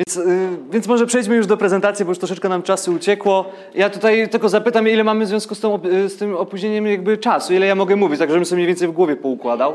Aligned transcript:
Więc, 0.00 0.16
y, 0.16 0.48
więc 0.70 0.86
może 0.86 1.06
przejdźmy 1.06 1.36
już 1.36 1.46
do 1.46 1.56
prezentacji, 1.56 2.04
bo 2.04 2.10
już 2.10 2.18
troszeczkę 2.18 2.48
nam 2.48 2.62
czasu 2.62 2.92
uciekło. 2.92 3.52
Ja 3.74 3.90
tutaj 3.90 4.28
tylko 4.28 4.48
zapytam, 4.48 4.88
ile 4.88 5.04
mamy 5.04 5.24
w 5.24 5.28
związku 5.28 5.54
z, 5.54 5.60
tą, 5.60 5.80
z 6.08 6.16
tym 6.16 6.36
opóźnieniem 6.36 6.86
jakby 6.86 7.18
czasu, 7.18 7.54
ile 7.54 7.66
ja 7.66 7.74
mogę 7.74 7.96
mówić, 7.96 8.18
tak 8.18 8.30
żebym 8.30 8.44
sobie 8.44 8.56
mniej 8.56 8.66
więcej 8.66 8.88
w 8.88 8.92
głowie 8.92 9.16
poukładał. 9.16 9.74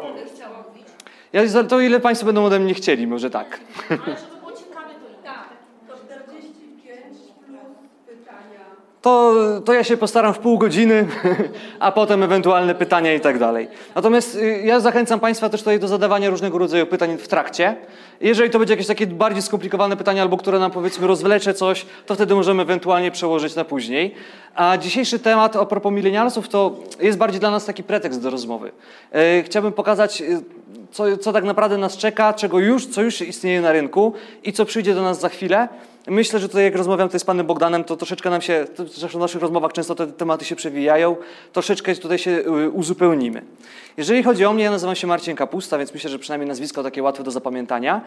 Ja, 1.34 1.64
to 1.64 1.80
ile 1.80 2.00
Państwo 2.00 2.26
będą 2.26 2.46
ode 2.46 2.60
mnie 2.60 2.74
chcieli, 2.74 3.08
może 3.08 3.30
tak. 3.30 3.60
Ale 3.90 4.00
żeby 4.00 4.40
było 4.40 4.52
ciekawe, 4.52 4.94
to 4.94 5.22
i 5.22 5.24
tak. 5.24 5.50
To 5.88 5.94
45 5.96 7.18
plus 7.48 7.62
pytania. 8.06 8.66
To, 9.06 9.34
to 9.66 9.74
ja 9.74 9.84
się 9.84 9.98
postaram 9.98 10.34
w 10.34 10.40
pół 10.40 10.58
godziny, 10.58 11.08
a 11.80 11.92
potem 11.92 12.24
ewentualne 12.24 12.76
pytania 12.76 13.14
i 13.14 13.20
tak 13.20 13.40
dalej. 13.40 13.68
Natomiast 13.96 14.36
y, 14.36 14.62
ja 14.64 14.80
zachęcam 14.80 15.20
Państwa 15.20 15.50
też 15.50 15.62
tutaj 15.62 15.80
do 15.80 15.88
zadawania 15.88 16.30
różnego 16.30 16.58
rodzaju 16.58 16.86
pytań 16.86 17.18
w 17.18 17.28
trakcie. 17.28 17.76
Jeżeli 18.22 18.50
to 18.50 18.60
będzie 18.60 18.74
jakieś 18.74 18.88
takie 18.88 19.08
bardziej 19.08 19.42
skomplikowane 19.42 19.98
pytania, 19.98 20.22
albo 20.22 20.38
które 20.38 20.60
nam 20.60 20.72
powiedzmy 20.72 21.08
rozwlecze 21.08 21.54
coś, 21.54 21.86
to 22.06 22.16
wtedy 22.16 22.36
możemy 22.36 22.62
ewentualnie 22.62 23.12
przełożyć 23.12 23.56
na 23.56 23.66
później. 23.66 24.16
A 24.56 24.78
dzisiejszy 24.78 25.20
temat 25.20 25.56
a 25.56 25.66
propos 25.66 25.94
milenialsów 25.94 26.50
to 26.50 26.76
jest 27.00 27.18
bardziej 27.18 27.40
dla 27.40 27.52
nas 27.52 27.66
taki 27.66 27.84
pretekst 27.84 28.22
do 28.22 28.30
rozmowy. 28.30 28.72
E, 29.12 29.44
Chciałbym 29.44 29.74
pokazać, 29.74 30.22
y, 30.22 30.44
co, 30.92 31.18
co 31.18 31.34
tak 31.34 31.44
naprawdę 31.44 31.78
nas 31.78 31.98
czeka, 31.98 32.34
czego 32.34 32.60
już, 32.60 32.86
co 32.86 33.02
już 33.02 33.22
istnieje 33.22 33.62
na 33.62 33.72
rynku 33.72 34.14
i 34.44 34.54
co 34.54 34.66
przyjdzie 34.66 34.94
do 34.96 35.04
nas 35.04 35.20
za 35.20 35.30
chwilę. 35.30 35.68
Myślę, 36.08 36.40
że 36.40 36.50
tutaj 36.50 36.64
jak 36.64 36.76
rozmawiam 36.76 37.08
tutaj 37.08 37.20
z 37.20 37.24
panem 37.24 37.46
Bogdanem, 37.46 37.84
to 37.84 37.98
troszeczkę 37.98 38.30
nam 38.30 38.42
się, 38.42 38.66
zresztą 38.94 39.20
w 39.20 39.22
naszych 39.22 39.42
rozmowach 39.42 39.74
często 39.74 39.96
te 39.96 40.08
tematy 40.08 40.46
się 40.46 40.56
przewijają, 40.56 41.16
troszeczkę 41.54 41.96
tutaj 41.96 42.18
się 42.18 42.32
y, 42.32 42.70
uzupełnimy. 42.70 43.42
Jeżeli 43.98 44.24
chodzi 44.24 44.46
o 44.46 44.54
mnie, 44.54 44.64
ja 44.64 44.72
nazywam 44.72 44.96
się 44.96 45.08
Marcin 45.08 45.36
Kapusta, 45.36 45.78
więc 45.78 45.94
myślę, 45.94 46.10
że 46.10 46.20
przynajmniej 46.20 46.48
nazwisko 46.48 46.84
takie 46.84 47.04
łatwe 47.04 47.24
do 47.24 47.32
zapamiętania. 47.32 48.02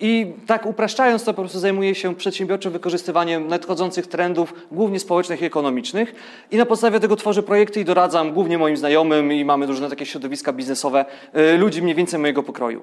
I 0.00 0.32
tak 0.46 0.66
upraszczając 0.66 1.24
to, 1.24 1.34
po 1.34 1.42
prostu 1.42 1.58
zajmuję 1.58 1.94
się 1.94 2.14
przedsiębiorczym 2.14 2.72
wykorzystywaniem 2.72 3.48
nadchodzących 3.48 4.06
trendów, 4.06 4.54
głównie 4.72 5.00
społecznych 5.00 5.42
i 5.42 5.44
ekonomicznych. 5.44 6.14
I 6.50 6.56
na 6.56 6.66
podstawie 6.66 7.00
tego 7.00 7.16
tworzę 7.16 7.42
projekty 7.42 7.80
i 7.80 7.84
doradzam 7.84 8.32
głównie 8.32 8.58
moim 8.58 8.76
znajomym 8.76 9.32
i 9.32 9.44
mamy 9.44 9.66
różne 9.66 9.90
takie 9.90 10.06
środowiska 10.06 10.52
biznesowe, 10.52 11.04
y, 11.54 11.58
ludzi 11.58 11.82
mniej 11.82 11.94
więcej 11.94 12.20
mojego 12.20 12.42
pokroju. 12.42 12.82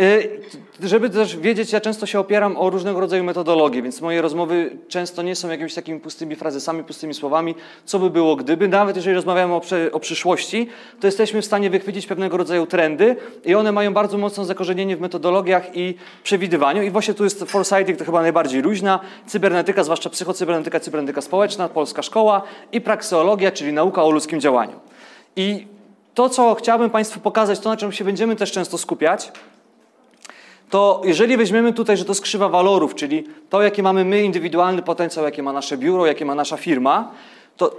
Y, 0.00 0.40
Żeby 0.82 1.10
też 1.10 1.36
wiedzieć, 1.36 1.72
ja 1.72 1.80
często 1.80 2.06
się 2.06 2.20
opieram 2.20 2.56
o 2.56 2.70
różnego 2.70 3.00
rodzaju 3.00 3.24
metodologie, 3.24 3.82
więc 3.82 4.00
moje 4.00 4.22
rozmowy 4.22 4.76
często 4.88 5.22
nie 5.22 5.36
są 5.36 5.48
jakimiś 5.50 5.74
takimi 5.74 6.00
pustymi 6.00 6.36
frazesami, 6.36 6.84
pustymi 6.84 7.14
słowami, 7.14 7.54
co 7.84 7.98
by 7.98 8.10
było 8.10 8.36
gdyby. 8.36 8.68
Nawet 8.68 8.96
jeżeli 8.96 9.14
rozmawiamy 9.14 9.54
o, 9.54 9.60
o 9.92 10.00
przyszłości, 10.00 10.68
to 11.00 11.06
jesteśmy 11.06 11.42
w 11.42 11.44
stanie 11.44 11.70
wychwycić 11.70 12.06
pewnego 12.06 12.36
rodzaju 12.36 12.66
trendy 12.66 13.16
i 13.44 13.54
one 13.54 13.72
mają 13.72 13.94
bardzo 13.94 14.18
mocne 14.18 14.44
zakorzenienie 14.44 14.96
w 14.96 15.00
metodologiach 15.00 15.76
i 15.76 15.94
przewidywaniu. 16.22 16.82
I 16.82 16.90
właśnie 16.90 17.14
tu 17.14 17.24
jest 17.24 17.44
foresighting, 17.44 17.98
to 17.98 18.04
chyba 18.04 18.22
najbardziej 18.22 18.62
luźna, 18.62 19.00
cybernetyka, 19.26 19.84
zwłaszcza 19.84 20.10
psychocybernetyka, 20.10 20.80
cybernetyka 20.80 21.20
społeczna, 21.20 21.68
polska 21.68 22.02
szkoła 22.02 22.42
i 22.72 22.80
prakseologia, 22.80 23.52
czyli 23.52 23.72
nauka 23.72 24.04
o 24.04 24.10
ludzkim 24.10 24.40
działaniu. 24.40 24.80
I 25.36 25.66
to, 26.14 26.28
co 26.28 26.54
chciałbym 26.54 26.90
Państwu 26.90 27.20
pokazać, 27.20 27.60
to 27.60 27.68
na 27.68 27.76
czym 27.76 27.92
się 27.92 28.04
będziemy 28.04 28.36
też 28.36 28.52
często 28.52 28.78
skupiać, 28.78 29.32
to 30.70 31.02
jeżeli 31.04 31.36
weźmiemy 31.36 31.72
tutaj, 31.72 31.96
że 31.96 32.04
to 32.04 32.10
jest 32.10 32.22
krzywa 32.22 32.48
walorów, 32.48 32.94
czyli 32.94 33.24
to, 33.50 33.62
jaki 33.62 33.82
mamy 33.82 34.04
my 34.04 34.22
indywidualny 34.22 34.82
potencjał, 34.82 35.24
jakie 35.24 35.42
ma 35.42 35.52
nasze 35.52 35.76
biuro, 35.76 36.06
jakie 36.06 36.24
ma 36.24 36.34
nasza 36.34 36.56
firma, 36.56 37.10
to, 37.56 37.76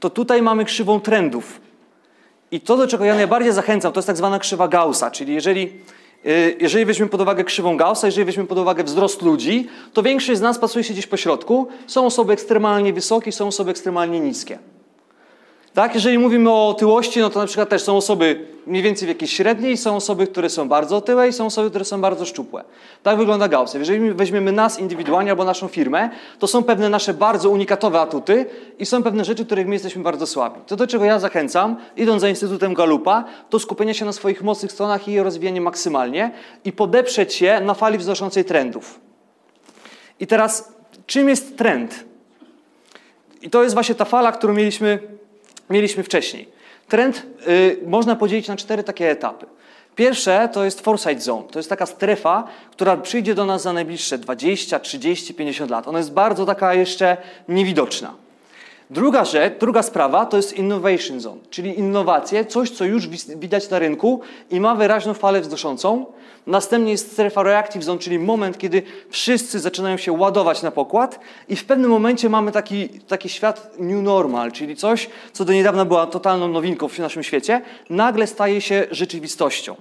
to 0.00 0.10
tutaj 0.10 0.42
mamy 0.42 0.64
krzywą 0.64 1.00
trendów. 1.00 1.60
I 2.50 2.60
to, 2.60 2.76
do 2.76 2.86
czego 2.86 3.04
ja 3.04 3.14
najbardziej 3.14 3.52
zachęcam, 3.52 3.92
to 3.92 3.98
jest 3.98 4.06
tak 4.06 4.16
zwana 4.16 4.38
krzywa 4.38 4.68
Gaussa, 4.68 5.10
czyli 5.10 5.34
jeżeli, 5.34 5.72
y, 6.26 6.56
jeżeli 6.60 6.84
weźmiemy 6.84 7.10
pod 7.10 7.20
uwagę 7.20 7.44
krzywą 7.44 7.76
Gaussa, 7.76 8.06
jeżeli 8.06 8.24
weźmiemy 8.24 8.48
pod 8.48 8.58
uwagę 8.58 8.84
wzrost 8.84 9.22
ludzi, 9.22 9.68
to 9.92 10.02
większość 10.02 10.38
z 10.38 10.42
nas 10.42 10.58
pasuje 10.58 10.84
się 10.84 10.92
gdzieś 10.92 11.06
po 11.06 11.16
środku. 11.16 11.68
Są 11.86 12.06
osoby 12.06 12.32
ekstremalnie 12.32 12.92
wysokie, 12.92 13.32
są 13.32 13.46
osoby 13.46 13.70
ekstremalnie 13.70 14.20
niskie. 14.20 14.58
Tak, 15.76 15.94
jeżeli 15.94 16.18
mówimy 16.18 16.50
o 16.50 16.68
otyłości, 16.68 17.20
no 17.20 17.30
to 17.30 17.40
na 17.40 17.46
przykład 17.46 17.68
też 17.68 17.82
są 17.82 17.96
osoby 17.96 18.46
mniej 18.66 18.82
więcej 18.82 19.06
w 19.06 19.08
jakiejś 19.08 19.32
średniej, 19.32 19.76
są 19.76 19.96
osoby, 19.96 20.26
które 20.26 20.50
są 20.50 20.68
bardzo 20.68 20.96
otyłe 20.96 21.28
i 21.28 21.32
są 21.32 21.46
osoby, 21.46 21.70
które 21.70 21.84
są 21.84 22.00
bardzo 22.00 22.24
szczupłe. 22.24 22.64
Tak 23.02 23.18
wygląda 23.18 23.48
Gauss. 23.48 23.74
Jeżeli 23.74 24.14
weźmiemy 24.14 24.52
nas 24.52 24.80
indywidualnie 24.80 25.30
albo 25.30 25.44
naszą 25.44 25.68
firmę, 25.68 26.10
to 26.38 26.46
są 26.46 26.62
pewne 26.62 26.88
nasze 26.88 27.14
bardzo 27.14 27.50
unikatowe 27.50 28.00
atuty 28.00 28.46
i 28.78 28.86
są 28.86 29.02
pewne 29.02 29.24
rzeczy, 29.24 29.46
których 29.46 29.66
my 29.66 29.74
jesteśmy 29.74 30.02
bardzo 30.02 30.26
słabi. 30.26 30.60
To, 30.66 30.76
do 30.76 30.86
czego 30.86 31.04
ja 31.04 31.18
zachęcam, 31.18 31.76
idąc 31.96 32.20
za 32.20 32.28
Instytutem 32.28 32.74
Galupa, 32.74 33.24
to 33.50 33.58
skupienie 33.58 33.94
się 33.94 34.04
na 34.04 34.12
swoich 34.12 34.42
mocnych 34.42 34.72
stronach 34.72 35.08
i 35.08 35.12
je 35.12 35.22
rozwijanie 35.22 35.60
maksymalnie 35.60 36.30
i 36.64 36.72
podeprzeć 36.72 37.34
się 37.34 37.60
na 37.60 37.74
fali 37.74 37.98
wznoszącej 37.98 38.44
trendów. 38.44 39.00
I 40.20 40.26
teraz, 40.26 40.72
czym 41.06 41.28
jest 41.28 41.58
trend? 41.58 42.04
I 43.42 43.50
to 43.50 43.62
jest 43.62 43.74
właśnie 43.74 43.94
ta 43.94 44.04
fala, 44.04 44.32
którą 44.32 44.54
mieliśmy 44.54 45.15
mieliśmy 45.70 46.02
wcześniej. 46.02 46.48
Trend 46.88 47.26
y, 47.48 47.78
można 47.86 48.16
podzielić 48.16 48.48
na 48.48 48.56
cztery 48.56 48.82
takie 48.82 49.10
etapy. 49.10 49.46
Pierwsze 49.96 50.48
to 50.52 50.64
jest 50.64 50.80
foresight 50.80 51.22
zone. 51.22 51.42
To 51.50 51.58
jest 51.58 51.68
taka 51.68 51.86
strefa, 51.86 52.44
która 52.70 52.96
przyjdzie 52.96 53.34
do 53.34 53.46
nas 53.46 53.62
za 53.62 53.72
najbliższe 53.72 54.18
20, 54.18 54.78
30, 54.78 55.34
50 55.34 55.70
lat. 55.70 55.88
Ona 55.88 55.98
jest 55.98 56.12
bardzo 56.12 56.46
taka 56.46 56.74
jeszcze 56.74 57.16
niewidoczna. 57.48 58.14
Druga 58.90 59.24
rzecz, 59.24 59.54
druga 59.60 59.82
sprawa 59.82 60.26
to 60.26 60.36
jest 60.36 60.52
innovation 60.52 61.20
zone, 61.20 61.40
czyli 61.50 61.78
innowacje, 61.78 62.44
coś, 62.44 62.70
co 62.70 62.84
już 62.84 63.08
widać 63.36 63.70
na 63.70 63.78
rynku 63.78 64.20
i 64.50 64.60
ma 64.60 64.74
wyraźną 64.74 65.14
falę 65.14 65.40
wznoszącą. 65.40 66.06
Następnie 66.46 66.92
jest 66.92 67.12
strefa 67.12 67.42
reactive 67.42 67.84
zone, 67.84 67.98
czyli 67.98 68.18
moment, 68.18 68.58
kiedy 68.58 68.82
wszyscy 69.10 69.60
zaczynają 69.60 69.96
się 69.96 70.12
ładować 70.12 70.62
na 70.62 70.70
pokład 70.70 71.20
i 71.48 71.56
w 71.56 71.64
pewnym 71.64 71.90
momencie 71.90 72.28
mamy 72.28 72.52
taki, 72.52 72.88
taki 72.88 73.28
świat 73.28 73.70
new 73.78 74.02
normal, 74.02 74.52
czyli 74.52 74.76
coś, 74.76 75.08
co 75.32 75.44
do 75.44 75.52
niedawna 75.52 75.84
była 75.84 76.06
totalną 76.06 76.48
nowinką 76.48 76.88
w 76.88 76.98
naszym 76.98 77.22
świecie, 77.22 77.62
nagle 77.90 78.26
staje 78.26 78.60
się 78.60 78.86
rzeczywistością. 78.90 79.76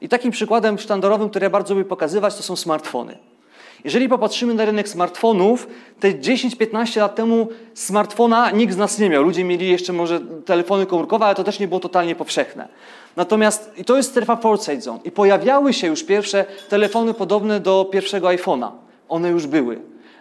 I 0.00 0.08
takim 0.08 0.30
przykładem 0.30 0.78
sztandarowym, 0.78 1.30
który 1.30 1.44
ja 1.44 1.50
bardzo 1.50 1.74
lubię 1.74 1.88
pokazywać, 1.88 2.36
to 2.36 2.42
są 2.42 2.56
smartfony. 2.56 3.18
Jeżeli 3.84 4.08
popatrzymy 4.08 4.54
na 4.54 4.64
rynek 4.64 4.88
smartfonów, 4.88 5.66
te 6.00 6.12
10-15 6.12 7.00
lat 7.00 7.14
temu 7.14 7.48
smartfona 7.74 8.50
nikt 8.50 8.74
z 8.74 8.76
nas 8.76 8.98
nie 8.98 9.10
miał. 9.10 9.22
Ludzie 9.22 9.44
mieli 9.44 9.68
jeszcze 9.68 9.92
może 9.92 10.20
telefony 10.44 10.86
komórkowe, 10.86 11.24
ale 11.24 11.34
to 11.34 11.44
też 11.44 11.60
nie 11.60 11.68
było 11.68 11.80
totalnie 11.80 12.14
powszechne. 12.14 12.68
Natomiast 13.18 13.72
i 13.76 13.84
to 13.84 13.96
jest 13.96 14.10
strefa 14.10 14.36
Foresight 14.36 14.82
Zone. 14.82 15.00
I 15.04 15.10
pojawiały 15.10 15.72
się 15.72 15.86
już 15.86 16.04
pierwsze 16.04 16.44
telefony 16.68 17.14
podobne 17.14 17.60
do 17.60 17.84
pierwszego 17.84 18.28
iPhone'a. 18.28 18.70
One 19.08 19.28
już 19.28 19.46
były, 19.46 19.78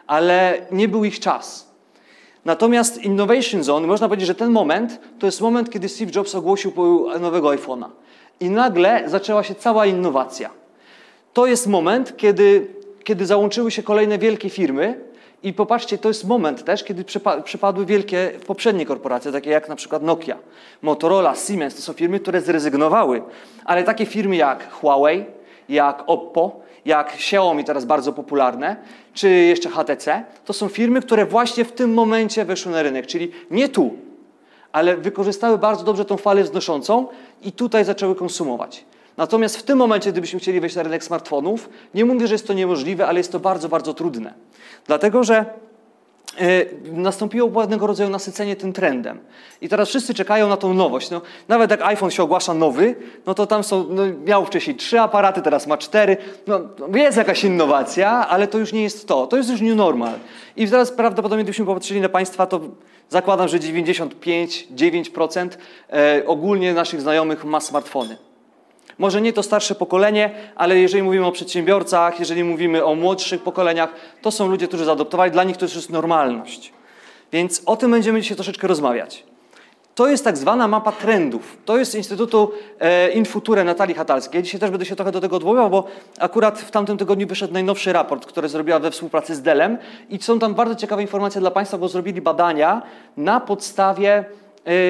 ale 0.08 0.62
nie 0.72 0.88
był 0.88 1.06
ich 1.06 1.20
czas. 1.20 1.68
Natomiast 2.46 3.04
Innovation 3.04 3.64
Zone, 3.64 3.88
można 3.88 4.08
powiedzieć, 4.08 4.28
że 4.28 4.36
ten 4.36 4.52
moment 4.52 5.00
to 5.20 5.26
jest 5.26 5.42
moment, 5.42 5.70
kiedy 5.70 5.90
Steve 5.90 6.12
Jobs 6.16 6.36
ogłosił 6.36 6.74
nowego 7.20 7.48
iPhone'a. 7.48 7.90
I 8.40 8.50
nagle 8.50 9.04
zaczęła 9.06 9.44
się 9.44 9.56
cała 9.56 9.86
innowacja. 9.86 10.50
To 11.34 11.46
jest 11.46 11.68
moment, 11.68 12.18
kiedy 12.18 12.68
kiedy 13.04 13.26
załączyły 13.26 13.72
się 13.72 13.84
kolejne 13.84 14.18
wielkie 14.18 14.50
firmy 14.50 15.00
i 15.44 15.54
popatrzcie, 15.54 15.98
to 15.98 16.08
jest 16.08 16.28
moment 16.28 16.64
też, 16.64 16.84
kiedy 16.84 17.06
przypadły 17.44 17.86
wielkie 17.86 18.32
poprzednie 18.48 18.86
korporacje, 18.86 19.32
takie 19.32 19.50
jak 19.50 19.70
na 19.70 19.76
przykład 19.76 20.04
Nokia, 20.04 20.38
Motorola, 20.82 21.36
Siemens, 21.36 21.76
to 21.76 21.82
są 21.82 21.94
firmy, 21.94 22.20
które 22.20 22.42
zrezygnowały, 22.42 23.22
ale 23.66 23.84
takie 23.84 24.06
firmy 24.06 24.36
jak 24.36 24.72
Huawei, 24.72 25.26
jak 25.70 26.04
Oppo, 26.08 26.60
jak 26.86 27.14
Xiaomi, 27.14 27.64
teraz 27.64 27.86
bardzo 27.86 28.14
popularne, 28.14 28.76
czy 29.14 29.30
jeszcze 29.30 29.70
HTC, 29.70 30.24
to 30.46 30.54
są 30.54 30.68
firmy, 30.70 31.02
które 31.02 31.26
właśnie 31.26 31.66
w 31.66 31.72
tym 31.72 31.94
momencie 31.94 32.46
weszły 32.46 32.72
na 32.72 32.84
rynek, 32.84 33.08
czyli 33.08 33.32
nie 33.52 33.70
tu, 33.70 33.94
ale 34.72 34.98
wykorzystały 34.98 35.58
bardzo 35.58 35.84
dobrze 35.84 36.06
tą 36.06 36.18
falę 36.18 36.44
wznoszącą 36.44 37.08
i 37.42 37.52
tutaj 37.52 37.86
zaczęły 37.86 38.16
konsumować. 38.16 38.86
Natomiast 39.18 39.58
w 39.58 39.64
tym 39.64 39.78
momencie, 39.78 40.12
gdybyśmy 40.12 40.40
chcieli 40.40 40.60
wejść 40.60 40.76
na 40.76 40.84
rynek 40.84 41.04
smartfonów, 41.04 41.70
nie 41.94 42.06
mówię, 42.06 42.28
że 42.28 42.34
jest 42.34 42.48
to 42.48 42.54
niemożliwe, 42.54 43.08
ale 43.08 43.20
jest 43.20 43.32
to 43.32 43.40
bardzo, 43.40 43.70
bardzo 43.70 43.94
trudne. 43.94 44.34
Dlatego, 44.88 45.24
że 45.24 45.46
y, 46.42 46.70
nastąpiło 46.92 47.50
pewnego 47.50 47.88
rodzaju 47.88 48.10
nasycenie 48.10 48.56
tym 48.56 48.74
trendem. 48.74 49.20
I 49.62 49.70
teraz 49.70 49.90
wszyscy 49.90 50.14
czekają 50.14 50.50
na 50.50 50.58
tą 50.58 50.74
nowość. 50.74 51.10
No, 51.10 51.22
nawet 51.48 51.72
jak 51.72 51.82
iPhone 51.82 52.12
się 52.12 52.24
ogłasza 52.24 52.54
nowy, 52.54 52.96
no 53.26 53.34
to 53.34 53.48
tam 53.48 53.64
są, 53.64 53.86
no, 53.90 54.04
miał 54.26 54.46
wcześniej 54.46 54.76
trzy 54.76 55.00
aparaty, 55.00 55.42
teraz 55.42 55.68
ma 55.68 55.78
cztery. 55.78 56.18
No, 56.48 56.60
jest 56.94 57.18
jakaś 57.18 57.44
innowacja, 57.44 58.28
ale 58.28 58.48
to 58.48 58.58
już 58.58 58.74
nie 58.74 58.84
jest 58.84 59.08
to. 59.08 59.28
To 59.28 59.38
jest 59.38 59.50
już 59.50 59.62
new 59.62 59.76
normal. 59.76 60.14
I 60.56 60.68
teraz 60.68 60.92
prawdopodobnie, 60.92 61.44
gdybyśmy 61.44 61.66
popatrzyli 61.66 62.02
na 62.02 62.10
Państwa, 62.10 62.46
to 62.46 62.60
zakładam, 63.10 63.48
że 63.48 63.60
95-9% 63.60 65.50
e, 65.90 66.24
ogólnie 66.26 66.74
naszych 66.74 67.02
znajomych 67.02 67.46
ma 67.46 67.60
smartfony. 67.60 68.27
Może 68.98 69.22
nie 69.22 69.34
to 69.34 69.44
starsze 69.44 69.76
pokolenie, 69.76 70.32
ale 70.56 70.80
jeżeli 70.80 71.04
mówimy 71.04 71.26
o 71.26 71.32
przedsiębiorcach, 71.32 72.20
jeżeli 72.20 72.44
mówimy 72.44 72.86
o 72.86 72.96
młodszych 72.96 73.42
pokoleniach, 73.42 73.90
to 74.22 74.32
są 74.32 74.48
ludzie, 74.48 74.68
którzy 74.68 74.86
zaadoptowali, 74.86 75.32
dla 75.32 75.44
nich 75.44 75.58
to 75.58 75.66
już 75.66 75.76
jest 75.76 75.90
normalność. 75.90 76.74
Więc 77.32 77.62
o 77.66 77.76
tym 77.76 77.92
będziemy 77.92 78.22
dzisiaj 78.22 78.38
troszeczkę 78.38 78.68
rozmawiać. 78.68 79.24
To 79.96 80.08
jest 80.08 80.24
tak 80.24 80.38
zwana 80.38 80.68
mapa 80.68 80.92
trendów. 80.92 81.58
To 81.66 81.78
jest 81.78 81.92
z 81.92 81.96
Instytutu 81.96 82.52
e, 82.80 83.12
Infuture 83.12 83.66
Natalii 83.66 83.96
Hatalskiej. 83.96 84.40
Ja 84.40 84.42
dzisiaj 84.42 84.60
też 84.60 84.70
będę 84.70 84.86
się 84.86 84.96
trochę 84.96 85.12
do 85.12 85.22
tego 85.22 85.36
odwoływał, 85.36 85.70
bo 85.70 85.88
akurat 86.20 86.60
w 86.60 86.72
tamtym 86.72 86.98
tygodniu 86.98 87.28
wyszedł 87.28 87.54
najnowszy 87.54 87.94
raport, 87.94 88.26
który 88.26 88.50
zrobiła 88.50 88.80
we 88.80 88.92
współpracy 88.92 89.36
z 89.36 89.42
Delem 89.42 89.78
i 90.10 90.22
są 90.22 90.40
tam 90.40 90.54
bardzo 90.54 90.76
ciekawe 90.76 91.02
informacje 91.02 91.42
dla 91.42 91.52
Państwa, 91.52 91.78
bo 91.78 91.88
zrobili 91.88 92.22
badania 92.22 92.82
na 93.18 93.40
podstawie 93.40 94.14
e, 94.16 94.26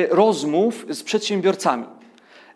rozmów 0.09 0.85
z 0.89 1.03
przedsiębiorcami. 1.03 1.96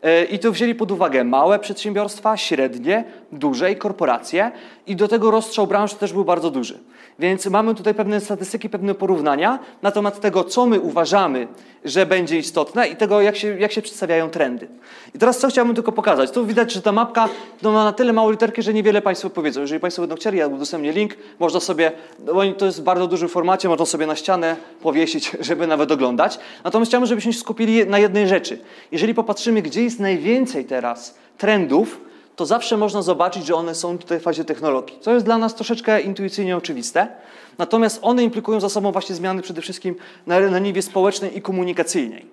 E, 0.03 0.23
I 0.23 0.39
to 0.39 0.51
wzięli 0.51 0.75
pod 0.75 0.91
uwagę 0.91 1.23
małe 1.23 1.59
przedsiębiorstwa, 1.59 2.37
średnie, 2.37 3.03
duże 3.31 3.71
i 3.71 3.75
korporacje 3.75 4.51
i 4.87 4.95
do 4.95 5.07
tego 5.07 5.31
rozstrzał 5.31 5.67
branż 5.67 5.93
też 5.93 6.13
był 6.13 6.25
bardzo 6.25 6.51
duży. 6.51 6.79
Więc 7.19 7.45
mamy 7.45 7.75
tutaj 7.75 7.93
pewne 7.93 8.21
statystyki, 8.21 8.69
pewne 8.69 8.95
porównania 8.95 9.59
na 9.81 9.91
temat 9.91 10.19
tego, 10.19 10.43
co 10.43 10.65
my 10.65 10.79
uważamy, 10.79 11.47
że 11.85 12.05
będzie 12.05 12.37
istotne 12.37 12.87
i 12.87 12.95
tego, 12.95 13.21
jak 13.21 13.37
się, 13.37 13.59
jak 13.59 13.71
się 13.71 13.81
przedstawiają 13.81 14.29
trendy. 14.29 14.67
I 15.15 15.19
teraz 15.19 15.39
co 15.39 15.47
chciałbym 15.47 15.75
tylko 15.75 15.91
pokazać. 15.91 16.31
Tu 16.31 16.45
widać, 16.45 16.73
że 16.73 16.81
ta 16.81 16.91
mapka 16.91 17.29
no, 17.61 17.71
ma 17.71 17.83
na 17.83 17.93
tyle 17.93 18.13
małe 18.13 18.31
literki, 18.31 18.61
że 18.61 18.73
niewiele 18.73 19.01
Państwo 19.01 19.29
powiedzą. 19.29 19.61
Jeżeli 19.61 19.79
Państwo 19.79 20.01
będą 20.01 20.15
chcieli, 20.15 20.37
ja 20.37 20.47
udostępnię 20.47 20.91
link, 20.91 21.17
można 21.39 21.59
sobie, 21.59 21.91
bo 22.19 22.53
to 22.57 22.65
jest 22.65 22.81
w 22.81 22.83
bardzo 22.83 23.07
dużym 23.07 23.29
formacie, 23.29 23.69
można 23.69 23.85
sobie 23.85 24.07
na 24.07 24.15
ścianę 24.15 24.55
powiesić, 24.81 25.31
żeby 25.39 25.67
nawet 25.67 25.91
oglądać. 25.91 26.39
Natomiast 26.63 26.91
chciałbym, 26.91 27.07
żebyśmy 27.07 27.33
się 27.33 27.39
skupili 27.39 27.87
na 27.87 27.99
jednej 27.99 28.27
rzeczy. 28.27 28.59
Jeżeli 28.91 29.13
popatrzymy, 29.13 29.61
gdzie 29.61 29.83
jest 29.83 29.99
najwięcej 29.99 30.65
teraz 30.65 31.15
trendów, 31.37 32.10
to 32.41 32.45
zawsze 32.45 32.77
można 32.77 33.01
zobaczyć, 33.01 33.45
że 33.45 33.55
one 33.55 33.75
są 33.75 33.97
tutaj 33.97 34.19
w 34.19 34.23
fazie 34.23 34.45
technologii, 34.45 34.97
co 35.01 35.13
jest 35.13 35.25
dla 35.25 35.37
nas 35.37 35.55
troszeczkę 35.55 36.01
intuicyjnie 36.01 36.57
oczywiste. 36.57 37.07
Natomiast 37.57 37.99
one 38.01 38.23
implikują 38.23 38.59
za 38.59 38.69
sobą 38.69 38.91
właśnie 38.91 39.15
zmiany 39.15 39.41
przede 39.41 39.61
wszystkim 39.61 39.95
na, 40.27 40.39
na 40.39 40.59
niwie 40.59 40.81
społecznej 40.81 41.37
i 41.37 41.41
komunikacyjnej. 41.41 42.25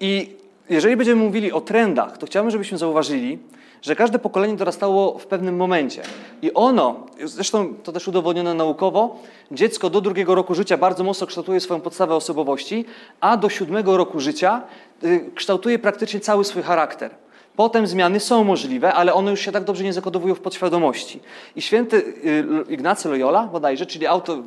I 0.00 0.36
jeżeli 0.70 0.96
będziemy 0.96 1.22
mówili 1.22 1.52
o 1.52 1.60
trendach, 1.60 2.18
to 2.18 2.26
chciałbym, 2.26 2.50
żebyśmy 2.50 2.78
zauważyli, 2.78 3.38
że 3.82 3.96
każde 3.96 4.18
pokolenie 4.18 4.56
dorastało 4.56 5.18
w 5.18 5.26
pewnym 5.26 5.56
momencie. 5.56 6.02
I 6.42 6.54
ono, 6.54 7.06
zresztą 7.24 7.74
to 7.74 7.92
też 7.92 8.08
udowodnione 8.08 8.54
naukowo, 8.54 9.18
dziecko 9.50 9.90
do 9.90 10.00
drugiego 10.00 10.34
roku 10.34 10.54
życia 10.54 10.76
bardzo 10.76 11.04
mocno 11.04 11.26
kształtuje 11.26 11.60
swoją 11.60 11.80
podstawę 11.80 12.14
osobowości, 12.14 12.84
a 13.20 13.36
do 13.36 13.48
siódmego 13.48 13.96
roku 13.96 14.20
życia 14.20 14.62
y, 15.04 15.30
kształtuje 15.34 15.78
praktycznie 15.78 16.20
cały 16.20 16.44
swój 16.44 16.62
charakter. 16.62 17.29
Potem 17.56 17.86
zmiany 17.86 18.20
są 18.20 18.44
możliwe, 18.44 18.94
ale 18.94 19.14
one 19.14 19.30
już 19.30 19.40
się 19.40 19.52
tak 19.52 19.64
dobrze 19.64 19.84
nie 19.84 19.92
zakodowują 19.92 20.34
w 20.34 20.40
podświadomości. 20.40 21.20
I 21.56 21.62
święty 21.62 21.96
y, 21.96 22.72
Ignacy 22.72 23.08
Loyola 23.08 23.46
bodajże, 23.46 23.86
czyli 23.86 24.06
auto, 24.06 24.38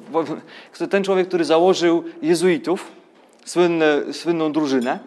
ten 0.90 1.04
człowiek, 1.04 1.28
który 1.28 1.46
założył 1.46 2.04
jezuitów, 2.22 2.92
słynną 4.12 4.52
drużynę, 4.52 5.00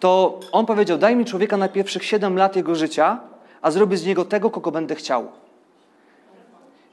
to 0.00 0.40
on 0.52 0.66
powiedział, 0.66 0.98
daj 0.98 1.16
mi 1.16 1.24
człowieka 1.24 1.56
na 1.56 1.68
pierwszych 1.68 2.04
7 2.04 2.36
lat 2.36 2.56
jego 2.56 2.74
życia, 2.74 3.20
a 3.62 3.70
zrobię 3.70 3.96
z 3.96 4.06
niego 4.06 4.24
tego, 4.24 4.50
kogo 4.50 4.70
będę 4.70 4.94
chciał. 4.94 5.28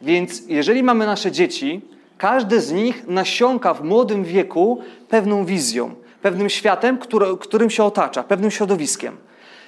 Więc 0.01 0.43
jeżeli 0.47 0.83
mamy 0.83 1.05
nasze 1.05 1.31
dzieci, 1.31 1.81
każde 2.17 2.61
z 2.61 2.71
nich 2.71 3.07
nasiąka 3.07 3.73
w 3.73 3.83
młodym 3.83 4.23
wieku 4.23 4.81
pewną 5.09 5.45
wizją, 5.45 5.95
pewnym 6.21 6.49
światem, 6.49 6.97
który, 6.97 7.37
którym 7.37 7.69
się 7.69 7.83
otacza, 7.83 8.23
pewnym 8.23 8.51
środowiskiem. 8.51 9.17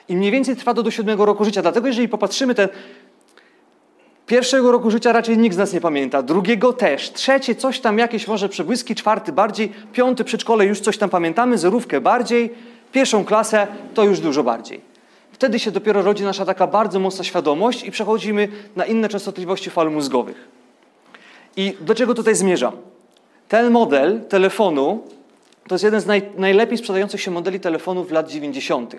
I 0.09 0.15
mniej 0.17 0.31
więcej 0.31 0.55
trwa 0.55 0.73
to 0.73 0.83
do 0.83 0.91
siódmego 0.91 1.25
roku 1.25 1.45
życia. 1.45 1.61
Dlatego 1.61 1.87
jeżeli 1.87 2.09
popatrzymy 2.09 2.55
ten 2.55 2.69
Pierwszego 4.27 4.71
roku 4.71 4.91
życia 4.91 5.11
raczej 5.11 5.37
nikt 5.37 5.55
z 5.55 5.57
nas 5.57 5.73
nie 5.73 5.81
pamięta, 5.81 6.21
drugiego 6.21 6.73
też, 6.73 7.11
trzecie 7.11 7.55
coś 7.55 7.79
tam 7.79 7.97
jakieś 7.97 8.27
może 8.27 8.49
przebłyski, 8.49 8.95
czwarty 8.95 9.31
bardziej, 9.31 9.71
piąty 9.93 10.23
przedszkole 10.23 10.65
już 10.65 10.79
coś 10.79 10.97
tam 10.97 11.09
pamiętamy, 11.09 11.57
zerówkę 11.57 12.01
bardziej, 12.01 12.53
pierwszą 12.91 13.25
klasę 13.25 13.67
to 13.93 14.03
już 14.03 14.19
dużo 14.19 14.43
bardziej. 14.43 14.81
Wtedy 15.31 15.59
się 15.59 15.71
dopiero 15.71 16.01
rodzi 16.01 16.23
nasza 16.23 16.45
taka 16.45 16.67
bardzo 16.67 16.99
mocna 16.99 17.23
świadomość 17.23 17.83
i 17.83 17.91
przechodzimy 17.91 18.47
na 18.75 18.85
inne 18.85 19.09
częstotliwości 19.09 19.69
fal 19.69 19.91
mózgowych. 19.91 20.47
I 21.57 21.77
do 21.81 21.95
czego 21.95 22.13
tutaj 22.13 22.35
zmierzam? 22.35 22.73
Ten 23.47 23.71
model 23.71 24.21
telefonu 24.29 25.03
to 25.67 25.75
jest 25.75 25.83
jeden 25.83 26.01
z 26.01 26.05
naj, 26.05 26.21
najlepiej 26.37 26.77
sprzedających 26.77 27.21
się 27.21 27.31
modeli 27.31 27.59
telefonów 27.59 28.11
lat 28.11 28.29
90. 28.29 28.95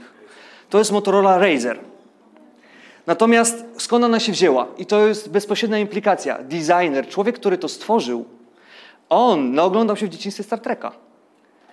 To 0.71 0.79
jest 0.79 0.93
Motorola 0.93 1.39
Razer. 1.39 1.79
Natomiast 3.07 3.65
skąd 3.79 4.05
ona 4.05 4.21
się 4.21 4.33
wzięła? 4.33 4.67
I 4.79 4.87
to 4.87 5.07
jest 5.07 5.31
bezpośrednia 5.31 5.79
implikacja. 5.79 6.39
Designer, 6.43 7.09
człowiek, 7.09 7.37
który 7.39 7.59
to 7.59 7.69
stworzył, 7.69 8.25
on 9.09 9.55
naoglądał 9.55 9.97
się 9.97 10.07
w 10.07 10.09
dzieciństwie 10.09 10.45
Star 10.45 10.61
Treka. 10.61 10.93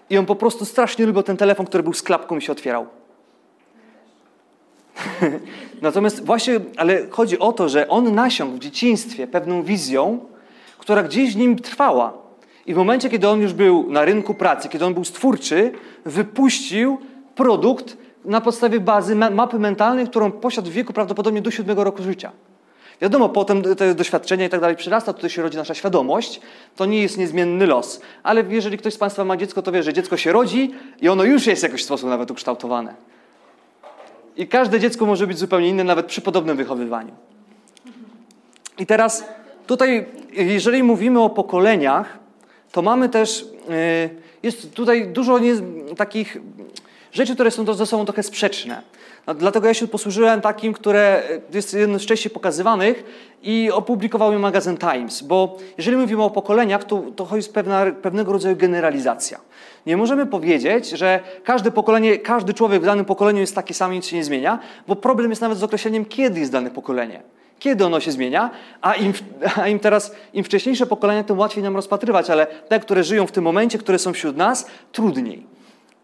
I 0.09 0.17
on 0.17 0.25
po 0.25 0.35
prostu 0.35 0.65
strasznie 0.65 1.05
lubił 1.05 1.23
ten 1.23 1.37
telefon, 1.37 1.65
który 1.65 1.83
był 1.83 1.93
z 1.93 2.01
klapką 2.01 2.37
i 2.37 2.41
się 2.41 2.51
otwierał. 2.51 2.87
Natomiast 5.81 6.25
właśnie, 6.25 6.59
ale 6.77 7.09
chodzi 7.09 7.39
o 7.39 7.53
to, 7.53 7.69
że 7.69 7.87
on 7.87 8.15
nasiągł 8.15 8.55
w 8.55 8.59
dzieciństwie 8.59 9.27
pewną 9.27 9.63
wizją, 9.63 10.19
która 10.77 11.03
gdzieś 11.03 11.33
w 11.33 11.37
nim 11.37 11.59
trwała. 11.59 12.13
I 12.65 12.73
w 12.73 12.77
momencie, 12.77 13.09
kiedy 13.09 13.27
on 13.27 13.41
już 13.41 13.53
był 13.53 13.91
na 13.91 14.05
rynku 14.05 14.33
pracy, 14.33 14.69
kiedy 14.69 14.85
on 14.85 14.93
był 14.93 15.03
stwórczy, 15.03 15.71
wypuścił 16.05 16.97
produkt, 17.35 17.97
na 18.25 18.41
podstawie 18.41 18.79
bazy 18.79 19.15
mapy 19.15 19.59
mentalnej, 19.59 20.07
którą 20.07 20.31
posiadł 20.31 20.69
w 20.69 20.73
wieku 20.73 20.93
prawdopodobnie 20.93 21.41
do 21.41 21.51
siódmego 21.51 21.83
roku 21.83 22.03
życia. 22.03 22.31
Wiadomo, 23.01 23.29
potem 23.29 23.75
te 23.75 23.95
doświadczenia 23.95 24.45
i 24.45 24.49
tak 24.49 24.61
dalej 24.61 24.75
przyrasta, 24.75 25.13
tutaj 25.13 25.29
się 25.29 25.41
rodzi 25.41 25.57
nasza 25.57 25.73
świadomość. 25.73 26.41
To 26.75 26.85
nie 26.85 27.01
jest 27.01 27.17
niezmienny 27.17 27.67
los. 27.67 28.01
Ale 28.23 28.43
jeżeli 28.49 28.77
ktoś 28.77 28.93
z 28.93 28.97
Państwa 28.97 29.25
ma 29.25 29.37
dziecko, 29.37 29.61
to 29.61 29.71
wie, 29.71 29.83
że 29.83 29.93
dziecko 29.93 30.17
się 30.17 30.31
rodzi 30.31 30.73
i 31.01 31.09
ono 31.09 31.23
już 31.23 31.47
jest 31.47 31.61
w 31.61 31.63
jakiś 31.63 31.83
sposób 31.83 32.09
nawet 32.09 32.31
ukształtowane. 32.31 32.93
I 34.37 34.47
każde 34.47 34.79
dziecko 34.79 35.05
może 35.05 35.27
być 35.27 35.37
zupełnie 35.37 35.69
inne, 35.69 35.83
nawet 35.83 36.05
przy 36.05 36.21
podobnym 36.21 36.57
wychowywaniu. 36.57 37.11
I 38.79 38.85
teraz 38.85 39.25
tutaj, 39.67 40.05
jeżeli 40.31 40.83
mówimy 40.83 41.21
o 41.21 41.29
pokoleniach, 41.29 42.19
to 42.71 42.81
mamy 42.81 43.09
też, 43.09 43.41
y, 43.41 44.09
jest 44.43 44.73
tutaj 44.73 45.07
dużo 45.07 45.39
takich 45.97 46.37
rzeczy, 47.11 47.33
które 47.33 47.51
są 47.51 47.73
ze 47.73 47.85
sobą 47.85 48.05
trochę 48.05 48.23
sprzeczne. 48.23 48.81
No, 49.27 49.33
dlatego 49.33 49.67
ja 49.67 49.73
się 49.73 49.87
posłużyłem 49.87 50.41
takim, 50.41 50.73
które 50.73 51.23
jest 51.53 51.73
jednym 51.73 51.99
z 51.99 52.05
częściej 52.05 52.31
pokazywanych 52.31 53.03
i 53.43 53.71
opublikował 53.71 54.31
je 54.31 54.39
magazyn 54.39 54.77
Times, 54.77 55.21
bo 55.21 55.57
jeżeli 55.77 55.97
mówimy 55.97 56.23
o 56.23 56.29
pokoleniach, 56.29 56.83
to, 56.83 57.03
to 57.15 57.35
jest 57.35 57.53
pewna, 57.53 57.85
pewnego 58.01 58.31
rodzaju 58.33 58.55
generalizacja. 58.55 59.39
Nie 59.85 59.97
możemy 59.97 60.25
powiedzieć, 60.25 60.89
że 60.89 61.19
każde 61.43 61.71
pokolenie, 61.71 62.17
każdy 62.17 62.53
człowiek 62.53 62.81
w 62.81 62.85
danym 62.85 63.05
pokoleniu 63.05 63.39
jest 63.39 63.55
taki 63.55 63.73
sam 63.73 63.93
i 63.93 63.95
nic 63.95 64.05
się 64.05 64.15
nie 64.15 64.23
zmienia, 64.23 64.59
bo 64.87 64.95
problem 64.95 65.29
jest 65.29 65.41
nawet 65.41 65.57
z 65.57 65.63
określeniem, 65.63 66.05
kiedy 66.05 66.39
jest 66.39 66.51
dane 66.51 66.71
pokolenie. 66.71 67.21
Kiedy 67.59 67.85
ono 67.85 67.99
się 67.99 68.11
zmienia, 68.11 68.49
a 68.81 68.93
im, 68.93 69.13
a 69.61 69.67
im 69.67 69.79
teraz, 69.79 70.15
im 70.33 70.43
wcześniejsze 70.43 70.85
pokolenia, 70.85 71.23
tym 71.23 71.39
łatwiej 71.39 71.63
nam 71.63 71.75
rozpatrywać, 71.75 72.29
ale 72.29 72.45
te, 72.47 72.79
które 72.79 73.03
żyją 73.03 73.27
w 73.27 73.31
tym 73.31 73.43
momencie, 73.43 73.77
które 73.77 73.99
są 73.99 74.13
wśród 74.13 74.37
nas, 74.37 74.67
trudniej. 74.91 75.50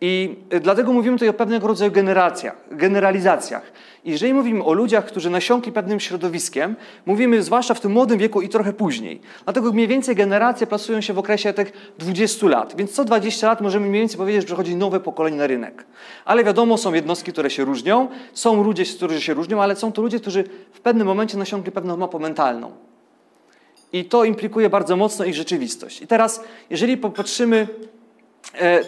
I 0.02 0.36
y, 0.54 0.60
dlatego 0.60 0.94
mówimy 0.94 1.16
tutaj 1.16 1.30
o 1.30 1.34
pewnego 1.34 1.68
rodzaju 1.68 1.92
generacjach, 1.92 2.56
generalizacjach. 2.72 3.72
I 4.06 4.12
jeżeli 4.12 4.34
mówimy 4.34 4.64
o 4.64 4.74
ludziach, 4.74 5.06
którzy 5.06 5.30
nasiąkli 5.30 5.72
pewnym 5.72 6.00
środowiskiem, 6.00 6.76
mówimy 7.06 7.44
zwłaszcza 7.44 7.74
w 7.74 7.80
tym 7.80 7.92
młodym 7.92 8.18
wieku 8.18 8.42
i 8.42 8.50
trochę 8.50 8.74
później. 8.74 9.22
Dlatego 9.44 9.72
mniej 9.72 9.88
więcej 9.88 10.16
generacje 10.16 10.68
plasują 10.68 11.02
się 11.02 11.14
w 11.14 11.20
okresie 11.20 11.54
tych 11.54 11.94
20 11.98 12.48
lat. 12.48 12.76
Więc 12.78 12.92
co 12.92 13.06
20 13.06 13.48
lat 13.48 13.62
możemy 13.62 13.90
mniej 13.90 14.02
więcej 14.02 14.18
powiedzieć, 14.18 14.42
że 14.42 14.46
przychodzi 14.46 14.76
nowe 14.76 15.00
pokolenie 15.00 15.38
na 15.38 15.48
rynek. 15.48 15.86
Ale 16.26 16.44
wiadomo, 16.44 16.78
są 16.78 16.94
jednostki, 16.94 17.32
które 17.32 17.50
się 17.50 17.66
różnią, 17.66 18.08
są 18.34 18.64
ludzie, 18.64 18.86
którzy 18.86 19.22
się 19.22 19.34
różnią, 19.34 19.62
ale 19.62 19.76
są 19.76 19.92
to 19.92 20.02
ludzie, 20.02 20.20
którzy 20.20 20.44
w 20.74 20.80
pewnym 20.80 21.08
momencie 21.08 21.38
nasiąkli 21.38 21.72
pewną 21.72 21.98
mapę 21.98 22.20
mentalną. 22.20 22.72
I 23.94 24.06
to 24.06 24.24
implikuje 24.24 24.70
bardzo 24.70 24.98
mocno 24.98 25.26
ich 25.26 25.36
rzeczywistość. 25.36 26.02
I 26.02 26.08
teraz, 26.08 26.44
jeżeli 26.70 26.98
popatrzymy 26.98 27.68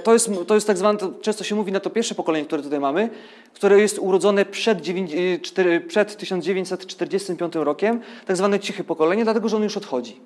to 0.04 0.13
jest, 0.13 0.30
to 0.48 0.56
jest 0.56 0.68
tak 0.68 0.78
zwane, 0.78 1.00
często 1.22 1.44
się 1.44 1.56
mówi 1.56 1.72
na 1.72 1.80
to 1.80 1.89
pierwsze 1.89 2.16
pokolenie, 2.16 2.46
które 2.46 2.63
tutaj 2.63 2.80
mamy, 2.80 3.10
które 3.54 3.80
jest 3.80 4.00
urodzone 4.00 4.46
przed, 4.46 4.82
9, 4.82 5.12
e, 5.58 5.80
przed 5.80 6.18
1945 6.18 7.63
rokiem, 7.63 8.01
tak 8.25 8.38
zwane 8.38 8.60
ciche 8.60 8.84
pokolenie, 8.84 9.24
dlatego 9.24 9.50
że 9.50 9.58
on 9.58 9.63
już 9.63 9.78
odchodzi. 9.78 10.20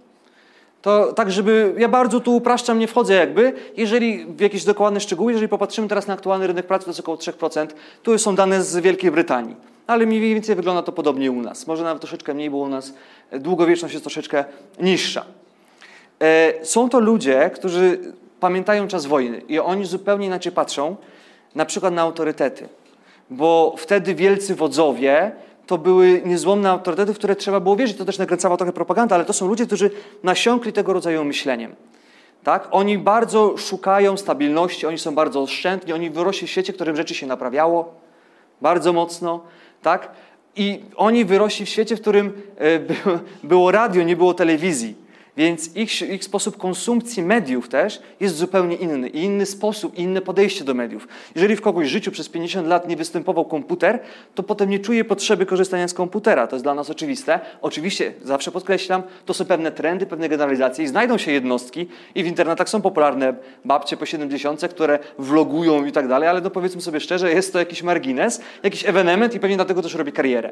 To 0.82 1.14
tak, 1.14 1.32
żeby, 1.32 1.76
ja 1.78 1.90
bardzo 1.90 2.20
tu 2.20 2.36
upraszczam, 2.36 2.80
nie 2.80 2.88
wchodzę 2.88 3.14
jakby, 3.14 3.54
jeżeli 3.78 4.26
w 4.26 4.40
jakieś 4.40 4.64
dokładne 4.64 5.00
szczegóły, 5.00 5.32
jeżeli 5.32 5.48
popatrzymy 5.48 5.88
teraz 5.88 6.08
na 6.08 6.14
aktualny 6.14 6.48
rynek 6.48 6.68
pracy, 6.68 6.86
to 6.86 6.90
jest 6.90 7.00
około 7.00 7.18
3%, 7.18 7.68
tu 8.04 8.18
są 8.18 8.36
dane 8.36 8.64
z 8.64 8.78
Wielkiej 8.78 9.12
Brytanii. 9.12 9.56
Ale 9.88 10.06
mniej 10.06 10.22
więcej 10.22 10.56
wygląda 10.56 10.82
to 10.82 10.92
podobnie 10.92 11.32
u 11.32 11.42
nas. 11.42 11.68
Może 11.68 11.84
nawet 11.84 12.02
troszeczkę 12.02 12.34
mniej, 12.34 12.50
bo 12.50 12.58
u 12.58 12.68
nas 12.68 12.94
długowieczność 13.32 13.94
jest 13.94 14.04
troszeczkę 14.04 14.46
niższa. 14.80 15.26
E, 16.22 16.66
są 16.66 16.90
to 16.90 17.00
ludzie, 17.00 17.52
którzy 17.56 18.14
pamiętają 18.44 18.88
czas 18.88 19.06
wojny 19.06 19.42
i 19.48 19.60
oni 19.60 19.86
zupełnie 19.86 20.26
inaczej 20.28 20.52
patrzą 20.52 20.96
na 21.56 21.66
przykład 21.66 21.94
na 21.94 22.02
autorytety. 22.02 22.70
Bo 23.30 23.76
wtedy 23.78 24.16
wielcy 24.16 24.56
wodzowie 24.56 25.32
to 25.68 25.78
były 25.78 26.22
niezłomne 26.26 26.70
autorytety, 26.70 27.14
w 27.14 27.18
które 27.18 27.36
trzeba 27.36 27.60
było 27.60 27.76
wierzyć. 27.76 27.98
To 27.98 28.06
też 28.06 28.18
nakręcała 28.18 28.58
trochę 28.58 28.74
propaganda, 28.74 29.16
ale 29.16 29.26
to 29.26 29.34
są 29.34 29.48
ludzie, 29.48 29.66
którzy 29.66 29.92
nasiąkli 30.24 30.74
tego 30.74 30.94
rodzaju 30.94 31.24
myśleniem. 31.24 31.76
Tak? 32.44 32.68
Oni 32.72 32.98
bardzo 32.98 33.58
szukają 33.58 34.18
stabilności, 34.18 34.88
oni 34.88 34.98
są 34.98 35.16
bardzo 35.16 35.42
oszczędni, 35.42 35.94
oni 35.94 36.10
wyrośli 36.10 36.48
w 36.48 36.52
świecie, 36.52 36.74
w 36.74 36.76
którym 36.76 36.96
rzeczy 36.96 37.16
się 37.16 37.28
naprawiało 37.28 37.94
bardzo 38.62 38.94
mocno. 38.94 39.42
Tak? 39.82 40.12
I 40.56 40.84
oni 40.96 41.26
wyrośli 41.26 41.66
w 41.66 41.70
świecie, 41.70 41.96
w 41.96 42.02
którym 42.02 42.42
e, 42.58 42.80
było 43.54 43.72
radio, 43.72 44.04
nie 44.04 44.16
było 44.16 44.34
telewizji. 44.34 45.03
Więc 45.38 45.76
ich, 45.76 46.02
ich, 46.02 46.24
sposób 46.24 46.58
konsumpcji 46.58 47.24
mediów 47.24 47.70
też 47.70 48.02
jest 48.20 48.36
zupełnie 48.36 48.76
inny. 48.76 49.10
I 49.10 49.24
inny 49.24 49.46
sposób, 49.46 49.98
inne 49.98 50.22
podejście 50.22 50.64
do 50.64 50.74
mediów. 50.74 51.08
Jeżeli 51.36 51.56
w 51.56 51.62
kogoś 51.62 51.88
życiu 51.88 52.12
przez 52.12 52.30
50 52.30 52.68
lat 52.68 52.88
nie 52.88 52.96
występował 52.96 53.46
komputer, 53.46 54.00
to 54.36 54.44
potem 54.44 54.70
nie 54.70 54.80
czuje 54.80 55.06
potrzeby 55.06 55.46
korzystania 55.46 55.88
z 55.88 55.94
komputera. 55.94 56.48
To 56.48 56.56
jest 56.56 56.66
dla 56.66 56.74
nas 56.74 56.90
oczywiste. 56.90 57.40
Oczywiście, 57.62 58.14
zawsze 58.22 58.52
podkreślam, 58.52 59.04
to 59.26 59.34
są 59.34 59.46
pewne 59.46 59.72
trendy, 59.72 60.06
pewne 60.06 60.30
generalizacje 60.30 60.86
i 60.86 60.88
znajdą 60.88 61.18
się 61.18 61.32
jednostki 61.32 61.88
i 62.16 62.24
w 62.24 62.28
internetach 62.28 62.70
są 62.70 62.82
popularne 62.82 63.34
babcie 63.66 63.98
po 63.98 64.06
70, 64.06 64.62
które 64.70 65.00
vlogują 65.20 65.86
i 65.86 65.92
tak 65.92 66.08
dalej, 66.08 66.30
ale 66.30 66.42
no 66.42 66.50
powiedzmy 66.50 66.82
sobie 66.82 67.00
szczerze, 67.00 67.34
jest 67.34 67.54
to 67.54 67.60
jakiś 67.60 67.84
margines, 67.84 68.42
jakiś 68.64 68.86
ewenement 68.86 69.36
i 69.36 69.40
pewnie 69.40 69.56
dlatego 69.56 69.82
też 69.82 69.94
robi 69.94 70.12
karierę. 70.12 70.52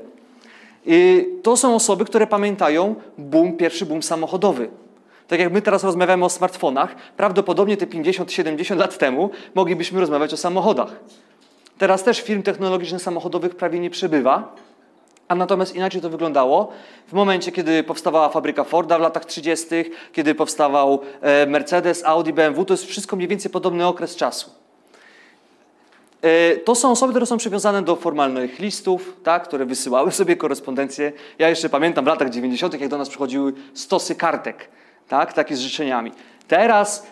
I 0.85 1.27
to 1.43 1.57
są 1.57 1.75
osoby, 1.75 2.05
które 2.05 2.27
pamiętają 2.27 2.95
boom, 3.17 3.57
pierwszy 3.57 3.85
boom 3.85 4.03
samochodowy. 4.03 4.69
Tak 5.27 5.39
jak 5.39 5.53
my 5.53 5.61
teraz 5.61 5.83
rozmawiamy 5.83 6.25
o 6.25 6.29
smartfonach, 6.29 6.95
prawdopodobnie 7.17 7.77
te 7.77 7.85
50-70 7.85 8.77
lat 8.77 8.97
temu 8.97 9.29
moglibyśmy 9.55 9.99
rozmawiać 9.99 10.33
o 10.33 10.37
samochodach. 10.37 10.99
Teraz 11.77 12.03
też 12.03 12.21
firm 12.21 12.43
technologicznych 12.43 13.01
samochodowych 13.01 13.55
prawie 13.55 13.79
nie 13.79 13.89
przybywa, 13.89 14.55
a 15.27 15.35
natomiast 15.35 15.75
inaczej 15.75 16.01
to 16.01 16.09
wyglądało 16.09 16.71
w 17.07 17.13
momencie, 17.13 17.51
kiedy 17.51 17.83
powstawała 17.83 18.29
fabryka 18.29 18.63
Forda 18.63 18.97
w 18.97 19.01
latach 19.01 19.25
30., 19.25 19.65
kiedy 20.13 20.35
powstawał 20.35 20.99
e, 21.21 21.45
Mercedes, 21.45 22.05
Audi, 22.05 22.33
BMW, 22.33 22.65
to 22.65 22.73
jest 22.73 22.85
wszystko 22.85 23.15
mniej 23.15 23.27
więcej 23.27 23.51
podobny 23.51 23.87
okres 23.87 24.15
czasu. 24.15 24.60
E, 26.21 26.57
to 26.57 26.75
są 26.75 26.91
osoby, 26.91 27.13
które 27.13 27.25
są 27.25 27.37
przywiązane 27.37 27.81
do 27.81 27.95
formalnych 27.95 28.59
listów, 28.59 29.13
tak, 29.23 29.43
które 29.43 29.65
wysyłały 29.65 30.11
sobie 30.21 30.35
korespondencję. 30.35 31.11
Ja 31.39 31.49
jeszcze 31.49 31.69
pamiętam 31.69 32.05
w 32.05 32.07
latach 32.07 32.29
90., 32.29 32.81
jak 32.81 32.89
do 32.89 32.97
nas 32.97 33.09
przychodziły 33.09 33.53
stosy 33.73 34.15
kartek, 34.15 34.69
tak, 35.07 35.33
takie 35.33 35.55
z 35.55 35.59
życzeniami. 35.59 36.11
Teraz 36.47 37.07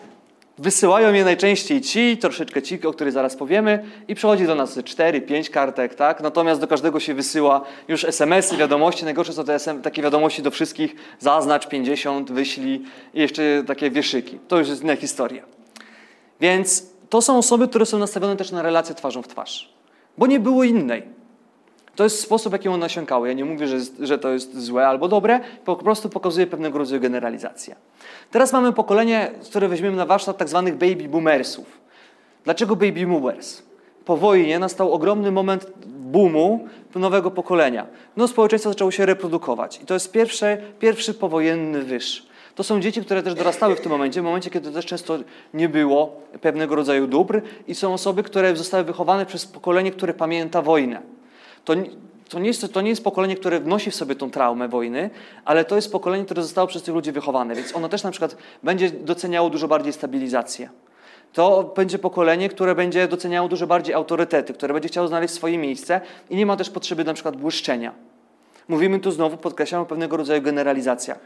wysyłają 0.58 1.12
je 1.12 1.24
najczęściej 1.24 1.80
ci, 1.80 2.18
troszeczkę 2.18 2.62
ci, 2.62 2.86
o 2.86 2.92
których 2.92 3.12
zaraz 3.12 3.36
powiemy, 3.36 3.84
i 4.08 4.14
przychodzi 4.14 4.46
do 4.46 4.54
nas 4.54 4.76
4-5 4.78 5.50
kartek, 5.50 5.94
tak? 5.94 6.20
Natomiast 6.20 6.60
do 6.60 6.66
każdego 6.66 7.00
się 7.00 7.14
wysyła 7.14 7.60
już 7.88 8.04
SMS-y, 8.04 8.56
wiadomości. 8.56 9.04
Najgorsze 9.04 9.32
są 9.32 9.44
te 9.44 9.54
SM, 9.54 9.82
takie 9.82 10.02
wiadomości 10.02 10.42
do 10.42 10.50
wszystkich: 10.50 10.96
zaznacz 11.18 11.68
50, 11.68 12.32
wyślij 12.32 12.82
i 13.14 13.20
jeszcze 13.20 13.64
takie 13.66 13.90
wieszyki. 13.90 14.38
To 14.48 14.58
już 14.58 14.68
jest 14.68 14.82
inna 14.82 14.96
historia. 14.96 15.44
Więc 16.40 16.89
to 17.10 17.22
są 17.22 17.38
osoby, 17.38 17.68
które 17.68 17.86
są 17.86 17.98
nastawione 17.98 18.36
też 18.36 18.52
na 18.52 18.62
relacje 18.62 18.94
twarzą 18.94 19.22
w 19.22 19.28
twarz, 19.28 19.72
bo 20.18 20.26
nie 20.26 20.40
było 20.40 20.64
innej. 20.64 21.02
To 21.96 22.04
jest 22.04 22.20
sposób, 22.20 22.52
jaki 22.52 22.68
one 22.68 22.78
nasiąkały. 22.78 23.28
Ja 23.28 23.34
nie 23.34 23.44
mówię, 23.44 23.66
że, 23.68 23.78
że 24.00 24.18
to 24.18 24.28
jest 24.28 24.60
złe 24.60 24.88
albo 24.88 25.08
dobre, 25.08 25.40
po 25.64 25.76
prostu 25.76 26.08
pokazuje 26.08 26.46
pewnego 26.46 26.78
rodzaju 26.78 27.00
generalizację. 27.00 27.76
Teraz 28.30 28.52
mamy 28.52 28.72
pokolenie, 28.72 29.30
które 29.44 29.68
weźmiemy 29.68 29.96
na 29.96 30.06
warsztat 30.06 30.38
tak 30.38 30.48
zwanych 30.48 30.76
baby 30.76 31.08
boomersów. 31.08 31.80
Dlaczego 32.44 32.76
baby 32.76 33.06
boomers? 33.06 33.62
Po 34.04 34.16
wojnie 34.16 34.58
nastał 34.58 34.92
ogromny 34.92 35.30
moment 35.30 35.66
boomu 35.86 36.68
nowego 36.94 37.30
pokolenia. 37.30 37.86
No, 38.16 38.28
społeczeństwo 38.28 38.70
zaczęło 38.70 38.90
się 38.90 39.06
reprodukować 39.06 39.80
i 39.82 39.86
to 39.86 39.94
jest 39.94 40.12
pierwszy, 40.12 40.56
pierwszy 40.78 41.14
powojenny 41.14 41.82
wyż. 41.82 42.26
To 42.54 42.64
są 42.64 42.80
dzieci, 42.80 43.00
które 43.00 43.22
też 43.22 43.34
dorastały 43.34 43.76
w 43.76 43.80
tym 43.80 43.92
momencie, 43.92 44.20
w 44.20 44.24
momencie, 44.24 44.50
kiedy 44.50 44.72
też 44.72 44.86
często 44.86 45.18
nie 45.54 45.68
było 45.68 46.20
pewnego 46.40 46.74
rodzaju 46.74 47.06
dóbr 47.06 47.42
i 47.68 47.74
są 47.74 47.94
osoby, 47.94 48.22
które 48.22 48.56
zostały 48.56 48.84
wychowane 48.84 49.26
przez 49.26 49.46
pokolenie, 49.46 49.92
które 49.92 50.14
pamięta 50.14 50.62
wojnę. 50.62 51.02
To, 51.64 51.74
to, 52.28 52.38
nie 52.38 52.46
jest, 52.46 52.72
to 52.72 52.80
nie 52.80 52.90
jest 52.90 53.04
pokolenie, 53.04 53.36
które 53.36 53.60
wnosi 53.60 53.90
w 53.90 53.94
sobie 53.94 54.14
tą 54.14 54.30
traumę 54.30 54.68
wojny, 54.68 55.10
ale 55.44 55.64
to 55.64 55.76
jest 55.76 55.92
pokolenie, 55.92 56.24
które 56.24 56.42
zostało 56.42 56.68
przez 56.68 56.82
tych 56.82 56.94
ludzi 56.94 57.12
wychowane, 57.12 57.54
więc 57.54 57.76
ono 57.76 57.88
też 57.88 58.02
na 58.02 58.10
przykład 58.10 58.36
będzie 58.62 58.90
doceniało 58.90 59.50
dużo 59.50 59.68
bardziej 59.68 59.92
stabilizację. 59.92 60.68
To 61.32 61.72
będzie 61.76 61.98
pokolenie, 61.98 62.48
które 62.48 62.74
będzie 62.74 63.08
doceniało 63.08 63.48
dużo 63.48 63.66
bardziej 63.66 63.94
autorytety, 63.94 64.54
które 64.54 64.74
będzie 64.74 64.88
chciało 64.88 65.08
znaleźć 65.08 65.34
swoje 65.34 65.58
miejsce 65.58 66.00
i 66.30 66.36
nie 66.36 66.46
ma 66.46 66.56
też 66.56 66.70
potrzeby 66.70 67.04
na 67.04 67.14
przykład 67.14 67.36
błyszczenia. 67.36 68.09
Mówimy 68.70 69.00
tu 69.00 69.10
znowu, 69.10 69.36
podkreślamy 69.36 69.82
o 69.82 69.86
pewnego 69.86 70.16
rodzaju 70.16 70.42
generalizacjach. 70.42 71.18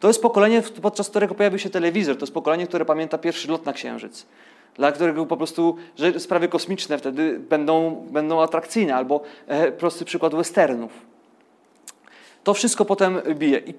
To 0.00 0.08
jest 0.08 0.22
pokolenie, 0.22 0.62
podczas 0.82 1.10
którego 1.10 1.34
pojawił 1.34 1.58
się 1.58 1.70
telewizor. 1.70 2.16
To 2.16 2.22
jest 2.22 2.34
pokolenie, 2.34 2.66
które 2.66 2.84
pamięta 2.84 3.18
pierwszy 3.18 3.48
lot 3.48 3.66
na 3.66 3.72
Księżyc. 3.72 4.26
Dla 4.74 4.92
którego 4.92 5.26
po 5.26 5.36
prostu 5.36 5.76
że 5.96 6.20
sprawy 6.20 6.48
kosmiczne 6.48 6.98
wtedy 6.98 7.38
będą, 7.38 8.06
będą 8.10 8.42
atrakcyjne, 8.42 8.94
albo 8.94 9.22
e, 9.46 9.72
prosty 9.72 10.04
przykład 10.04 10.34
westernów. 10.34 10.92
To 12.44 12.54
wszystko 12.54 12.84
potem 12.84 13.20
bije. 13.34 13.58
I, 13.58 13.74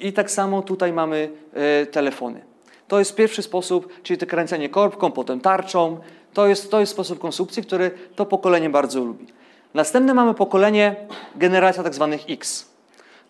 i 0.00 0.12
tak 0.12 0.30
samo 0.30 0.62
tutaj 0.62 0.92
mamy 0.92 1.30
e, 1.52 1.86
telefony. 1.86 2.44
To 2.88 2.98
jest 2.98 3.14
pierwszy 3.14 3.42
sposób, 3.42 4.02
czyli 4.02 4.18
to 4.18 4.26
kręcenie 4.26 4.68
korbką, 4.68 5.12
potem 5.12 5.40
tarczą. 5.40 5.98
To 6.32 6.46
jest, 6.46 6.70
to 6.70 6.80
jest 6.80 6.92
sposób 6.92 7.18
konsumpcji, 7.18 7.62
który 7.62 7.90
to 8.16 8.26
pokolenie 8.26 8.70
bardzo 8.70 9.04
lubi. 9.04 9.26
Następne 9.74 10.14
mamy 10.14 10.34
pokolenie, 10.34 10.96
generacja 11.36 11.82
tak 11.82 11.94
zwanych 11.94 12.20
X. 12.28 12.68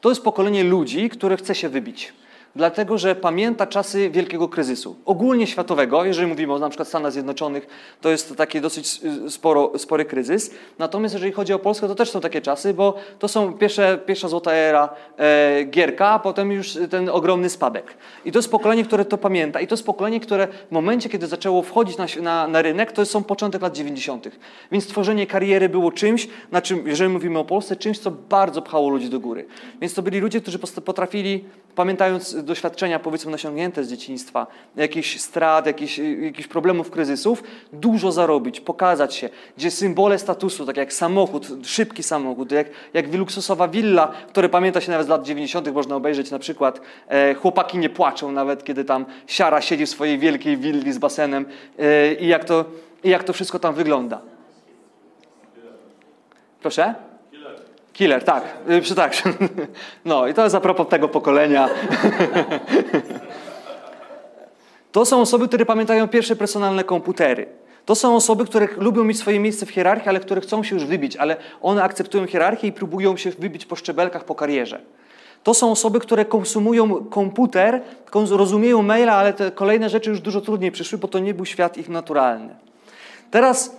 To 0.00 0.08
jest 0.08 0.24
pokolenie 0.24 0.64
ludzi, 0.64 1.08
które 1.10 1.36
chce 1.36 1.54
się 1.54 1.68
wybić 1.68 2.12
dlatego 2.56 2.98
że 2.98 3.14
pamięta 3.14 3.66
czasy 3.66 4.10
wielkiego 4.10 4.48
kryzysu, 4.48 4.96
ogólnie 5.04 5.46
światowego, 5.46 6.04
jeżeli 6.04 6.26
mówimy 6.26 6.52
o 6.52 6.58
na 6.58 6.68
przykład 6.68 6.88
Stanach 6.88 7.12
Zjednoczonych, 7.12 7.66
to 8.00 8.10
jest 8.10 8.36
taki 8.36 8.60
dosyć 8.60 9.00
y, 9.26 9.30
sporo, 9.30 9.78
spory 9.78 10.04
kryzys. 10.04 10.50
Natomiast 10.78 11.14
jeżeli 11.14 11.32
chodzi 11.32 11.52
o 11.52 11.58
Polskę, 11.58 11.88
to 11.88 11.94
też 11.94 12.10
są 12.10 12.20
takie 12.20 12.40
czasy, 12.40 12.74
bo 12.74 12.94
to 13.18 13.28
są 13.28 13.52
pierwsze, 13.52 13.98
pierwsza 14.06 14.28
złota 14.28 14.52
era 14.52 14.88
e, 15.18 15.64
Gierka, 15.64 16.08
a 16.08 16.18
potem 16.18 16.52
już 16.52 16.78
ten 16.90 17.08
ogromny 17.08 17.50
spadek. 17.50 17.94
I 18.24 18.32
to 18.32 18.38
jest 18.38 18.50
pokolenie, 18.50 18.84
które 18.84 19.04
to 19.04 19.18
pamięta 19.18 19.60
i 19.60 19.66
to 19.66 19.74
jest 19.74 19.86
pokolenie, 19.86 20.20
które 20.20 20.48
w 20.68 20.72
momencie, 20.72 21.08
kiedy 21.08 21.26
zaczęło 21.26 21.62
wchodzić 21.62 21.96
na, 21.96 22.06
na, 22.22 22.48
na 22.48 22.62
rynek, 22.62 22.92
to 22.92 23.06
są 23.06 23.24
początek 23.24 23.62
lat 23.62 23.76
90. 23.76 24.28
Więc 24.72 24.86
tworzenie 24.86 25.26
kariery 25.26 25.68
było 25.68 25.92
czymś, 25.92 26.28
na 26.50 26.62
czym, 26.62 26.88
jeżeli 26.88 27.10
mówimy 27.10 27.38
o 27.38 27.44
Polsce, 27.44 27.76
czymś, 27.76 27.98
co 27.98 28.10
bardzo 28.10 28.62
pchało 28.62 28.88
ludzi 28.88 29.10
do 29.10 29.20
góry. 29.20 29.46
Więc 29.80 29.94
to 29.94 30.02
byli 30.02 30.20
ludzie, 30.20 30.40
którzy 30.40 30.58
potrafili, 30.58 31.44
pamiętając 31.74 32.41
doświadczenia 32.42 32.98
powiedzmy 32.98 33.30
nasiągnięte 33.30 33.84
z 33.84 33.88
dzieciństwa, 33.88 34.46
jakichś 34.76 35.20
strat, 35.20 35.66
jakichś, 35.66 35.98
jakichś 35.98 36.48
problemów, 36.48 36.90
kryzysów, 36.90 37.42
dużo 37.72 38.12
zarobić, 38.12 38.60
pokazać 38.60 39.14
się, 39.14 39.28
gdzie 39.56 39.70
symbole 39.70 40.18
statusu, 40.18 40.66
tak 40.66 40.76
jak 40.76 40.92
samochód, 40.92 41.48
szybki 41.62 42.02
samochód, 42.02 42.52
jak, 42.52 42.66
jak 42.94 43.14
luksusowa 43.14 43.68
willa, 43.68 44.12
które 44.28 44.48
pamięta 44.48 44.80
się 44.80 44.90
nawet 44.90 45.06
z 45.06 45.10
lat 45.10 45.22
90., 45.22 45.72
można 45.72 45.96
obejrzeć 45.96 46.30
na 46.30 46.38
przykład 46.38 46.80
e, 47.08 47.34
Chłopaki 47.34 47.78
nie 47.78 47.90
płaczą 47.90 48.32
nawet, 48.32 48.64
kiedy 48.64 48.84
tam 48.84 49.06
siara 49.26 49.60
siedzi 49.60 49.86
w 49.86 49.90
swojej 49.90 50.18
wielkiej 50.18 50.56
willi 50.56 50.92
z 50.92 50.98
basenem 50.98 51.46
e, 51.78 52.14
i, 52.14 52.26
jak 52.26 52.44
to, 52.44 52.64
i 53.04 53.08
jak 53.08 53.24
to 53.24 53.32
wszystko 53.32 53.58
tam 53.58 53.74
wygląda. 53.74 54.20
Proszę? 56.60 57.11
Killer, 57.92 58.24
tak. 58.24 58.44
Tak. 58.96 59.22
No 60.04 60.28
i 60.28 60.34
to 60.34 60.44
jest 60.44 60.54
a 60.54 60.60
propos 60.60 60.88
tego 60.88 61.08
pokolenia. 61.08 61.68
To 64.92 65.04
są 65.04 65.20
osoby, 65.20 65.48
które 65.48 65.66
pamiętają 65.66 66.08
pierwsze 66.08 66.36
personalne 66.36 66.84
komputery. 66.84 67.46
To 67.86 67.94
są 67.94 68.16
osoby, 68.16 68.44
które 68.44 68.68
lubią 68.76 69.04
mieć 69.04 69.18
swoje 69.18 69.40
miejsce 69.40 69.66
w 69.66 69.70
hierarchii, 69.70 70.08
ale 70.08 70.20
które 70.20 70.40
chcą 70.40 70.62
się 70.62 70.74
już 70.74 70.84
wybić, 70.84 71.16
ale 71.16 71.36
one 71.62 71.82
akceptują 71.82 72.26
hierarchię 72.26 72.68
i 72.68 72.72
próbują 72.72 73.16
się 73.16 73.30
wybić 73.30 73.66
po 73.66 73.76
szczebelkach, 73.76 74.24
po 74.24 74.34
karierze. 74.34 74.80
To 75.42 75.54
są 75.54 75.70
osoby, 75.70 76.00
które 76.00 76.24
konsumują 76.24 77.04
komputer, 77.04 77.82
rozumieją 78.30 78.82
maila, 78.82 79.12
ale 79.12 79.32
te 79.32 79.50
kolejne 79.50 79.88
rzeczy 79.88 80.10
już 80.10 80.20
dużo 80.20 80.40
trudniej 80.40 80.72
przyszły, 80.72 80.98
bo 80.98 81.08
to 81.08 81.18
nie 81.18 81.34
był 81.34 81.46
świat 81.46 81.78
ich 81.78 81.88
naturalny. 81.88 82.54
Teraz 83.30 83.76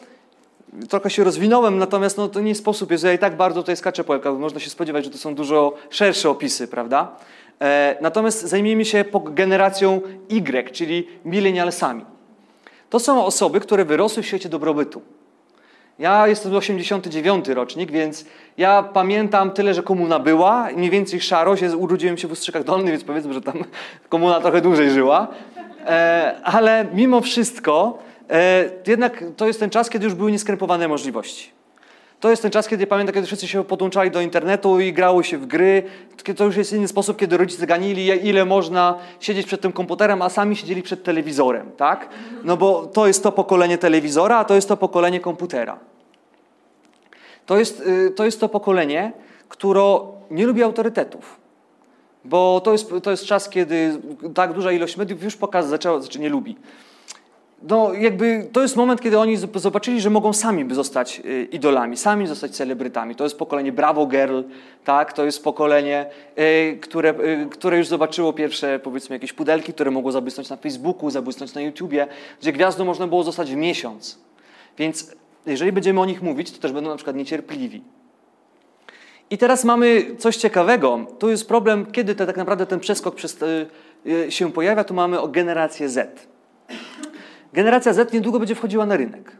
trochę 0.89 1.09
się 1.09 1.23
rozwinąłem, 1.23 1.77
natomiast 1.77 2.17
no, 2.17 2.27
to 2.27 2.41
nie 2.41 2.55
sposób 2.55 2.91
jest, 2.91 3.03
ja 3.03 3.13
i 3.13 3.19
tak 3.19 3.37
bardzo 3.37 3.61
tutaj 3.61 3.77
skaczę 3.77 4.03
po 4.03 4.13
można 4.39 4.59
się 4.59 4.69
spodziewać, 4.69 5.05
że 5.05 5.11
to 5.11 5.17
są 5.17 5.35
dużo 5.35 5.73
szersze 5.89 6.29
opisy, 6.29 6.67
prawda? 6.67 7.15
E, 7.61 7.97
natomiast 8.01 8.41
zajmijmy 8.41 8.85
się 8.85 9.05
generacją 9.33 10.01
Y, 10.29 10.71
czyli 10.71 11.07
milenialsami. 11.25 12.05
To 12.89 12.99
są 12.99 13.25
osoby, 13.25 13.59
które 13.59 13.85
wyrosły 13.85 14.23
w 14.23 14.25
świecie 14.25 14.49
dobrobytu. 14.49 15.01
Ja 15.99 16.27
jestem 16.27 16.51
89 16.55 17.47
rocznik, 17.47 17.91
więc 17.91 18.25
ja 18.57 18.83
pamiętam 18.83 19.51
tyle, 19.51 19.73
że 19.73 19.83
komuna 19.83 20.19
była, 20.19 20.69
mniej 20.75 20.89
więcej 20.89 21.21
szarość, 21.21 21.63
urodziłem 21.75 22.17
się 22.17 22.27
w 22.27 22.31
Ustrzykach 22.31 22.63
Dolnych, 22.63 22.91
więc 22.91 23.03
powiedzmy, 23.03 23.33
że 23.33 23.41
tam 23.41 23.63
komuna 24.09 24.41
trochę 24.41 24.61
dłużej 24.61 24.89
żyła. 24.89 25.27
E, 25.85 26.35
ale 26.43 26.85
mimo 26.93 27.21
wszystko 27.21 27.99
jednak 28.87 29.23
to 29.37 29.47
jest 29.47 29.59
ten 29.59 29.69
czas, 29.69 29.89
kiedy 29.89 30.05
już 30.05 30.13
były 30.13 30.31
nieskrępowane 30.31 30.87
możliwości. 30.87 31.51
To 32.23 32.29
jest 32.29 32.41
ten 32.41 32.51
czas, 32.51 32.67
kiedy 32.67 32.87
pamiętam, 32.87 33.13
kiedy 33.13 33.27
wszyscy 33.27 33.47
się 33.47 33.63
podłączali 33.63 34.11
do 34.11 34.21
internetu 34.21 34.79
i 34.79 34.93
grało 34.93 35.23
się 35.23 35.37
w 35.37 35.45
gry. 35.45 35.83
To 36.35 36.45
już 36.45 36.57
jest 36.57 36.73
inny 36.73 36.87
sposób, 36.87 37.17
kiedy 37.17 37.37
rodzice 37.37 37.67
ganili, 37.67 38.27
ile 38.27 38.45
można 38.45 38.97
siedzieć 39.19 39.47
przed 39.47 39.61
tym 39.61 39.71
komputerem, 39.71 40.21
a 40.21 40.29
sami 40.29 40.55
siedzieli 40.55 40.81
przed 40.81 41.03
telewizorem, 41.03 41.71
tak? 41.77 42.09
No 42.43 42.57
bo 42.57 42.85
to 42.85 43.07
jest 43.07 43.23
to 43.23 43.31
pokolenie 43.31 43.77
telewizora, 43.77 44.37
a 44.37 44.45
to 44.45 44.55
jest 44.55 44.67
to 44.67 44.77
pokolenie 44.77 45.19
komputera. 45.19 45.79
To 47.45 47.59
jest, 47.59 47.79
y, 47.79 48.11
to 48.11 48.25
jest 48.25 48.39
to 48.39 48.49
pokolenie, 48.49 49.11
które 49.49 49.99
nie 50.31 50.45
lubi 50.45 50.63
autorytetów. 50.63 51.39
Bo 52.25 52.61
to 52.63 52.71
jest, 52.71 52.93
to 53.03 53.11
jest 53.11 53.25
czas, 53.25 53.49
kiedy 53.49 53.97
tak 54.33 54.53
duża 54.53 54.71
ilość 54.71 54.97
mediów 54.97 55.23
już 55.23 55.35
pokazać 55.35 55.69
zaczęła, 55.69 55.99
znaczy 55.99 56.19
nie 56.19 56.29
lubi. 56.29 56.57
No, 57.67 57.93
jakby 57.93 58.47
to 58.51 58.61
jest 58.61 58.75
moment, 58.75 59.01
kiedy 59.01 59.19
oni 59.19 59.37
zobaczyli, 59.55 60.01
że 60.01 60.09
mogą 60.09 60.33
sami 60.33 60.75
zostać 60.75 61.21
y, 61.25 61.47
idolami, 61.51 61.97
sami 61.97 62.27
zostać 62.27 62.51
celebrytami. 62.51 63.15
To 63.15 63.23
jest 63.23 63.37
pokolenie 63.37 63.71
Bravo 63.71 64.05
Girl, 64.05 64.41
tak? 64.83 65.13
To 65.13 65.25
jest 65.25 65.43
pokolenie, 65.43 66.05
y, 66.39 66.77
które, 66.81 67.09
y, 67.09 67.47
które 67.51 67.77
już 67.77 67.87
zobaczyło 67.87 68.33
pierwsze, 68.33 68.79
powiedzmy, 68.79 69.15
jakieś 69.15 69.33
pudelki, 69.33 69.73
które 69.73 69.91
mogło 69.91 70.11
zabłysnąć 70.11 70.49
na 70.49 70.57
Facebooku, 70.57 71.09
zabłysnąć 71.09 71.53
na 71.53 71.61
YouTubie, 71.61 72.07
gdzie 72.41 72.51
gwiazdą 72.51 72.85
można 72.85 73.07
było 73.07 73.23
zostać 73.23 73.51
w 73.51 73.55
miesiąc. 73.55 74.19
Więc 74.77 75.15
jeżeli 75.45 75.71
będziemy 75.71 76.01
o 76.01 76.05
nich 76.05 76.21
mówić, 76.21 76.51
to 76.51 76.61
też 76.61 76.71
będą 76.71 76.89
na 76.89 76.95
przykład 76.95 77.15
niecierpliwi. 77.15 77.83
I 79.29 79.37
teraz 79.37 79.63
mamy 79.63 80.15
coś 80.17 80.37
ciekawego. 80.37 81.05
Tu 81.19 81.29
jest 81.29 81.47
problem, 81.47 81.85
kiedy 81.85 82.15
te, 82.15 82.25
tak 82.25 82.37
naprawdę 82.37 82.65
ten 82.65 82.79
przeskok 82.79 83.15
przez, 83.15 83.37
się 84.29 84.51
pojawia. 84.51 84.83
Tu 84.83 84.93
mamy 84.93 85.19
o 85.19 85.27
generację 85.27 85.89
Z. 85.89 86.32
Generacja 87.53 87.93
Z 87.93 88.13
niedługo 88.13 88.39
będzie 88.39 88.55
wchodziła 88.55 88.85
na 88.85 88.97
rynek. 88.97 89.37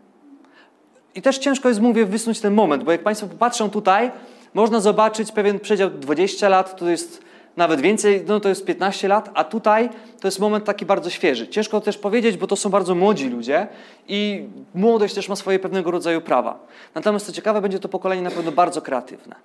I 1.15 1.21
też 1.21 1.37
ciężko 1.37 1.69
jest, 1.69 1.81
mówię, 1.81 2.05
wysnuć 2.05 2.39
ten 2.39 2.53
moment, 2.53 2.83
bo 2.83 2.91
jak 2.91 3.03
Państwo 3.03 3.27
popatrzą 3.27 3.69
tutaj, 3.69 4.11
można 4.53 4.79
zobaczyć 4.79 5.31
pewien 5.31 5.59
przedział 5.59 5.89
20 5.89 6.49
lat, 6.49 6.79
to 6.79 6.89
jest 6.89 7.21
nawet 7.57 7.81
więcej, 7.81 8.23
no 8.27 8.39
to 8.39 8.49
jest 8.49 8.65
15 8.65 9.07
lat, 9.07 9.29
a 9.33 9.43
tutaj 9.43 9.89
to 10.21 10.27
jest 10.27 10.39
moment 10.39 10.65
taki 10.65 10.85
bardzo 10.85 11.09
świeży. 11.09 11.47
Ciężko 11.47 11.81
też 11.81 11.97
powiedzieć, 11.97 12.37
bo 12.37 12.47
to 12.47 12.55
są 12.55 12.69
bardzo 12.69 12.95
młodzi 12.95 13.29
ludzie 13.29 13.67
i 14.07 14.47
młodość 14.75 15.13
też 15.13 15.29
ma 15.29 15.35
swoje 15.35 15.59
pewnego 15.59 15.91
rodzaju 15.91 16.21
prawa. 16.21 16.59
Natomiast 16.95 17.25
co 17.25 17.31
ciekawe, 17.31 17.61
będzie 17.61 17.79
to 17.79 17.89
pokolenie 17.89 18.21
na 18.21 18.31
pewno 18.31 18.51
bardzo 18.51 18.81
kreatywne. 18.81 19.35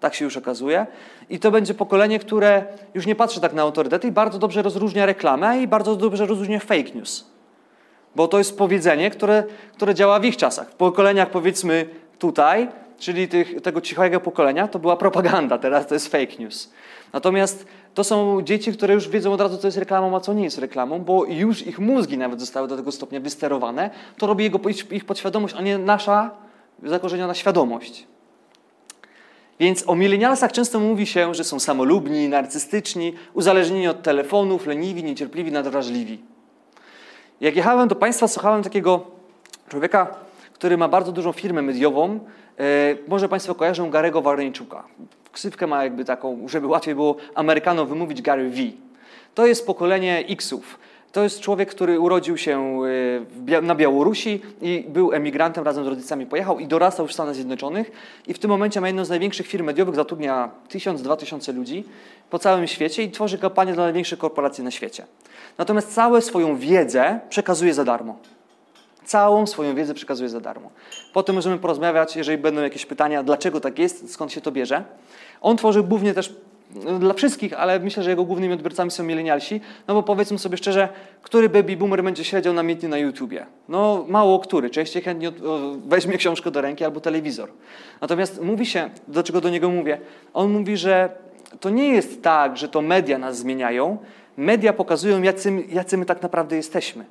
Tak 0.00 0.14
się 0.14 0.24
już 0.24 0.36
okazuje. 0.36 0.86
I 1.30 1.38
to 1.38 1.50
będzie 1.50 1.74
pokolenie, 1.74 2.18
które 2.18 2.64
już 2.94 3.06
nie 3.06 3.14
patrzy 3.14 3.40
tak 3.40 3.52
na 3.52 3.62
autorytety 3.62 4.08
i 4.08 4.12
bardzo 4.12 4.38
dobrze 4.38 4.62
rozróżnia 4.62 5.06
reklamę 5.06 5.62
i 5.62 5.68
bardzo 5.68 5.96
dobrze 5.96 6.26
rozróżnia 6.26 6.60
fake 6.60 6.94
news. 6.94 7.37
Bo 8.18 8.28
to 8.28 8.38
jest 8.38 8.58
powiedzenie, 8.58 9.10
które, 9.10 9.44
które 9.72 9.94
działa 9.94 10.20
w 10.20 10.24
ich 10.24 10.36
czasach. 10.36 10.70
W 10.70 10.74
pokoleniach 10.74 11.30
powiedzmy 11.30 11.86
tutaj, 12.18 12.68
czyli 12.98 13.28
tych, 13.28 13.62
tego 13.62 13.80
cichego 13.80 14.20
pokolenia, 14.20 14.68
to 14.68 14.78
była 14.78 14.96
propaganda, 14.96 15.58
teraz 15.58 15.86
to 15.86 15.94
jest 15.94 16.08
fake 16.08 16.36
news. 16.38 16.70
Natomiast 17.12 17.66
to 17.94 18.04
są 18.04 18.42
dzieci, 18.42 18.72
które 18.72 18.94
już 18.94 19.08
wiedzą 19.08 19.32
od 19.32 19.40
razu, 19.40 19.58
co 19.58 19.66
jest 19.66 19.78
reklamą, 19.78 20.16
a 20.16 20.20
co 20.20 20.32
nie 20.32 20.44
jest 20.44 20.58
reklamą, 20.58 21.00
bo 21.00 21.24
już 21.24 21.66
ich 21.66 21.78
mózgi 21.78 22.18
nawet 22.18 22.40
zostały 22.40 22.68
do 22.68 22.76
tego 22.76 22.92
stopnia 22.92 23.20
wysterowane. 23.20 23.90
To 24.16 24.26
robi 24.26 24.44
jego, 24.44 24.60
ich 24.90 25.04
podświadomość, 25.04 25.54
a 25.58 25.62
nie 25.62 25.78
nasza 25.78 26.30
zakorzeniona 26.82 27.34
świadomość. 27.34 28.06
Więc 29.60 29.88
o 29.88 29.94
milenialsach 29.94 30.52
często 30.52 30.80
mówi 30.80 31.06
się, 31.06 31.34
że 31.34 31.44
są 31.44 31.60
samolubni, 31.60 32.28
narcystyczni, 32.28 33.12
uzależnieni 33.34 33.88
od 33.88 34.02
telefonów, 34.02 34.66
leniwi, 34.66 35.04
niecierpliwi, 35.04 35.52
nadwrażliwi. 35.52 36.37
Jak 37.40 37.56
jechałem 37.56 37.88
do 37.88 37.94
Państwa, 37.94 38.28
słuchałem 38.28 38.62
takiego 38.62 39.00
człowieka, 39.68 40.06
który 40.52 40.76
ma 40.76 40.88
bardzo 40.88 41.12
dużą 41.12 41.32
firmę 41.32 41.62
mediową. 41.62 42.20
E, 42.58 42.96
może 43.08 43.28
Państwo 43.28 43.54
kojarzą 43.54 43.90
Garego 43.90 44.22
Warreńczuka. 44.22 44.84
Ksywkę 45.32 45.66
ma 45.66 45.84
jakby 45.84 46.04
taką, 46.04 46.48
żeby 46.48 46.66
łatwiej 46.66 46.94
było 46.94 47.16
Amerykanom 47.34 47.88
wymówić 47.88 48.22
Gary 48.22 48.50
V. 48.50 48.56
To 49.34 49.46
jest 49.46 49.66
pokolenie 49.66 50.24
Xów. 50.28 50.78
To 51.12 51.22
jest 51.22 51.40
człowiek, 51.40 51.70
który 51.70 52.00
urodził 52.00 52.36
się 52.36 52.80
e, 53.48 53.60
na 53.62 53.74
Białorusi 53.74 54.42
i 54.62 54.84
był 54.88 55.12
emigrantem, 55.12 55.64
razem 55.64 55.84
z 55.84 55.86
rodzicami 55.86 56.26
pojechał 56.26 56.58
i 56.58 56.66
dorastał 56.66 57.06
w 57.06 57.12
Stanach 57.12 57.34
Zjednoczonych 57.34 57.90
i 58.26 58.34
w 58.34 58.38
tym 58.38 58.50
momencie 58.50 58.80
ma 58.80 58.86
jedną 58.86 59.04
z 59.04 59.08
największych 59.08 59.46
firm 59.46 59.66
mediowych, 59.66 59.94
zatrudnia 59.94 60.50
1000-2000 60.70 61.54
ludzi 61.54 61.84
po 62.30 62.38
całym 62.38 62.66
świecie 62.66 63.02
i 63.02 63.10
tworzy 63.10 63.38
kampanię 63.38 63.72
dla 63.72 63.84
największych 63.84 64.18
korporacji 64.18 64.64
na 64.64 64.70
świecie. 64.70 65.06
Natomiast 65.58 65.94
całą 65.94 66.20
swoją 66.20 66.56
wiedzę 66.56 67.20
przekazuje 67.28 67.74
za 67.74 67.84
darmo. 67.84 68.16
Całą 69.04 69.46
swoją 69.46 69.74
wiedzę 69.74 69.94
przekazuje 69.94 70.28
za 70.28 70.40
darmo. 70.40 70.70
Potem 71.12 71.34
możemy 71.34 71.58
porozmawiać, 71.58 72.16
jeżeli 72.16 72.38
będą 72.38 72.62
jakieś 72.62 72.86
pytania, 72.86 73.22
dlaczego 73.22 73.60
tak 73.60 73.78
jest, 73.78 74.12
skąd 74.12 74.32
się 74.32 74.40
to 74.40 74.52
bierze. 74.52 74.84
On 75.40 75.56
tworzy 75.56 75.82
głównie 75.82 76.14
też 76.14 76.34
no, 76.74 76.98
dla 76.98 77.14
wszystkich, 77.14 77.54
ale 77.54 77.80
myślę, 77.80 78.02
że 78.02 78.10
jego 78.10 78.24
głównymi 78.24 78.54
odbiorcami 78.54 78.90
są 78.90 79.04
milenialsi, 79.04 79.60
no 79.88 79.94
bo 79.94 80.02
powiedzmy 80.02 80.38
sobie 80.38 80.56
szczerze, 80.56 80.88
który 81.22 81.48
baby 81.48 81.76
boomer 81.76 82.04
będzie 82.04 82.24
siedział 82.24 82.54
namiętnie 82.54 82.88
na 82.88 82.98
YouTubie? 82.98 83.46
No 83.68 84.04
mało 84.08 84.38
który, 84.38 84.70
częściej 84.70 85.02
chętnie 85.02 85.32
weźmie 85.86 86.18
książkę 86.18 86.50
do 86.50 86.60
ręki 86.60 86.84
albo 86.84 87.00
telewizor. 87.00 87.50
Natomiast 88.00 88.42
mówi 88.42 88.66
się, 88.66 88.90
do 89.08 89.22
czego 89.22 89.40
do 89.40 89.50
niego 89.50 89.70
mówię, 89.70 90.00
on 90.34 90.50
mówi, 90.50 90.76
że 90.76 91.08
to 91.60 91.70
nie 91.70 91.88
jest 91.88 92.22
tak, 92.22 92.56
że 92.56 92.68
to 92.68 92.82
media 92.82 93.18
nas 93.18 93.38
zmieniają, 93.38 93.98
media 94.38 94.72
pokazują, 94.72 95.22
jacy, 95.22 95.64
jacy 95.68 95.96
my 95.96 96.06
tak 96.06 96.22
naprawdę 96.22 96.56
jesteśmy. 96.56 97.04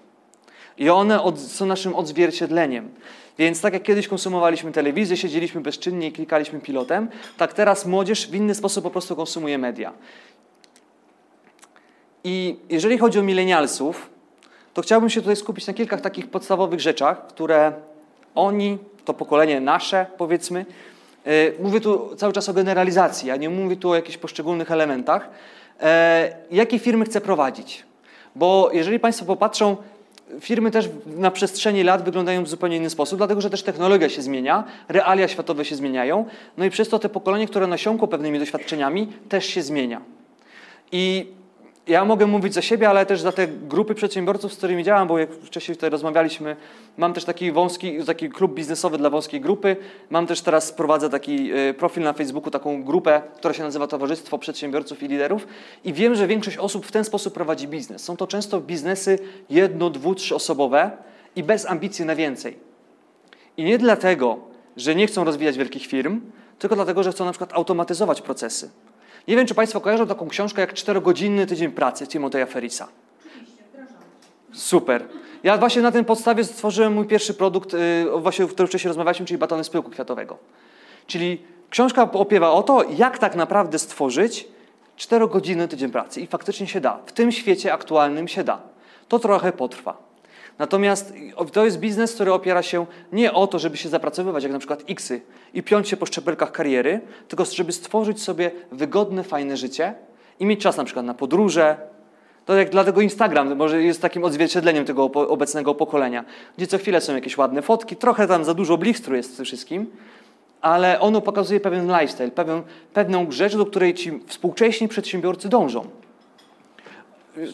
I 0.77 0.89
one 0.89 1.21
od, 1.21 1.39
są 1.39 1.65
naszym 1.65 1.95
odzwierciedleniem. 1.95 2.89
Więc 3.37 3.61
tak 3.61 3.73
jak 3.73 3.83
kiedyś 3.83 4.07
konsumowaliśmy 4.07 4.71
telewizję, 4.71 5.17
siedzieliśmy 5.17 5.61
bezczynnie 5.61 6.07
i 6.07 6.11
klikaliśmy 6.11 6.59
pilotem, 6.59 7.07
tak 7.37 7.53
teraz 7.53 7.85
młodzież 7.85 8.27
w 8.27 8.35
inny 8.35 8.55
sposób 8.55 8.83
po 8.83 8.89
prostu 8.89 9.15
konsumuje 9.15 9.57
media. 9.57 9.93
I 12.23 12.55
jeżeli 12.69 12.97
chodzi 12.97 13.19
o 13.19 13.23
milenialsów, 13.23 14.09
to 14.73 14.81
chciałbym 14.81 15.09
się 15.09 15.21
tutaj 15.21 15.35
skupić 15.35 15.67
na 15.67 15.73
kilka 15.73 15.97
takich 15.97 16.29
podstawowych 16.29 16.79
rzeczach, 16.79 17.27
które 17.27 17.73
oni, 18.35 18.77
to 19.05 19.13
pokolenie 19.13 19.61
nasze, 19.61 20.05
powiedzmy, 20.17 20.65
yy, 21.25 21.53
mówię 21.59 21.81
tu 21.81 22.15
cały 22.15 22.33
czas 22.33 22.49
o 22.49 22.53
generalizacji, 22.53 23.31
a 23.31 23.35
nie 23.35 23.49
mówię 23.49 23.75
tu 23.75 23.89
o 23.89 23.95
jakichś 23.95 24.17
poszczególnych 24.17 24.71
elementach, 24.71 25.29
jakie 26.51 26.79
firmy 26.79 27.05
chcę 27.05 27.21
prowadzić. 27.21 27.83
Bo 28.35 28.69
jeżeli 28.73 28.99
Państwo 28.99 29.25
popatrzą, 29.25 29.77
firmy 30.39 30.71
też 30.71 30.89
na 31.05 31.31
przestrzeni 31.31 31.83
lat 31.83 32.03
wyglądają 32.03 32.43
w 32.43 32.49
zupełnie 32.49 32.77
inny 32.77 32.89
sposób, 32.89 33.17
dlatego 33.17 33.41
że 33.41 33.49
też 33.49 33.63
technologia 33.63 34.09
się 34.09 34.21
zmienia, 34.21 34.63
realia 34.89 35.27
światowe 35.27 35.65
się 35.65 35.75
zmieniają, 35.75 36.25
no 36.57 36.65
i 36.65 36.69
przez 36.69 36.89
to 36.89 36.99
te 36.99 37.09
pokolenie, 37.09 37.47
które 37.47 37.67
nasiąkło 37.67 38.07
pewnymi 38.07 38.39
doświadczeniami, 38.39 39.07
też 39.29 39.45
się 39.45 39.61
zmienia. 39.61 40.01
I 40.91 41.27
ja 41.87 42.05
mogę 42.05 42.27
mówić 42.27 42.53
za 42.53 42.61
siebie, 42.61 42.89
ale 42.89 43.05
też 43.05 43.21
za 43.21 43.31
te 43.31 43.47
grupy 43.47 43.95
przedsiębiorców, 43.95 44.53
z 44.53 44.57
którymi 44.57 44.83
działam, 44.83 45.07
bo 45.07 45.19
jak 45.19 45.31
wcześniej 45.31 45.77
tutaj 45.77 45.89
rozmawialiśmy, 45.89 46.55
mam 46.97 47.13
też 47.13 47.25
taki 47.25 47.51
wąski, 47.51 48.03
taki 48.05 48.29
klub 48.29 48.53
biznesowy 48.53 48.97
dla 48.97 49.09
wąskiej 49.09 49.41
grupy. 49.41 49.75
Mam 50.09 50.27
też 50.27 50.41
teraz, 50.41 50.71
prowadzę 50.71 51.09
taki 51.09 51.51
e, 51.51 51.73
profil 51.73 52.03
na 52.03 52.13
Facebooku, 52.13 52.51
taką 52.51 52.83
grupę, 52.83 53.21
która 53.37 53.53
się 53.53 53.63
nazywa 53.63 53.87
Towarzystwo 53.87 54.37
Przedsiębiorców 54.37 55.03
i 55.03 55.07
Liderów 55.07 55.47
i 55.83 55.93
wiem, 55.93 56.15
że 56.15 56.27
większość 56.27 56.57
osób 56.57 56.85
w 56.85 56.91
ten 56.91 57.03
sposób 57.03 57.33
prowadzi 57.33 57.67
biznes. 57.67 58.03
Są 58.03 58.17
to 58.17 58.27
często 58.27 58.61
biznesy 58.61 59.19
jedno, 59.49 59.89
dwu, 59.89 60.15
trzyosobowe 60.15 60.91
i 61.35 61.43
bez 61.43 61.65
ambicji 61.65 62.05
na 62.05 62.15
więcej. 62.15 62.57
I 63.57 63.63
nie 63.63 63.77
dlatego, 63.77 64.37
że 64.77 64.95
nie 64.95 65.07
chcą 65.07 65.23
rozwijać 65.23 65.57
wielkich 65.57 65.85
firm, 65.85 66.21
tylko 66.59 66.75
dlatego, 66.75 67.03
że 67.03 67.11
chcą 67.11 67.25
na 67.25 67.31
przykład 67.31 67.53
automatyzować 67.53 68.21
procesy. 68.21 68.69
Nie 69.27 69.35
wiem, 69.35 69.45
czy 69.45 69.55
Państwo 69.55 69.81
kojarzą 69.81 70.07
taką 70.07 70.27
książkę 70.27 70.61
jak 70.61 70.73
Czterogodzinny 70.73 71.45
tydzień 71.45 71.71
pracy 71.71 72.07
Timoteja 72.07 72.45
Ferisa. 72.45 72.87
Super. 74.53 75.05
Ja 75.43 75.57
właśnie 75.57 75.81
na 75.81 75.91
tym 75.91 76.05
podstawie 76.05 76.43
stworzyłem 76.43 76.93
mój 76.93 77.07
pierwszy 77.07 77.33
produkt, 77.33 77.73
y, 77.73 78.05
właśnie 78.17 78.45
o 78.45 78.47
którym 78.47 78.67
wcześniej 78.67 78.87
rozmawialiśmy, 78.87 79.25
czyli 79.25 79.37
batony 79.37 79.63
z 79.63 79.69
pyłku 79.69 79.89
kwiatowego. 79.89 80.37
Czyli 81.07 81.41
książka 81.69 82.11
opiewa 82.11 82.51
o 82.51 82.63
to, 82.63 82.83
jak 82.97 83.17
tak 83.17 83.35
naprawdę 83.35 83.79
stworzyć 83.79 84.47
czterogodzinny 84.95 85.67
tydzień 85.67 85.91
pracy. 85.91 86.21
I 86.21 86.27
faktycznie 86.27 86.67
się 86.67 86.81
da. 86.81 86.99
W 87.05 87.11
tym 87.11 87.31
świecie 87.31 87.73
aktualnym 87.73 88.27
się 88.27 88.43
da. 88.43 88.61
To 89.07 89.19
trochę 89.19 89.51
potrwa. 89.51 90.06
Natomiast 90.59 91.13
to 91.53 91.65
jest 91.65 91.79
biznes, 91.79 92.13
który 92.13 92.33
opiera 92.33 92.63
się 92.63 92.85
nie 93.11 93.33
o 93.33 93.47
to, 93.47 93.59
żeby 93.59 93.77
się 93.77 93.89
zapracowywać, 93.89 94.43
jak 94.43 94.51
na 94.51 94.59
przykład 94.59 94.83
Xy, 94.89 95.21
i 95.53 95.63
piąć 95.63 95.89
się 95.89 95.97
po 95.97 96.05
szczebelkach 96.05 96.51
kariery, 96.51 97.01
tylko 97.27 97.45
żeby 97.45 97.71
stworzyć 97.71 98.21
sobie 98.21 98.51
wygodne, 98.71 99.23
fajne 99.23 99.57
życie 99.57 99.93
i 100.39 100.45
mieć 100.45 100.61
czas 100.61 100.77
na 100.77 100.83
przykład 100.83 101.05
na 101.05 101.13
podróże. 101.13 101.77
To 102.45 102.55
jak 102.55 102.69
dlatego 102.69 103.01
Instagram 103.01 103.55
może 103.55 103.83
jest 103.83 104.01
takim 104.01 104.23
odzwierciedleniem 104.23 104.85
tego 104.85 105.03
obecnego 105.05 105.75
pokolenia, 105.75 106.25
gdzie 106.57 106.67
co 106.67 106.77
chwilę 106.77 107.01
są 107.01 107.15
jakieś 107.15 107.37
ładne 107.37 107.61
fotki, 107.61 107.95
trochę 107.95 108.27
tam 108.27 108.45
za 108.45 108.53
dużo 108.53 108.77
blistru 108.77 109.15
jest 109.15 109.33
w 109.33 109.35
tym 109.35 109.45
wszystkim, 109.45 109.85
ale 110.61 110.99
ono 110.99 111.21
pokazuje 111.21 111.59
pewien 111.59 111.87
lifestyle, 111.87 112.31
pewien, 112.31 112.61
pewną 112.93 113.31
rzecz, 113.31 113.55
do 113.55 113.65
której 113.65 113.93
ci 113.93 114.19
współcześni 114.27 114.87
przedsiębiorcy 114.87 115.49
dążą. 115.49 115.87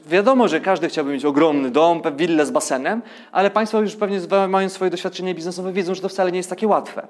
Wiadomo, 0.08 0.48
że 0.48 0.60
każdy 0.60 0.88
chciałby 0.88 1.12
mieć 1.12 1.26
ogromny 1.26 1.72
dom, 1.72 2.02
willę 2.16 2.46
z 2.46 2.52
basenem, 2.52 3.02
ale 3.32 3.52
Państwo 3.52 3.82
już 3.82 3.96
pewnie 3.96 4.20
mając 4.48 4.74
swoje 4.74 4.92
doświadczenie 4.92 5.36
biznesowe 5.36 5.74
wiedzą, 5.74 5.96
że 5.96 6.02
to 6.02 6.10
wcale 6.10 6.32
nie 6.32 6.38
jest 6.38 6.50
takie 6.50 6.68
łatwe. 6.68 7.08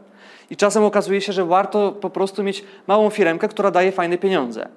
I 0.50 0.56
czasem 0.56 0.84
okazuje 0.84 1.22
się, 1.22 1.34
że 1.34 1.46
warto 1.46 1.92
po 1.92 2.10
prostu 2.10 2.44
mieć 2.44 2.64
małą 2.88 3.10
firmkę, 3.10 3.48
która 3.48 3.72
daje 3.72 3.92
fajne 3.92 4.18
pieniądze. 4.18 4.68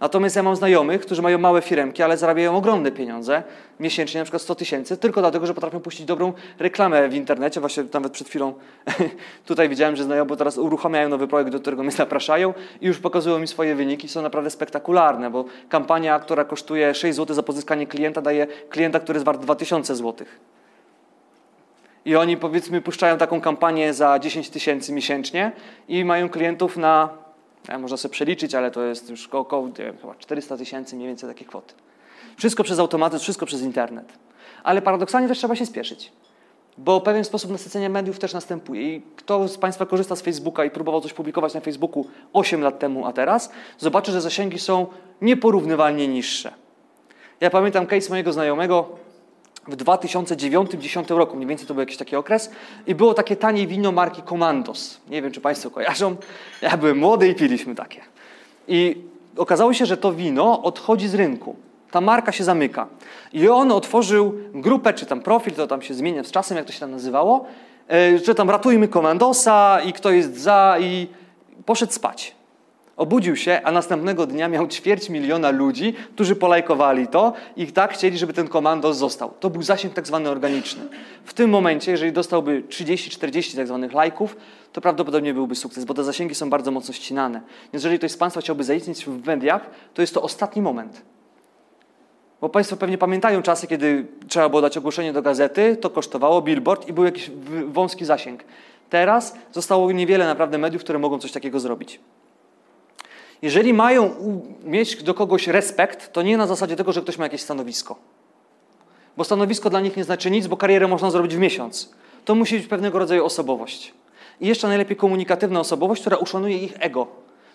Natomiast 0.00 0.36
ja 0.36 0.42
mam 0.42 0.56
znajomych, 0.56 1.00
którzy 1.00 1.22
mają 1.22 1.38
małe 1.38 1.62
firmki, 1.62 2.02
ale 2.02 2.16
zarabiają 2.16 2.56
ogromne 2.56 2.92
pieniądze, 2.92 3.42
miesięcznie 3.80 4.20
na 4.20 4.24
przykład 4.24 4.42
100 4.42 4.54
tysięcy, 4.54 4.96
tylko 4.96 5.20
dlatego, 5.20 5.46
że 5.46 5.54
potrafią 5.54 5.80
puścić 5.80 6.06
dobrą 6.06 6.32
reklamę 6.58 7.08
w 7.08 7.14
internecie. 7.14 7.60
Właśnie 7.60 7.84
nawet 7.92 8.12
przed 8.12 8.28
chwilą 8.28 8.54
tutaj 9.46 9.68
widziałem, 9.68 9.96
że 9.96 10.04
znajomi, 10.04 10.36
teraz 10.36 10.58
uruchamiają 10.58 11.08
nowy 11.08 11.28
projekt, 11.28 11.52
do 11.52 11.60
którego 11.60 11.82
mnie 11.82 11.92
zapraszają 11.92 12.54
i 12.80 12.86
już 12.86 12.98
pokazują 12.98 13.38
mi 13.38 13.46
swoje 13.46 13.74
wyniki. 13.74 14.08
Są 14.08 14.22
naprawdę 14.22 14.50
spektakularne, 14.50 15.30
bo 15.30 15.44
kampania, 15.68 16.18
która 16.18 16.44
kosztuje 16.44 16.94
6 16.94 17.16
zł 17.16 17.36
za 17.36 17.42
pozyskanie 17.42 17.86
klienta, 17.86 18.22
daje 18.22 18.46
klienta, 18.46 19.00
który 19.00 19.16
jest 19.16 19.26
wart 19.26 19.40
2000 19.40 19.96
zł. 19.96 20.26
I 22.04 22.16
oni 22.16 22.36
powiedzmy 22.36 22.80
puszczają 22.80 23.18
taką 23.18 23.40
kampanię 23.40 23.94
za 23.94 24.18
10 24.18 24.50
tysięcy 24.50 24.92
miesięcznie 24.92 25.52
i 25.88 26.04
mają 26.04 26.28
klientów 26.28 26.76
na 26.76 27.08
można 27.78 27.96
sobie 27.96 28.12
przeliczyć, 28.12 28.54
ale 28.54 28.70
to 28.70 28.82
jest 28.82 29.10
już 29.10 29.28
około 29.28 29.68
wiem, 29.68 29.96
chyba 30.00 30.14
400 30.14 30.56
tysięcy 30.56 30.96
mniej 30.96 31.08
więcej 31.08 31.28
takie 31.28 31.44
kwoty. 31.44 31.74
Wszystko 32.36 32.64
przez 32.64 32.78
automatyzm, 32.78 33.22
wszystko 33.22 33.46
przez 33.46 33.62
internet. 33.62 34.12
Ale 34.62 34.82
paradoksalnie 34.82 35.28
też 35.28 35.38
trzeba 35.38 35.56
się 35.56 35.66
spieszyć, 35.66 36.12
bo 36.78 37.00
pewien 37.00 37.24
sposób 37.24 37.50
nasycenia 37.50 37.88
mediów 37.88 38.18
też 38.18 38.34
następuje. 38.34 38.96
I 38.96 39.02
kto 39.16 39.48
z 39.48 39.58
Państwa 39.58 39.86
korzysta 39.86 40.16
z 40.16 40.22
Facebooka 40.22 40.64
i 40.64 40.70
próbował 40.70 41.00
coś 41.00 41.12
publikować 41.12 41.54
na 41.54 41.60
Facebooku 41.60 42.06
8 42.32 42.60
lat 42.62 42.78
temu, 42.78 43.06
a 43.06 43.12
teraz, 43.12 43.50
zobaczy, 43.78 44.12
że 44.12 44.20
zasięgi 44.20 44.58
są 44.58 44.86
nieporównywalnie 45.22 46.08
niższe. 46.08 46.52
Ja 47.40 47.50
pamiętam 47.50 47.86
case 47.86 48.10
mojego 48.10 48.32
znajomego, 48.32 48.88
w 49.68 49.76
2009-2010 49.76 51.16
roku, 51.16 51.36
mniej 51.36 51.48
więcej 51.48 51.66
to 51.66 51.74
był 51.74 51.80
jakiś 51.80 51.96
taki 51.96 52.16
okres, 52.16 52.50
i 52.86 52.94
było 52.94 53.14
takie 53.14 53.36
tanie 53.36 53.66
wino 53.66 53.92
marki 53.92 54.22
Commandos. 54.22 55.00
Nie 55.08 55.22
wiem, 55.22 55.32
czy 55.32 55.40
Państwo 55.40 55.70
kojarzą. 55.70 56.16
Ja 56.62 56.76
byłem 56.76 56.98
młody 56.98 57.28
i 57.28 57.34
piliśmy 57.34 57.74
takie. 57.74 58.00
I 58.68 58.96
okazało 59.36 59.74
się, 59.74 59.86
że 59.86 59.96
to 59.96 60.12
wino 60.12 60.62
odchodzi 60.62 61.08
z 61.08 61.14
rynku. 61.14 61.56
Ta 61.90 62.00
marka 62.00 62.32
się 62.32 62.44
zamyka. 62.44 62.86
I 63.32 63.48
on 63.48 63.72
otworzył 63.72 64.34
grupę, 64.54 64.94
czy 64.94 65.06
tam 65.06 65.20
profil, 65.20 65.54
to 65.54 65.66
tam 65.66 65.82
się 65.82 65.94
zmienia 65.94 66.24
z 66.24 66.30
czasem, 66.30 66.56
jak 66.56 66.66
to 66.66 66.72
się 66.72 66.80
tam 66.80 66.90
nazywało, 66.90 67.46
e, 67.90 68.18
że 68.18 68.34
tam 68.34 68.50
ratujmy 68.50 68.88
Commandosa 68.88 69.80
i 69.80 69.92
kto 69.92 70.10
jest 70.10 70.40
za 70.40 70.76
i 70.80 71.06
poszedł 71.66 71.92
spać. 71.92 72.34
Obudził 73.00 73.36
się, 73.36 73.60
a 73.64 73.72
następnego 73.72 74.26
dnia 74.26 74.48
miał 74.48 74.68
ćwierć 74.68 75.08
miliona 75.08 75.50
ludzi, 75.50 75.94
którzy 76.14 76.36
polajkowali 76.36 77.08
to 77.08 77.32
i 77.56 77.66
tak 77.66 77.92
chcieli, 77.94 78.18
żeby 78.18 78.32
ten 78.32 78.48
komandos 78.48 78.96
został. 78.96 79.34
To 79.40 79.50
był 79.50 79.62
zasięg 79.62 79.94
tak 79.94 80.06
zwany 80.06 80.30
organiczny. 80.30 80.82
W 81.24 81.34
tym 81.34 81.50
momencie, 81.50 81.90
jeżeli 81.90 82.12
dostałby 82.12 82.62
30-40 82.68 83.56
tak 83.56 83.66
zwanych 83.66 83.92
lajków, 83.92 84.36
to 84.72 84.80
prawdopodobnie 84.80 85.34
byłby 85.34 85.54
sukces, 85.54 85.84
bo 85.84 85.94
te 85.94 86.04
zasięgi 86.04 86.34
są 86.34 86.50
bardzo 86.50 86.70
mocno 86.70 86.94
ścinane. 86.94 87.40
Więc 87.62 87.72
jeżeli 87.72 87.98
ktoś 87.98 88.10
z 88.10 88.16
Państwa 88.16 88.40
chciałby 88.40 88.64
zaistnieć 88.64 89.04
w 89.04 89.26
mediach, 89.26 89.70
to 89.94 90.02
jest 90.02 90.14
to 90.14 90.22
ostatni 90.22 90.62
moment. 90.62 91.02
Bo 92.40 92.48
Państwo 92.48 92.76
pewnie 92.76 92.98
pamiętają 92.98 93.42
czasy, 93.42 93.66
kiedy 93.66 94.06
trzeba 94.28 94.48
było 94.48 94.62
dać 94.62 94.76
ogłoszenie 94.76 95.12
do 95.12 95.22
gazety, 95.22 95.76
to 95.76 95.90
kosztowało 95.90 96.42
billboard 96.42 96.88
i 96.88 96.92
był 96.92 97.04
jakiś 97.04 97.30
wąski 97.66 98.04
zasięg. 98.04 98.44
Teraz 98.90 99.34
zostało 99.52 99.92
niewiele 99.92 100.26
naprawdę 100.26 100.58
mediów, 100.58 100.82
które 100.82 100.98
mogą 100.98 101.18
coś 101.18 101.32
takiego 101.32 101.60
zrobić. 101.60 102.00
Jeżeli 103.42 103.74
mają 103.74 104.14
mieć 104.64 105.02
do 105.02 105.14
kogoś 105.14 105.48
respekt, 105.48 106.12
to 106.12 106.22
nie 106.22 106.36
na 106.36 106.46
zasadzie 106.46 106.76
tego, 106.76 106.92
że 106.92 107.02
ktoś 107.02 107.18
ma 107.18 107.24
jakieś 107.24 107.40
stanowisko. 107.40 107.96
Bo 109.16 109.24
stanowisko 109.24 109.70
dla 109.70 109.80
nich 109.80 109.96
nie 109.96 110.04
znaczy 110.04 110.30
nic, 110.30 110.46
bo 110.46 110.56
karierę 110.56 110.88
można 110.88 111.10
zrobić 111.10 111.36
w 111.36 111.38
miesiąc. 111.38 111.90
To 112.24 112.34
musi 112.34 112.56
być 112.56 112.66
pewnego 112.66 112.98
rodzaju 112.98 113.24
osobowość. 113.24 113.94
I 114.40 114.46
jeszcze 114.46 114.68
najlepiej 114.68 114.96
komunikatywna 114.96 115.60
osobowość, 115.60 116.00
która 116.00 116.16
uszanuje 116.16 116.58
ich 116.58 116.72
ego. 116.78 117.06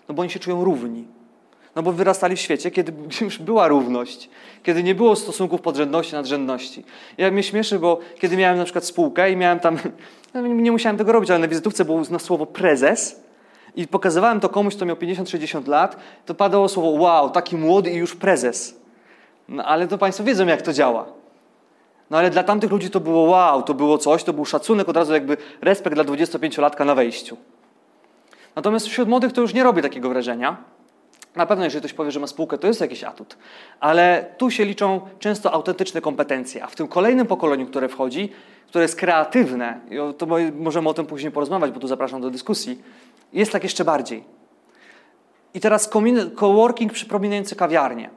No 0.08 0.14
bo 0.14 0.22
oni 0.22 0.30
się 0.30 0.38
czują 0.38 0.64
równi. 0.64 1.04
No 1.76 1.82
bo 1.82 1.92
wyrastali 1.92 2.36
w 2.36 2.40
świecie, 2.40 2.70
kiedy 2.70 2.92
już 3.24 3.38
była 3.38 3.68
równość, 3.68 4.30
kiedy 4.62 4.82
nie 4.82 4.94
było 4.94 5.16
stosunków 5.16 5.60
podrzędności, 5.60 6.14
nadrzędności. 6.14 6.84
Ja 7.18 7.30
mnie 7.30 7.42
śmieszy, 7.42 7.78
bo 7.78 7.98
kiedy 8.18 8.36
miałem 8.36 8.58
na 8.58 8.64
przykład 8.64 8.84
spółkę 8.84 9.32
i 9.32 9.36
miałem 9.36 9.60
tam, 9.60 9.78
no 10.34 10.40
nie 10.40 10.72
musiałem 10.72 10.96
tego 10.96 11.12
robić, 11.12 11.30
ale 11.30 11.38
na 11.38 11.48
wizytówce 11.48 11.84
było 11.84 12.02
na 12.10 12.18
słowo 12.18 12.46
prezes, 12.46 13.20
i 13.76 13.88
pokazywałem 13.88 14.40
to 14.40 14.48
komuś, 14.48 14.76
kto 14.76 14.84
miał 14.84 14.96
50-60 14.96 15.68
lat, 15.68 15.96
to 16.26 16.34
padało 16.34 16.68
słowo 16.68 16.88
wow, 16.88 17.30
taki 17.30 17.56
młody 17.56 17.90
i 17.90 17.96
już 17.96 18.16
prezes. 18.16 18.80
No 19.48 19.64
ale 19.64 19.88
to 19.88 19.98
Państwo 19.98 20.24
wiedzą, 20.24 20.46
jak 20.46 20.62
to 20.62 20.72
działa. 20.72 21.06
No 22.10 22.18
ale 22.18 22.30
dla 22.30 22.42
tamtych 22.42 22.70
ludzi 22.70 22.90
to 22.90 23.00
było 23.00 23.22
wow, 23.22 23.62
to 23.62 23.74
było 23.74 23.98
coś, 23.98 24.24
to 24.24 24.32
był 24.32 24.44
szacunek, 24.44 24.88
od 24.88 24.96
razu 24.96 25.12
jakby 25.12 25.36
respekt 25.60 25.94
dla 25.94 26.04
25-latka 26.04 26.86
na 26.86 26.94
wejściu. 26.94 27.36
Natomiast 28.56 28.86
wśród 28.86 29.08
młodych 29.08 29.32
to 29.32 29.40
już 29.40 29.54
nie 29.54 29.62
robi 29.62 29.82
takiego 29.82 30.08
wrażenia. 30.08 30.56
Na 31.36 31.46
pewno, 31.46 31.64
jeżeli 31.64 31.80
ktoś 31.80 31.92
powie, 31.92 32.10
że 32.10 32.20
ma 32.20 32.26
spółkę, 32.26 32.58
to 32.58 32.66
jest 32.66 32.80
jakiś 32.80 33.04
atut. 33.04 33.36
Ale 33.80 34.26
tu 34.38 34.50
się 34.50 34.64
liczą 34.64 35.00
często 35.18 35.52
autentyczne 35.52 36.00
kompetencje. 36.00 36.64
A 36.64 36.66
w 36.66 36.76
tym 36.76 36.88
kolejnym 36.88 37.26
pokoleniu, 37.26 37.66
które 37.66 37.88
wchodzi, 37.88 38.32
które 38.68 38.84
jest 38.84 38.96
kreatywne, 38.96 39.80
to 40.18 40.26
możemy 40.52 40.88
o 40.88 40.94
tym 40.94 41.06
później 41.06 41.32
porozmawiać, 41.32 41.70
bo 41.70 41.80
tu 41.80 41.88
zapraszam 41.88 42.20
do 42.20 42.30
dyskusji, 42.30 42.82
jest 43.32 43.52
tak 43.52 43.62
jeszcze 43.62 43.84
bardziej. 43.84 44.24
I 45.54 45.60
teraz 45.60 45.90
coworking 46.34 46.92
przypominający 46.92 47.56
kawiarnię. 47.56 48.10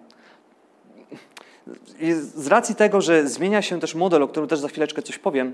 Z 2.36 2.48
racji 2.48 2.76
tego, 2.76 3.02
że 3.02 3.28
zmienia 3.28 3.62
się 3.62 3.80
też 3.80 3.96
model, 3.96 4.24
o 4.24 4.28
którym 4.28 4.50
też 4.50 4.60
za 4.60 4.68
chwileczkę 4.68 5.02
coś 5.02 5.18
powiem, 5.18 5.54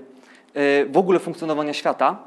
e, 0.54 0.86
w 0.86 0.96
ogóle 0.96 1.18
funkcjonowania 1.18 1.72
świata, 1.72 2.18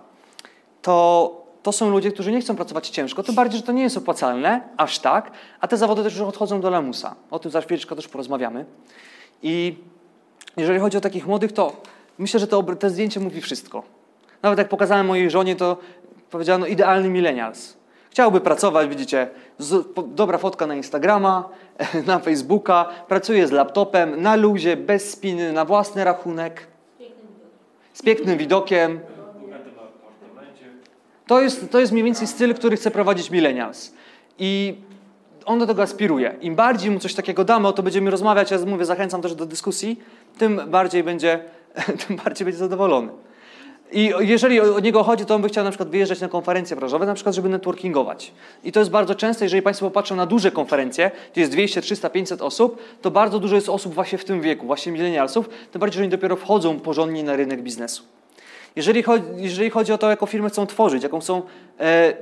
to 0.81 1.39
to 1.63 1.71
są 1.71 1.89
ludzie, 1.89 2.11
którzy 2.11 2.31
nie 2.31 2.41
chcą 2.41 2.55
pracować 2.55 2.89
ciężko, 2.89 3.23
tym 3.23 3.35
bardziej, 3.35 3.59
że 3.59 3.65
to 3.65 3.71
nie 3.71 3.83
jest 3.83 3.97
opłacalne, 3.97 4.61
aż 4.77 4.99
tak, 4.99 5.31
a 5.59 5.67
te 5.67 5.77
zawody 5.77 6.03
też 6.03 6.13
już 6.13 6.21
odchodzą 6.21 6.61
do 6.61 6.69
lamusa. 6.69 7.15
O 7.31 7.39
tym 7.39 7.51
za 7.51 7.61
chwileczkę 7.61 7.95
też 7.95 8.07
porozmawiamy. 8.07 8.65
I 9.43 9.77
jeżeli 10.57 10.79
chodzi 10.79 10.97
o 10.97 11.01
takich 11.01 11.27
młodych, 11.27 11.51
to 11.51 11.81
myślę, 12.17 12.39
że 12.39 12.47
to, 12.47 12.63
to 12.63 12.89
zdjęcie 12.89 13.19
mówi 13.19 13.41
wszystko. 13.41 13.83
Nawet 14.41 14.59
jak 14.59 14.69
pokazałem 14.69 15.05
mojej 15.05 15.29
żonie, 15.29 15.55
to 15.55 15.77
powiedziano 16.29 16.65
idealny 16.65 17.09
millennials. 17.09 17.77
Chciałby 18.09 18.41
pracować, 18.41 18.89
widzicie, 18.89 19.29
z, 19.57 19.87
dobra 20.07 20.37
fotka 20.37 20.67
na 20.67 20.75
Instagrama, 20.75 21.49
na 22.07 22.19
Facebooka, 22.19 22.85
pracuje 23.07 23.47
z 23.47 23.51
laptopem, 23.51 24.21
na 24.21 24.35
luzie, 24.35 24.77
bez 24.77 25.11
spiny, 25.11 25.53
na 25.53 25.65
własny 25.65 26.03
rachunek, 26.03 26.67
z 27.93 28.01
pięknym 28.01 28.37
widokiem. 28.37 28.99
To 31.27 31.41
jest, 31.41 31.71
to 31.71 31.79
jest 31.79 31.91
mniej 31.91 32.03
więcej 32.03 32.27
styl, 32.27 32.53
który 32.53 32.77
chce 32.77 32.91
prowadzić 32.91 33.31
millennials. 33.31 33.93
I 34.39 34.75
on 35.45 35.59
do 35.59 35.67
tego 35.67 35.81
aspiruje. 35.81 36.35
Im 36.41 36.55
bardziej 36.55 36.91
mu 36.91 36.99
coś 36.99 37.13
takiego 37.13 37.43
damy, 37.43 37.67
o 37.67 37.73
to 37.73 37.83
będziemy 37.83 38.11
rozmawiać, 38.11 38.51
ja 38.51 38.57
mówię, 38.65 38.85
zachęcam 38.85 39.21
też 39.21 39.35
do 39.35 39.45
dyskusji, 39.45 39.99
tym 40.37 40.61
bardziej 40.67 41.03
będzie, 41.03 41.43
tym 42.07 42.15
bardziej 42.15 42.45
będzie 42.45 42.59
zadowolony. 42.59 43.11
I 43.91 44.11
jeżeli 44.19 44.59
o 44.59 44.79
niego 44.79 45.03
chodzi, 45.03 45.25
to 45.25 45.35
on 45.35 45.41
by 45.41 45.49
chciał 45.49 45.63
na 45.63 45.69
przykład 45.69 45.89
wyjeżdżać 45.89 46.21
na 46.21 46.27
konferencje 46.27 46.75
branżowe, 46.75 47.05
na 47.05 47.13
przykład, 47.13 47.35
żeby 47.35 47.49
networkingować. 47.49 48.31
I 48.63 48.71
to 48.71 48.79
jest 48.79 48.91
bardzo 48.91 49.15
częste, 49.15 49.45
jeżeli 49.45 49.61
Państwo 49.61 49.85
popatrzą 49.85 50.15
na 50.15 50.25
duże 50.25 50.51
konferencje, 50.51 51.11
gdzie 51.31 51.41
jest 51.41 51.51
200, 51.51 51.81
300, 51.81 52.09
500 52.09 52.41
osób, 52.41 52.81
to 53.01 53.11
bardzo 53.11 53.39
dużo 53.39 53.55
jest 53.55 53.69
osób 53.69 53.93
właśnie 53.93 54.17
w 54.17 54.25
tym 54.25 54.41
wieku, 54.41 54.65
właśnie 54.65 54.91
milenialsów, 54.91 55.49
tym 55.71 55.79
bardziej, 55.79 55.97
że 55.97 56.01
oni 56.01 56.09
dopiero 56.09 56.35
wchodzą 56.35 56.79
porządnie 56.79 57.23
na 57.23 57.35
rynek 57.35 57.61
biznesu. 57.61 58.03
Jeżeli 58.75 59.03
chodzi, 59.03 59.25
jeżeli 59.35 59.69
chodzi 59.69 59.93
o 59.93 59.97
to, 59.97 60.09
jaką 60.09 60.25
firmę 60.25 60.49
chcą 60.49 60.67
tworzyć, 60.67 61.03
jaką 61.03 61.19
chcą 61.19 61.41
e, 61.79 62.13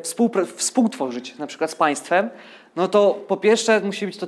współtworzyć, 0.56 1.38
na 1.38 1.48
przykład 1.48 1.72
z 1.72 1.76
państwem, 1.76 2.30
no 2.76 2.88
to 2.88 3.20
po 3.28 3.38
pierwsze 3.38 3.82
musi 3.82 4.06
być 4.06 4.18
to... 4.18 4.28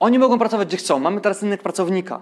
Oni 0.00 0.18
mogą 0.18 0.38
pracować 0.38 0.68
gdzie 0.68 0.76
chcą. 0.76 0.98
Mamy 0.98 1.20
teraz 1.20 1.42
rynek 1.42 1.62
pracownika. 1.62 2.20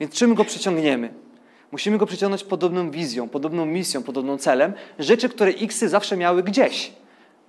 Więc 0.00 0.14
czym 0.14 0.34
go 0.34 0.44
przyciągniemy? 0.44 1.25
Musimy 1.72 1.98
go 1.98 2.06
przyciągnąć 2.06 2.44
podobną 2.44 2.90
wizją, 2.90 3.28
podobną 3.28 3.66
misją, 3.66 4.02
podobną 4.02 4.38
celem. 4.38 4.72
Rzeczy, 4.98 5.28
które 5.28 5.50
Xy 5.50 5.88
zawsze 5.88 6.16
miały 6.16 6.42
gdzieś. 6.42 6.92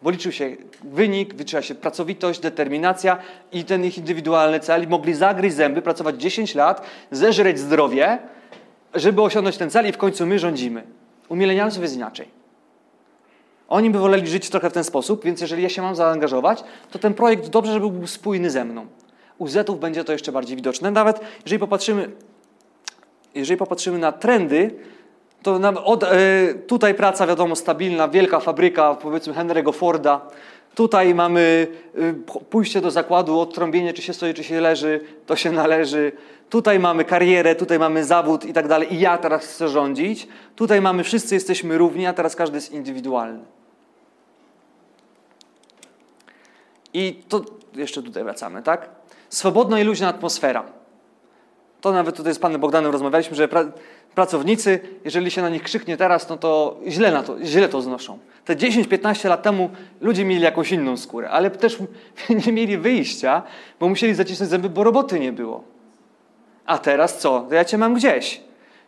Bo 0.01 0.09
liczył 0.09 0.31
się 0.31 0.55
wynik, 0.83 1.39
liczyła 1.39 1.61
się 1.61 1.75
pracowitość, 1.75 2.39
determinacja 2.39 3.17
i 3.51 3.63
ten 3.63 3.85
ich 3.85 3.97
indywidualny 3.97 4.59
cel. 4.59 4.87
Mogli 4.87 5.13
zagryźć 5.13 5.55
zęby, 5.55 5.81
pracować 5.81 6.21
10 6.21 6.55
lat, 6.55 6.81
zeżreć 7.11 7.59
zdrowie, 7.59 8.19
żeby 8.93 9.21
osiągnąć 9.21 9.57
ten 9.57 9.69
cel 9.69 9.89
i 9.89 9.91
w 9.91 9.97
końcu 9.97 10.25
my 10.25 10.39
rządzimy. 10.39 10.83
U 11.29 11.35
milenialsów 11.35 11.81
jest 11.81 11.95
inaczej. 11.95 12.27
Oni 13.67 13.89
by 13.89 13.99
woleli 13.99 14.27
żyć 14.27 14.49
trochę 14.49 14.69
w 14.69 14.73
ten 14.73 14.83
sposób, 14.83 15.25
więc 15.25 15.41
jeżeli 15.41 15.63
ja 15.63 15.69
się 15.69 15.81
mam 15.81 15.95
zaangażować, 15.95 16.63
to 16.91 16.99
ten 16.99 17.13
projekt 17.13 17.47
dobrze, 17.47 17.73
żeby 17.73 17.89
był 17.89 18.07
spójny 18.07 18.49
ze 18.49 18.65
mną. 18.65 18.85
U 19.37 19.47
Zetów 19.47 19.79
będzie 19.79 20.03
to 20.03 20.11
jeszcze 20.11 20.31
bardziej 20.31 20.55
widoczne. 20.55 20.91
Nawet 20.91 21.19
jeżeli 21.45 21.59
popatrzymy 21.59 22.09
jeżeli 23.37 23.57
popatrzymy 23.57 23.97
na 23.97 24.11
trendy, 24.11 24.71
to 25.43 25.59
od, 25.85 26.03
e, 26.03 26.07
tutaj 26.67 26.93
praca, 26.93 27.27
wiadomo, 27.27 27.55
stabilna, 27.55 28.07
wielka 28.07 28.39
fabryka, 28.39 28.95
powiedzmy 28.95 29.33
Henry'ego 29.33 29.73
Forda, 29.73 30.21
Tutaj 30.77 31.15
mamy 31.15 31.67
y, 31.97 32.13
pójście 32.49 32.81
do 32.81 32.91
zakładu, 32.91 33.39
odtrąbienie, 33.39 33.93
czy 33.93 34.01
się 34.01 34.13
stoi, 34.13 34.33
czy 34.33 34.43
się 34.43 34.61
leży, 34.61 35.01
to 35.25 35.35
się 35.35 35.51
należy. 35.51 36.11
Tutaj 36.49 36.79
mamy 36.79 37.05
karierę, 37.05 37.55
tutaj 37.55 37.79
mamy 37.79 38.05
zawód 38.05 38.45
i 38.45 38.53
tak 38.53 38.67
dalej. 38.67 38.93
I 38.93 38.99
ja 38.99 39.17
teraz 39.17 39.45
chcę 39.45 39.69
rządzić. 39.69 40.27
Tutaj 40.55 40.81
mamy 40.81 41.03
wszyscy 41.03 41.35
jesteśmy 41.35 41.77
równi, 41.77 42.05
a 42.05 42.13
teraz 42.13 42.35
każdy 42.35 42.57
jest 42.57 42.71
indywidualny. 42.71 43.39
I 46.93 47.23
to 47.29 47.41
jeszcze 47.75 48.03
tutaj 48.03 48.23
wracamy, 48.23 48.63
tak? 48.63 48.89
Swobodna 49.29 49.79
i 49.79 49.83
luźna 49.83 50.07
atmosfera. 50.07 50.63
To 51.81 51.91
nawet 51.91 52.15
tutaj 52.15 52.33
z 52.33 52.39
panem 52.39 52.61
Bogdanem 52.61 52.91
rozmawialiśmy, 52.91 53.35
że 53.35 53.47
pra 53.47 53.65
pracownicy, 54.15 54.79
jeżeli 55.05 55.31
się 55.31 55.41
na 55.41 55.49
nich 55.49 55.63
krzyknie 55.63 55.97
teraz, 55.97 56.29
no 56.29 56.37
to 56.37 56.79
źle, 56.87 57.11
na 57.11 57.23
to, 57.23 57.43
źle 57.43 57.69
to 57.69 57.81
znoszą. 57.81 58.19
Te 58.45 58.55
10-15 58.55 59.29
lat 59.29 59.43
temu 59.43 59.69
ludzie 60.01 60.25
mieli 60.25 60.41
jakąś 60.41 60.71
inną 60.71 60.97
skórę, 60.97 61.29
ale 61.29 61.51
też 61.51 61.77
nie 62.45 62.53
mieli 62.53 62.77
wyjścia, 62.77 63.43
bo 63.79 63.89
musieli 63.89 64.13
zacisnąć 64.13 64.49
zęby, 64.49 64.69
bo 64.69 64.83
roboty 64.83 65.19
nie 65.19 65.31
było. 65.31 65.63
A 66.65 66.77
teraz 66.77 67.17
co? 67.17 67.47
Ja 67.51 67.65
cię 67.65 67.77
mam 67.77 67.93
gdzieś. 67.93 68.41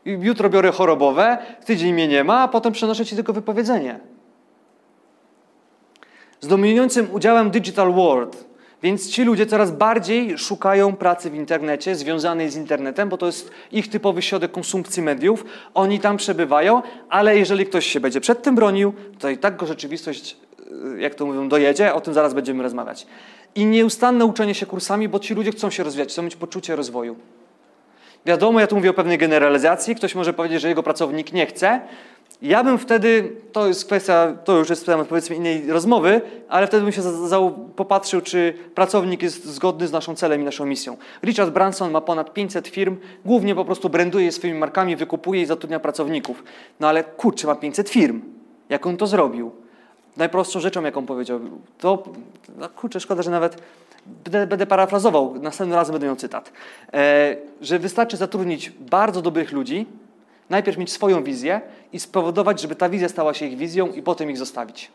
Jutro 0.05 0.49
biorę 0.49 0.71
chorobowe, 0.71 1.37
tydzień 1.65 1.93
mnie 1.93 2.07
nie 2.07 2.23
ma, 2.23 2.39
a 2.39 2.47
potem 2.47 2.73
przenoszę 2.73 3.05
ci 3.05 3.15
tylko 3.15 3.33
wypowiedzenie. 3.33 3.99
Z 6.41 6.47
dominującym 6.47 7.07
udziałem 7.13 7.51
Digital 7.51 7.93
World, 7.93 8.48
więc 8.83 9.09
ci 9.09 9.23
ludzie 9.23 9.45
coraz 9.45 9.71
bardziej 9.71 10.37
szukają 10.37 10.95
pracy 10.95 11.29
w 11.29 11.35
internecie, 11.35 11.95
związanej 11.95 12.49
z 12.49 12.55
internetem, 12.55 13.09
bo 13.09 13.17
to 13.17 13.25
jest 13.25 13.51
ich 13.71 13.89
typowy 13.89 14.21
środek 14.21 14.51
konsumpcji 14.51 15.03
mediów. 15.03 15.45
Oni 15.73 15.99
tam 15.99 16.17
przebywają, 16.17 16.81
ale 17.09 17.37
jeżeli 17.37 17.65
ktoś 17.65 17.85
się 17.85 17.99
będzie 17.99 18.21
przed 18.21 18.41
tym 18.41 18.55
bronił, 18.55 18.93
to 19.19 19.29
i 19.29 19.37
tak 19.37 19.57
go 19.57 19.65
rzeczywistość, 19.65 20.37
y, 20.95 21.01
jak 21.01 21.15
to 21.15 21.25
mówią, 21.25 21.49
dojedzie. 21.49 21.93
O 21.93 22.01
tym 22.01 22.13
zaraz 22.13 22.33
będziemy 22.33 22.63
rozmawiać. 22.63 23.07
I 23.55 23.65
nieustanne 23.65 24.25
uczenie 24.25 24.55
się 24.55 24.65
kursami, 24.65 25.09
bo 25.09 25.19
ci 25.19 25.33
ludzie 25.33 25.51
chcą 25.51 25.69
się 25.69 25.83
rozwijać, 25.83 26.09
chcą 26.09 26.23
mieć 26.23 26.35
poczucie 26.35 26.75
rozwoju. 26.75 27.15
Wiadomo, 28.25 28.59
ja 28.59 28.67
tu 28.67 28.75
mówię 28.75 28.89
o 28.89 28.93
pewnej 28.93 29.17
generalizacji. 29.17 29.95
Ktoś 29.95 30.15
może 30.15 30.33
powiedzieć, 30.33 30.61
że 30.61 30.67
jego 30.67 30.83
pracownik 30.83 31.33
nie 31.33 31.45
chce. 31.45 31.81
Ja 32.41 32.63
bym 32.63 32.77
wtedy, 32.77 33.35
to 33.51 33.67
jest 33.67 33.85
kwestia, 33.85 34.33
to 34.43 34.57
już 34.57 34.69
jest 34.69 34.85
temat 34.85 35.07
powiedzmy 35.07 35.35
innej 35.35 35.71
rozmowy, 35.71 36.21
ale 36.49 36.67
wtedy 36.67 36.83
bym 36.83 36.91
się 36.91 37.01
za, 37.01 37.27
za, 37.27 37.39
popatrzył, 37.75 38.21
czy 38.21 38.53
pracownik 38.75 39.23
jest 39.23 39.45
zgodny 39.45 39.87
z 39.87 39.91
naszą 39.91 40.15
celem 40.15 40.41
i 40.41 40.43
naszą 40.43 40.65
misją. 40.65 40.97
Richard 41.23 41.49
Branson 41.49 41.91
ma 41.91 42.01
ponad 42.01 42.33
500 42.33 42.67
firm, 42.67 42.97
głównie 43.25 43.55
po 43.55 43.65
prostu 43.65 43.89
branduje 43.89 44.25
je 44.25 44.31
swoimi 44.31 44.59
markami, 44.59 44.95
wykupuje 44.95 45.41
i 45.41 45.45
zatrudnia 45.45 45.79
pracowników. 45.79 46.43
No 46.79 46.87
ale 46.87 47.03
kurczę, 47.03 47.47
ma 47.47 47.55
500 47.55 47.89
firm. 47.89 48.21
Jak 48.69 48.87
on 48.87 48.97
to 48.97 49.07
zrobił? 49.07 49.51
Najprostszą 50.17 50.59
rzeczą, 50.59 50.83
jaką 50.83 51.05
powiedział, 51.05 51.39
to 51.77 52.03
no 52.57 52.69
kurczę, 52.69 52.99
szkoda, 52.99 53.21
że 53.21 53.31
nawet 53.31 53.61
będę, 54.05 54.47
będę 54.47 54.65
parafrazował, 54.65 55.35
następnym 55.41 55.75
razem 55.75 55.93
będę 55.93 56.07
miał 56.07 56.15
cytat, 56.15 56.51
e, 56.93 57.35
że 57.61 57.79
wystarczy 57.79 58.17
zatrudnić 58.17 58.69
bardzo 58.69 59.21
dobrych 59.21 59.51
ludzi, 59.51 59.85
najpierw 60.49 60.77
mieć 60.77 60.91
swoją 60.91 61.23
wizję 61.23 61.61
i 61.93 61.99
spowodować, 61.99 62.61
żeby 62.61 62.75
ta 62.75 62.89
wizja 62.89 63.09
stała 63.09 63.33
się 63.33 63.45
ich 63.45 63.57
wizją 63.57 63.87
i 63.87 64.01
potem 64.01 64.31
ich 64.31 64.37
zostawić. 64.37 64.91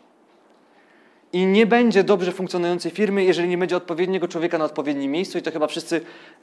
I 1.33 1.47
nie 1.47 1.67
będzie 1.67 2.05
dobrze 2.05 2.33
funkcjonującej 2.33 2.91
firmy, 2.91 3.25
jeżeli 3.25 3.49
nie 3.49 3.59
będzie 3.59 3.77
odpowiedniego 3.77 4.29
człowieka 4.29 4.59
na 4.59 4.65
odpowiednim 4.65 5.13
miejscu 5.13 5.39
i 5.39 5.43
to 5.43 5.51
chyba 5.51 5.67
wszyscy, 5.67 6.01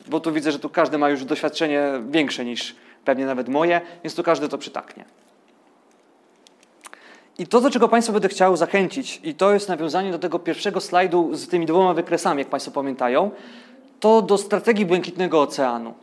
bo 0.07 0.19
tu 0.19 0.31
widzę, 0.31 0.51
że 0.51 0.59
tu 0.59 0.69
każdy 0.69 0.97
ma 0.97 1.09
już 1.09 1.25
doświadczenie 1.25 1.83
większe 2.09 2.45
niż 2.45 2.75
pewnie 3.05 3.25
nawet 3.25 3.49
moje, 3.49 3.81
więc 4.03 4.15
tu 4.15 4.23
każdy 4.23 4.49
to 4.49 4.57
przytaknie. 4.57 5.05
I 7.39 7.47
to, 7.47 7.61
do 7.61 7.69
czego 7.69 7.87
Państwa 7.87 8.13
będę 8.13 8.27
chciał 8.27 8.57
zachęcić, 8.57 9.21
i 9.23 9.35
to 9.35 9.53
jest 9.53 9.69
nawiązanie 9.69 10.11
do 10.11 10.19
tego 10.19 10.39
pierwszego 10.39 10.81
slajdu 10.81 11.35
z 11.35 11.47
tymi 11.47 11.65
dwoma 11.65 11.93
wykresami, 11.93 12.39
jak 12.39 12.49
Państwo 12.49 12.71
pamiętają, 12.71 13.31
to 13.99 14.21
do 14.21 14.37
strategii 14.37 14.85
Błękitnego 14.85 15.41
Oceanu. 15.41 15.93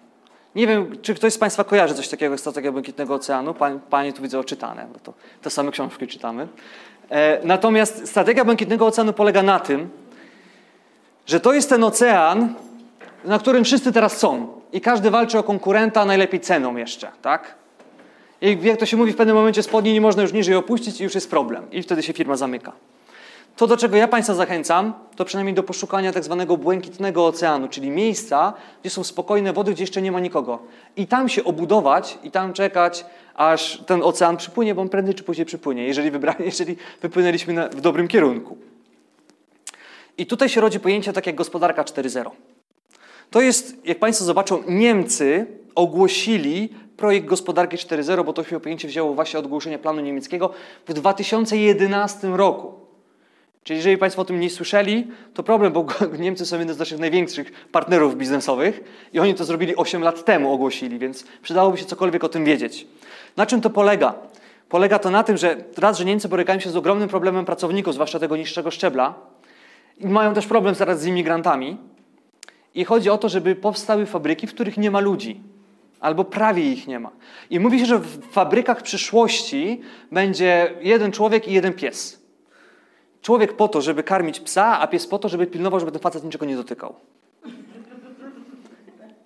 Nie 0.59 0.67
wiem, 0.67 0.97
czy 1.03 1.15
ktoś 1.15 1.33
z 1.33 1.39
Państwa 1.39 1.65
kojarzy 1.65 1.95
coś 1.95 2.09
takiego 2.09 2.33
jak 2.33 2.41
Strategia 2.41 2.73
Błękitnego 2.73 3.15
Oceanu. 3.15 3.55
Panie 3.91 4.13
tu 4.13 4.23
widzę 4.23 4.39
oczytane, 4.39 4.87
bo 4.93 4.99
to 4.99 5.15
te 5.43 5.51
same 5.51 5.71
książki 5.71 6.07
czytamy. 6.07 6.49
E, 7.11 7.41
natomiast 7.45 8.09
Strategia 8.09 8.45
Błękitnego 8.45 8.87
Oceanu 8.87 9.13
polega 9.13 9.43
na 9.43 9.61
tym, 9.61 9.91
że 11.27 11.41
to 11.41 11.53
jest 11.53 11.69
ten 11.69 11.85
ocean, 11.85 12.55
na 13.25 13.39
którym 13.39 13.65
wszyscy 13.65 13.93
teraz 13.93 14.17
są. 14.17 14.61
I 14.73 14.81
każdy 14.81 15.11
walczy 15.11 15.39
o 15.39 15.43
konkurenta, 15.43 16.05
najlepiej 16.05 16.41
ceną 16.41 16.77
jeszcze, 16.77 17.11
tak? 17.23 17.55
I 18.41 18.59
jak 18.63 18.79
to 18.79 18.87
się 18.87 18.97
mówi, 18.97 19.13
w 19.13 19.17
pewnym 19.17 19.37
momencie 19.37 19.63
spodni 19.63 19.93
nie 19.93 20.01
można 20.01 20.23
już 20.23 20.33
niżej 20.33 20.55
opuścić 20.55 21.01
i 21.01 21.05
już 21.05 21.15
jest 21.15 21.31
problem. 21.31 21.71
I 21.71 21.83
wtedy 21.83 22.03
się 22.03 22.13
firma 22.13 22.37
zamyka. 22.37 22.73
To, 23.59 23.67
do 23.67 23.77
czego 23.77 23.97
ja 23.97 24.09
Państwa 24.09 24.35
zachęcam, 24.35 24.95
to 25.17 25.25
przynajmniej 25.25 25.55
do 25.55 25.63
poszukania 25.63 26.13
tak 26.13 26.25
zwanego 26.25 26.57
błękitnego 26.57 27.27
oceanu, 27.27 27.69
czyli 27.69 27.91
miejsca, 27.91 28.53
gdzie 28.81 28.91
są 28.91 29.05
spokojne 29.05 29.53
wody, 29.53 29.73
gdzie 29.73 29.83
jeszcze 29.83 30.03
nie 30.03 30.13
ma 30.13 30.21
nikogo. 30.21 30.59
I 30.97 31.07
tam 31.07 31.29
się 31.29 31.45
obudować 31.45 32.19
i 32.23 32.31
tam 32.31 32.53
czekać, 32.53 33.07
aż 33.35 33.83
ten 33.87 34.03
ocean 34.03 34.37
przypłynie, 34.37 34.75
bo 34.75 34.83
on 34.83 34.89
prędzej 34.89 35.15
czy 35.15 35.23
później 35.23 35.47
przypłynie, 35.47 35.87
jeżeli, 35.87 36.11
wybrali, 36.11 36.45
jeżeli 36.53 36.77
wypłynęliśmy 37.03 37.53
na, 37.53 37.69
w 37.69 37.81
dobrym 37.81 38.09
kierunku. 38.09 38.59
I 40.19 40.27
tutaj 40.27 40.49
się 40.49 40.61
rodzi 40.61 40.81
pojęcie 40.81 41.13
tak 41.13 41.27
jak 41.27 41.37
gospodarka 41.37 41.83
4.0. 41.83 42.31
To 43.31 43.41
jest, 43.41 43.87
jak 43.87 43.99
Państwo 43.99 44.25
zobaczą, 44.25 44.63
Niemcy 44.69 45.47
ogłosili 45.75 46.69
projekt 46.97 47.27
gospodarki 47.27 47.77
4.0, 47.77 48.25
bo 48.25 48.33
to 48.33 48.45
się 48.45 48.61
pojęcie 48.61 48.89
wzięło 48.89 49.15
właśnie 49.15 49.39
od 49.39 49.47
ogłoszenia 49.47 49.79
planu 49.79 50.01
niemieckiego 50.01 50.51
w 50.87 50.93
2011 50.93 52.29
roku. 52.29 52.88
Czyli 53.69 53.77
jeżeli 53.77 53.99
Państwo 53.99 54.23
o 54.23 54.25
tym 54.25 54.41
nie 54.41 54.51
słyszeli, 54.51 55.07
to 55.35 55.43
problem, 55.43 55.73
bo 55.73 55.87
Niemcy 56.19 56.47
są 56.47 56.59
jednym 56.59 56.75
z 56.75 56.79
naszych 56.79 56.99
największych 56.99 57.53
partnerów 57.73 58.17
biznesowych 58.17 58.81
i 59.13 59.21
oni 59.21 59.35
to 59.35 59.45
zrobili 59.45 59.77
8 59.77 60.03
lat 60.03 60.25
temu, 60.25 60.53
ogłosili, 60.53 60.99
więc 60.99 61.25
przydałoby 61.43 61.79
się 61.79 61.85
cokolwiek 61.85 62.25
o 62.25 62.29
tym 62.29 62.45
wiedzieć. 62.45 62.87
Na 63.37 63.47
czym 63.47 63.61
to 63.61 63.71
polega? 63.71 64.15
Polega 64.69 64.99
to 64.99 65.11
na 65.11 65.23
tym, 65.23 65.37
że 65.37 65.57
raz, 65.79 65.99
że 65.99 66.05
Niemcy 66.05 66.29
borykają 66.29 66.61
się 66.61 66.71
z 66.71 66.77
ogromnym 66.77 67.09
problemem 67.09 67.45
pracowników, 67.45 67.95
zwłaszcza 67.95 68.19
tego 68.19 68.37
niższego 68.37 68.71
szczebla, 68.71 69.15
i 69.99 70.07
mają 70.07 70.35
też 70.35 70.47
problem 70.47 70.75
zaraz 70.75 71.01
z 71.01 71.07
imigrantami. 71.07 71.77
I 72.75 72.85
chodzi 72.85 73.11
o 73.11 73.19
to, 73.19 73.29
żeby 73.29 73.55
powstały 73.55 74.07
fabryki, 74.07 74.47
w 74.47 74.55
których 74.55 74.77
nie 74.77 74.91
ma 74.91 75.01
ludzi 75.01 75.41
albo 76.01 76.25
prawie 76.25 76.73
ich 76.73 76.87
nie 76.87 77.01
ma. 77.01 77.11
I 77.51 77.61
mówi 77.61 77.79
się, 77.79 77.87
że 77.87 77.99
w 77.99 78.33
fabrykach 78.33 78.83
przyszłości 78.83 79.81
będzie 80.13 80.75
jeden 80.81 81.13
człowiek 81.13 81.49
i 81.49 81.53
jeden 81.53 81.73
pies. 81.73 82.18
Człowiek 83.23 83.57
po 83.57 83.69
to, 83.69 83.81
żeby 83.81 84.03
karmić 84.03 84.41
psa, 84.41 84.81
a 84.81 84.87
pies 84.87 85.07
po 85.07 85.19
to, 85.19 85.29
żeby 85.29 85.47
pilnował, 85.47 85.81
żeby 85.81 85.93
ten 85.93 86.01
facet 86.01 86.25
niczego 86.25 86.47
nie 86.47 86.57
dotykał. 86.57 86.95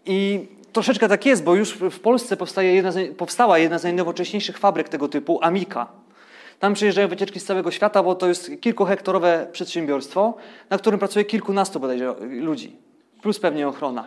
I 0.06 0.48
troszeczkę 0.72 1.08
tak 1.08 1.26
jest, 1.26 1.44
bo 1.44 1.54
już 1.54 1.72
w 1.72 2.00
Polsce 2.00 2.36
jedna 2.64 2.92
z, 2.92 3.16
powstała 3.16 3.58
jedna 3.58 3.78
z 3.78 3.82
najnowocześniejszych 3.82 4.58
fabryk 4.58 4.88
tego 4.88 5.08
typu, 5.08 5.38
Amika. 5.42 5.86
Tam 6.58 6.74
przyjeżdżają 6.74 7.08
wycieczki 7.08 7.40
z 7.40 7.44
całego 7.44 7.70
świata, 7.70 8.02
bo 8.02 8.14
to 8.14 8.28
jest 8.28 8.50
kilkuhektorowe 8.60 9.46
przedsiębiorstwo, 9.52 10.34
na 10.70 10.78
którym 10.78 10.98
pracuje 10.98 11.24
kilkunastu 11.24 11.80
bodajże 11.80 12.14
ludzi, 12.20 12.76
plus 13.22 13.38
pewnie 13.38 13.68
ochrona. 13.68 14.04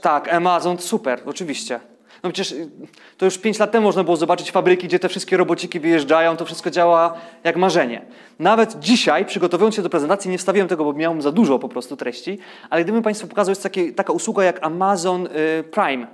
Tak, 0.00 0.32
Amazon, 0.32 0.78
super, 0.78 1.22
oczywiście. 1.26 1.80
No 2.24 2.32
przecież 2.32 2.52
y, 2.52 2.68
to 3.18 3.24
już 3.24 3.38
5 3.38 3.58
lat 3.58 3.72
temu 3.72 3.86
można 3.86 4.04
było 4.04 4.16
zobaczyć 4.16 4.50
fabryki, 4.50 4.86
gdzie 4.86 4.98
te 4.98 5.08
wszystkie 5.08 5.36
robociki 5.36 5.80
wyjeżdżają, 5.80 6.36
to 6.36 6.44
wszystko 6.44 6.70
działa 6.70 7.14
jak 7.44 7.56
marzenie. 7.56 8.02
Nawet 8.38 8.78
dzisiaj, 8.78 9.24
przygotowując 9.24 9.74
się 9.74 9.82
do 9.82 9.90
prezentacji, 9.90 10.30
nie 10.30 10.38
wstawiłem 10.38 10.68
tego, 10.68 10.84
bo 10.84 10.92
miałem 10.92 11.22
za 11.22 11.32
dużo 11.32 11.58
po 11.58 11.68
prostu 11.68 11.96
treści, 11.96 12.38
ale 12.70 12.84
gdybym 12.84 13.02
Państwu 13.02 13.26
pokazał, 13.26 13.50
jest 13.50 13.62
takie, 13.62 13.92
taka 13.92 14.12
usługa 14.12 14.44
jak 14.44 14.64
Amazon 14.66 15.26
y, 15.26 15.64
Prime. 15.64 16.06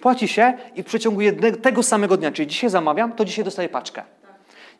Płaci 0.00 0.28
się 0.28 0.52
i 0.76 0.82
w 0.82 0.86
przeciągu 0.86 1.20
jednego, 1.20 1.56
tego 1.56 1.82
samego 1.82 2.16
dnia, 2.16 2.32
czyli 2.32 2.48
dzisiaj 2.48 2.70
zamawiam, 2.70 3.12
to 3.12 3.24
dzisiaj 3.24 3.44
dostaję 3.44 3.68
paczkę. 3.68 4.02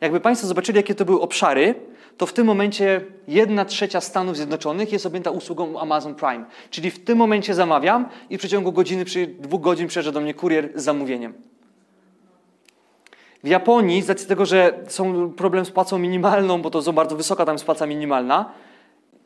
Jakby 0.01 0.19
Państwo 0.19 0.47
zobaczyli, 0.47 0.77
jakie 0.77 0.95
to 0.95 1.05
były 1.05 1.21
obszary, 1.21 1.75
to 2.21 2.25
w 2.25 2.33
tym 2.33 2.47
momencie 2.47 3.01
jedna 3.27 3.65
trzecia 3.65 4.01
Stanów 4.01 4.35
Zjednoczonych 4.35 4.91
jest 4.91 5.05
objęta 5.05 5.31
usługą 5.31 5.79
Amazon 5.79 6.15
Prime. 6.15 6.45
Czyli 6.69 6.91
w 6.91 7.03
tym 7.03 7.17
momencie 7.17 7.53
zamawiam 7.53 8.05
i 8.29 8.37
w 8.37 8.39
przeciągu 8.39 8.71
godziny, 8.71 9.05
dwóch 9.39 9.61
godzin 9.61 9.87
przyjeżdża 9.87 10.11
do 10.11 10.21
mnie 10.21 10.33
kurier 10.33 10.69
z 10.75 10.83
zamówieniem. 10.83 11.33
W 13.43 13.47
Japonii, 13.47 14.01
z 14.01 14.09
racji 14.09 14.27
tego, 14.27 14.45
że 14.45 14.79
są 14.87 15.33
problem 15.33 15.65
z 15.65 15.71
płacą 15.71 15.99
minimalną, 15.99 16.61
bo 16.61 16.69
to 16.69 16.79
jest 16.79 16.91
bardzo 16.91 17.15
wysoka 17.15 17.45
tam 17.45 17.55
jest 17.55 17.65
płaca 17.65 17.85
minimalna, 17.85 18.51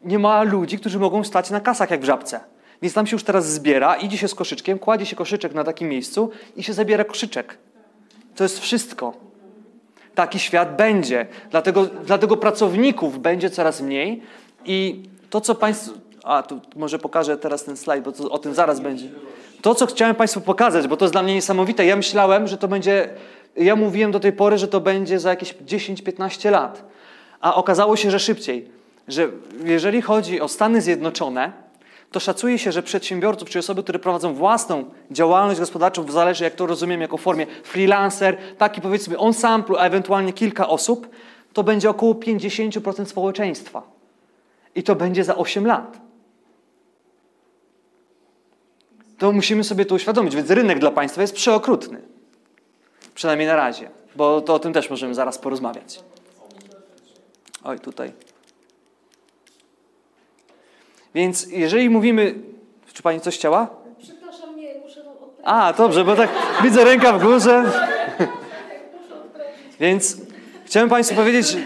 nie 0.03 0.19
ma 0.19 0.43
ludzi, 0.43 0.79
którzy 0.79 0.99
mogą 0.99 1.23
stać 1.23 1.49
na 1.49 1.59
kasach 1.59 1.91
jak 1.91 2.01
w 2.01 2.05
żabce. 2.05 2.39
Więc 2.81 2.93
tam 2.93 3.07
się 3.07 3.15
już 3.15 3.23
teraz 3.23 3.53
zbiera, 3.53 3.95
idzie 3.95 4.17
się 4.17 4.27
z 4.27 4.35
koszyczkiem, 4.35 4.79
kładzie 4.79 5.05
się 5.05 5.15
koszyczek 5.15 5.53
na 5.53 5.63
takim 5.63 5.89
miejscu 5.89 6.29
i 6.55 6.63
się 6.63 6.73
zabiera 6.73 7.03
koszyczek. 7.03 7.57
To 8.35 8.43
jest 8.43 8.59
wszystko 8.59 9.24
taki 10.15 10.39
świat 10.39 10.75
będzie. 10.75 11.27
Dlatego, 11.51 11.85
dlatego 11.85 12.37
pracowników 12.37 13.19
będzie 13.19 13.49
coraz 13.49 13.81
mniej 13.81 14.21
i 14.65 15.03
to, 15.29 15.41
co 15.41 15.55
Państwo... 15.55 15.93
A, 16.23 16.43
tu 16.43 16.61
może 16.75 16.99
pokażę 16.99 17.37
teraz 17.37 17.63
ten 17.63 17.77
slajd, 17.77 18.03
bo 18.03 18.11
to, 18.11 18.29
o 18.29 18.37
tym 18.37 18.53
zaraz 18.53 18.79
będzie. 18.79 19.09
To, 19.61 19.75
co 19.75 19.85
chciałem 19.85 20.15
Państwu 20.15 20.41
pokazać, 20.41 20.87
bo 20.87 20.97
to 20.97 21.05
jest 21.05 21.13
dla 21.13 21.23
mnie 21.23 21.33
niesamowite. 21.33 21.85
Ja 21.85 21.95
myślałem, 21.95 22.47
że 22.47 22.57
to 22.57 22.67
będzie... 22.67 23.09
Ja 23.55 23.75
mówiłem 23.75 24.11
do 24.11 24.19
tej 24.19 24.33
pory, 24.33 24.57
że 24.57 24.67
to 24.67 24.81
będzie 24.81 25.19
za 25.19 25.29
jakieś 25.29 25.53
10-15 25.53 26.51
lat. 26.51 26.83
A 27.41 27.55
okazało 27.55 27.95
się, 27.95 28.11
że 28.11 28.19
szybciej. 28.19 28.69
Że 29.07 29.29
jeżeli 29.63 30.01
chodzi 30.01 30.41
o 30.41 30.47
Stany 30.47 30.81
Zjednoczone, 30.81 31.64
to 32.11 32.19
szacuje 32.19 32.59
się, 32.59 32.71
że 32.71 32.83
przedsiębiorców, 32.83 33.49
czy 33.49 33.59
osoby, 33.59 33.83
które 33.83 33.99
prowadzą 33.99 34.33
własną 34.33 34.85
działalność 35.11 35.59
gospodarczą, 35.59 36.11
zależy 36.11 36.43
jak 36.43 36.55
to 36.55 36.65
rozumiem, 36.65 37.01
jako 37.01 37.17
formie 37.17 37.45
freelancer, 37.63 38.37
taki 38.57 38.81
powiedzmy 38.81 39.19
ensemble, 39.19 39.79
a 39.79 39.85
ewentualnie 39.85 40.33
kilka 40.33 40.67
osób, 40.67 41.09
to 41.53 41.63
będzie 41.63 41.89
około 41.89 42.13
50% 42.13 43.05
społeczeństwa. 43.05 43.81
I 44.75 44.83
to 44.83 44.95
będzie 44.95 45.23
za 45.23 45.35
8 45.35 45.67
lat. 45.67 45.97
To 49.17 49.31
musimy 49.31 49.63
sobie 49.63 49.85
to 49.85 49.95
uświadomić, 49.95 50.35
więc 50.35 50.49
rynek 50.49 50.79
dla 50.79 50.91
państwa 50.91 51.21
jest 51.21 51.33
przeokrutny. 51.33 52.01
Przynajmniej 53.15 53.47
na 53.47 53.55
razie, 53.55 53.89
bo 54.15 54.41
to 54.41 54.53
o 54.53 54.59
tym 54.59 54.73
też 54.73 54.89
możemy 54.89 55.15
zaraz 55.15 55.37
porozmawiać. 55.37 56.03
Oj, 57.63 57.79
tutaj. 57.79 58.11
Więc 61.15 61.47
jeżeli 61.51 61.89
mówimy. 61.89 62.35
Czy 62.93 63.03
pani 63.03 63.21
coś 63.21 63.35
chciała? 63.35 63.67
Przepraszam, 63.99 64.55
nie, 64.55 64.79
muszę 64.83 65.01
odprawić. 65.01 65.35
A, 65.43 65.73
dobrze, 65.73 66.05
bo 66.05 66.15
tak 66.15 66.29
widzę 66.63 66.83
ręka 66.83 67.13
w 67.13 67.23
górze. 67.23 67.71
Więc 69.79 70.17
chciałem 70.65 70.89
Państwu 70.89 71.15
powiedzieć, 71.15 71.57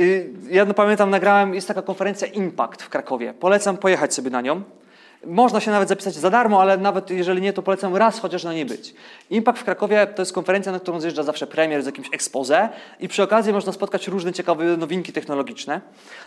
y, 0.00 0.30
ja 0.50 0.66
pamiętam, 0.66 1.10
nagrałem, 1.10 1.54
jest 1.54 1.68
taka 1.68 1.82
konferencja 1.82 2.28
Impact 2.28 2.82
w 2.82 2.88
Krakowie. 2.88 3.34
Polecam 3.34 3.76
pojechać 3.76 4.14
sobie 4.14 4.30
na 4.30 4.40
nią. 4.40 4.62
Można 5.26 5.60
się 5.60 5.70
nawet 5.70 5.88
zapisać 5.88 6.14
za 6.14 6.30
darmo, 6.30 6.60
ale 6.60 6.76
nawet 6.76 7.10
jeżeli 7.10 7.42
nie, 7.42 7.52
to 7.52 7.62
polecam 7.62 7.96
raz 7.96 8.20
chociaż 8.20 8.44
na 8.44 8.52
nie 8.52 8.66
być. 8.66 8.94
Impact 9.30 9.58
w 9.58 9.64
Krakowie 9.64 10.06
to 10.06 10.22
jest 10.22 10.32
konferencja, 10.32 10.72
na 10.72 10.80
którą 10.80 11.00
zjeżdża 11.00 11.22
zawsze 11.22 11.46
premier 11.46 11.82
z 11.82 11.86
jakimś 11.86 12.08
expose 12.12 12.68
i 13.00 13.08
przy 13.08 13.22
okazji 13.22 13.52
można 13.52 13.72
spotkać 13.72 14.08
różne 14.08 14.32
ciekawe 14.32 14.64
nowinki 14.76 15.12
technologiczne. 15.12 15.80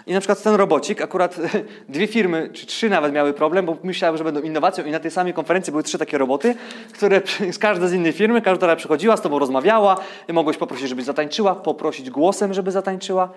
I 0.08 0.14
na 0.14 0.20
przykład 0.20 0.44
ten 0.44 0.56
robocik, 0.56 1.02
akurat 1.02 1.36
dwie 1.90 2.08
firmy, 2.08 2.50
czy 2.54 2.66
trzy 2.66 2.90
nawet 2.90 3.14
miały 3.14 3.34
problem, 3.34 3.66
bo 3.66 3.78
myślałem, 3.84 4.18
że 4.18 4.24
będą 4.24 4.42
innowacją 4.42 4.86
i 4.86 4.92
na 4.92 5.00
tej 5.00 5.12
samej 5.12 5.34
konferencji 5.34 5.72
były 5.72 5.84
trzy 5.84 5.98
takie 5.98 6.18
roboty, 6.18 6.56
które 6.94 7.22
każda 7.60 7.88
z 7.88 7.94
innej 7.94 8.12
firmy, 8.12 8.42
każda 8.42 8.76
przychodziła, 8.76 9.18
z 9.18 9.22
tobą 9.22 9.40
rozmawiała, 9.40 9.98
mogłeś 10.34 10.58
poprosić, 10.58 10.90
żeby 10.90 11.04
zatańczyła, 11.04 11.56
poprosić 11.56 12.10
głosem, 12.10 12.54
żeby 12.54 12.72
zatańczyła. 12.72 13.30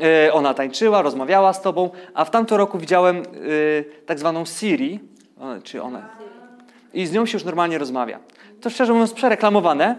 E, 0.00 0.32
ona 0.32 0.54
tańczyła, 0.54 1.02
rozmawiała 1.02 1.52
z 1.52 1.62
tobą, 1.62 1.90
a 2.14 2.24
w 2.24 2.30
tamtym 2.30 2.56
roku 2.56 2.78
widziałem 2.78 3.16
e, 3.16 3.22
tak 4.06 4.18
zwaną 4.18 4.44
Siri, 4.44 5.00
czy 5.64 5.82
ona, 5.82 6.08
i 6.94 7.06
z 7.06 7.12
nią 7.12 7.26
się 7.26 7.36
już 7.36 7.44
normalnie 7.44 7.78
rozmawia. 7.78 8.18
To 8.60 8.70
szczerze 8.70 8.92
mówiąc 8.92 9.12
przereklamowane, 9.12 9.96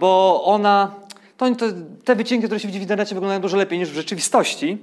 bo 0.00 0.42
ona, 0.44 0.94
to, 1.36 1.46
te 2.04 2.16
wycinki, 2.16 2.46
które 2.46 2.60
się 2.60 2.68
widzi 2.68 2.78
w 2.78 2.82
internecie 2.82 3.14
wyglądają 3.14 3.40
dużo 3.40 3.56
lepiej 3.56 3.78
niż 3.78 3.90
w 3.90 3.94
rzeczywistości, 3.94 4.78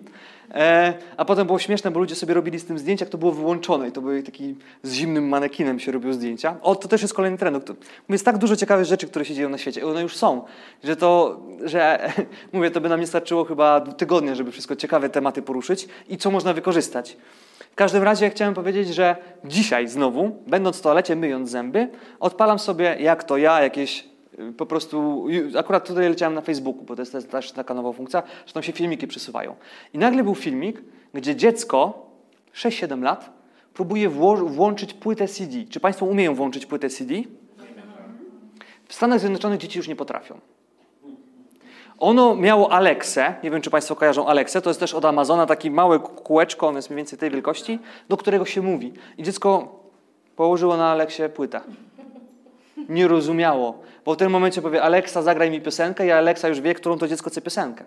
a 1.18 1.26
potem 1.26 1.48
było 1.48 1.60
śmieszne, 1.60 1.92
bo 1.92 2.00
ludzie 2.00 2.16
sobie 2.16 2.34
robili 2.34 2.60
z 2.60 2.66
tym 2.66 2.80
zdjęcia, 2.80 3.06
jak 3.06 3.10
to 3.10 3.18
było 3.18 3.32
wyłączone 3.32 3.88
i 3.88 3.92
to 3.92 4.02
były 4.02 4.24
taki 4.24 4.56
z 4.84 4.94
zimnym 4.94 5.28
manekinem 5.30 5.80
się 5.80 5.92
robił 5.92 6.14
zdjęcia. 6.14 6.56
O, 6.62 6.76
to 6.76 6.88
też 6.88 7.02
jest 7.02 7.14
kolejny 7.14 7.38
trend. 7.38 7.66
To, 7.66 7.74
jest 8.10 8.26
tak 8.26 8.38
dużo 8.38 8.56
ciekawych 8.56 8.86
rzeczy, 8.86 9.08
które 9.08 9.26
się 9.26 9.34
dzieją 9.34 9.50
na 9.50 9.58
świecie. 9.58 9.88
One 9.88 10.02
już 10.02 10.18
są, 10.18 10.42
że 10.84 10.96
to, 10.96 11.40
że 11.64 12.14
mówię, 12.54 12.72
to 12.72 12.82
by 12.82 12.90
nam 12.90 13.00
nie 13.00 13.08
starczyło 13.08 13.46
chyba 13.46 13.82
tygodnia, 13.82 14.36
żeby 14.36 14.52
wszystko 14.52 14.76
ciekawe 14.76 15.10
tematy 15.10 15.42
poruszyć 15.42 15.88
i 16.10 16.18
co 16.18 16.32
można 16.32 16.54
wykorzystać. 16.54 17.18
W 17.72 17.76
każdym 17.76 18.04
razie 18.04 18.30
chciałem 18.30 18.54
powiedzieć, 18.54 18.96
że 18.96 19.16
dzisiaj 19.46 19.88
znowu, 19.88 20.44
będąc 20.48 20.78
w 20.78 20.82
toalecie, 20.82 21.16
myjąc 21.16 21.50
zęby, 21.50 21.90
odpalam 22.20 22.60
sobie, 22.60 22.98
jak 23.00 23.24
to 23.24 23.38
ja, 23.38 23.62
jakieś 23.62 24.17
po 24.58 24.66
prostu, 24.66 25.26
akurat 25.58 25.88
tutaj 25.88 26.10
leciałem 26.10 26.34
na 26.34 26.42
Facebooku, 26.42 26.84
bo 26.84 26.96
to 26.96 27.02
jest 27.02 27.32
też 27.32 27.52
taka 27.52 27.74
nowa 27.74 27.94
funkcja, 27.94 28.24
że 28.46 28.54
tam 28.54 28.64
się 28.64 28.72
filmiki 28.72 29.08
przesuwają. 29.08 29.56
I 29.94 29.98
nagle 29.98 30.24
był 30.24 30.36
filmik, 30.36 30.82
gdzie 31.14 31.36
dziecko, 31.36 32.06
6-7 32.54 33.02
lat, 33.02 33.30
próbuje 33.74 34.10
włączyć 34.10 34.94
płytę 34.94 35.28
CD. 35.28 35.58
Czy 35.70 35.80
Państwo 35.80 36.06
umieją 36.06 36.36
włączyć 36.36 36.66
płytę 36.66 36.90
CD? 36.90 37.16
W 38.88 38.94
Stanach 38.94 39.20
Zjednoczonych 39.20 39.60
dzieci 39.60 39.80
już 39.80 39.88
nie 39.88 39.96
potrafią. 39.96 40.40
Ono 42.00 42.36
miało 42.36 42.72
Alexę, 42.72 43.36
nie 43.44 43.52
wiem 43.52 43.62
czy 43.62 43.70
Państwo 43.70 43.96
kojarzą 43.96 44.28
Alexę, 44.28 44.62
to 44.62 44.70
jest 44.70 44.80
też 44.80 44.94
od 44.94 45.06
Amazona 45.06 45.46
takie 45.46 45.72
małe 45.72 46.00
kółeczko, 46.00 46.68
ono 46.68 46.78
jest 46.78 46.90
mniej 46.90 46.98
więcej 46.98 47.20
tej 47.20 47.32
wielkości, 47.32 47.80
do 48.10 48.18
którego 48.18 48.46
się 48.46 48.62
mówi. 48.62 48.94
I 49.18 49.24
dziecko 49.24 49.80
położyło 50.36 50.78
na 50.78 50.92
Aleksie 50.92 51.24
płytę 51.36 51.62
nie 52.90 53.08
rozumiało. 53.08 53.80
Bo 54.06 54.14
w 54.14 54.18
tym 54.18 54.32
momencie 54.32 54.62
powie, 54.62 54.84
Alexa, 54.84 55.22
zagraj 55.22 55.52
mi 55.52 55.62
piosenkę 55.62 56.06
i 56.06 56.12
Alexa 56.12 56.48
już 56.48 56.62
wie, 56.62 56.74
którą 56.74 56.98
to 56.98 57.08
dziecko 57.08 57.30
chce 57.30 57.42
piosenkę. 57.42 57.84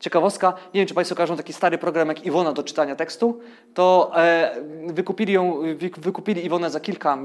Ciekawostka, 0.00 0.54
nie 0.74 0.80
wiem, 0.80 0.88
czy 0.88 0.94
Państwo 0.94 1.16
kojarzą 1.16 1.36
taki 1.36 1.52
stary 1.52 1.78
program 1.78 2.08
jak 2.08 2.26
Iwona 2.26 2.52
do 2.52 2.62
czytania 2.62 2.96
tekstu, 2.96 3.40
to 3.74 4.12
e, 4.16 4.56
wykupili, 4.86 5.32
ją, 5.32 5.58
wykupili 5.98 6.44
Iwonę 6.44 6.70
za 6.70 6.80
kilka 6.80 7.18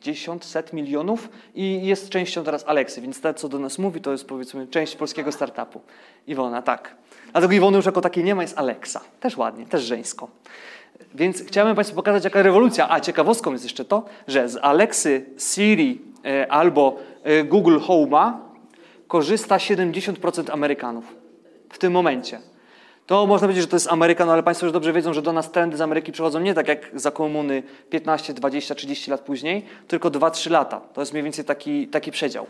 dziesiąt, 0.00 0.44
set 0.44 0.72
milionów 0.72 1.28
i 1.54 1.86
jest 1.86 2.08
częścią 2.08 2.44
teraz 2.44 2.64
Aleksy, 2.66 3.00
więc 3.00 3.20
to, 3.20 3.34
co 3.34 3.48
do 3.48 3.58
nas 3.58 3.78
mówi, 3.78 4.00
to 4.00 4.12
jest 4.12 4.28
powiedzmy 4.28 4.66
część 4.66 4.96
polskiego 4.96 5.32
startupu. 5.32 5.80
Iwona, 6.26 6.62
tak. 6.62 6.94
Dlatego 7.32 7.52
Iwony 7.52 7.76
już 7.76 7.86
jako 7.86 8.00
takiej 8.00 8.24
nie 8.24 8.34
ma, 8.34 8.42
jest 8.42 8.58
Alexa. 8.58 9.00
Też 9.20 9.36
ładnie, 9.36 9.66
też 9.66 9.82
żeńsko. 9.82 10.28
Więc 11.14 11.42
chciałem 11.42 11.76
Państwu 11.76 11.96
pokazać, 11.96 12.24
jaka 12.24 12.42
rewolucja. 12.42 12.90
A 12.90 13.00
ciekawostką 13.00 13.52
jest 13.52 13.64
jeszcze 13.64 13.84
to, 13.84 14.04
że 14.28 14.48
z 14.48 14.58
Alexy, 14.62 15.26
Siri 15.38 16.13
albo 16.48 16.96
e, 17.22 17.44
Google 17.44 17.78
Home'a 17.78 18.32
korzysta 19.08 19.56
70% 19.56 20.52
Amerykanów 20.52 21.04
w 21.70 21.78
tym 21.78 21.92
momencie. 21.92 22.40
To 23.06 23.26
można 23.26 23.46
powiedzieć, 23.46 23.62
że 23.62 23.68
to 23.68 23.76
jest 23.76 23.88
Ameryka, 23.88 24.26
no 24.26 24.32
ale 24.32 24.42
Państwo 24.42 24.66
już 24.66 24.72
dobrze 24.72 24.92
wiedzą, 24.92 25.12
że 25.12 25.22
do 25.22 25.32
nas 25.32 25.50
trendy 25.50 25.76
z 25.76 25.80
Ameryki 25.80 26.12
przychodzą 26.12 26.40
nie 26.40 26.54
tak 26.54 26.68
jak 26.68 26.90
za 26.94 27.10
komuny 27.10 27.62
15, 27.90 28.34
20, 28.34 28.74
30 28.74 29.10
lat 29.10 29.20
później, 29.20 29.64
tylko 29.88 30.10
2-3 30.10 30.50
lata. 30.50 30.80
To 30.80 31.00
jest 31.00 31.12
mniej 31.12 31.24
więcej 31.24 31.44
taki, 31.44 31.88
taki 31.88 32.10
przedział. 32.10 32.46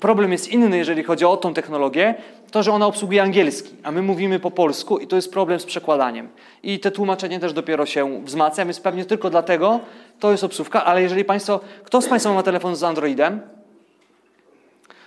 Problem 0.00 0.32
jest 0.32 0.48
inny, 0.48 0.78
jeżeli 0.78 1.02
chodzi 1.02 1.24
o 1.24 1.36
tą 1.36 1.54
technologię, 1.54 2.14
to, 2.50 2.62
że 2.62 2.72
ona 2.72 2.86
obsługuje 2.86 3.22
angielski, 3.22 3.74
a 3.82 3.90
my 3.90 4.02
mówimy 4.02 4.40
po 4.40 4.50
polsku 4.50 4.98
i 4.98 5.06
to 5.06 5.16
jest 5.16 5.32
problem 5.32 5.60
z 5.60 5.64
przekładaniem. 5.64 6.28
I 6.62 6.80
te 6.80 6.90
tłumaczenie 6.90 7.40
też 7.40 7.52
dopiero 7.52 7.86
się 7.86 8.24
wzmacnia, 8.24 8.64
więc 8.64 8.80
pewnie 8.80 9.04
tylko 9.04 9.30
dlatego 9.30 9.80
to 10.20 10.30
jest 10.30 10.44
obsłówka, 10.44 10.84
ale 10.84 11.02
jeżeli 11.02 11.24
Państwo, 11.24 11.60
kto 11.84 12.02
z 12.02 12.08
Państwa 12.08 12.32
ma 12.32 12.42
telefon 12.42 12.76
z 12.76 12.82
Androidem, 12.82 13.40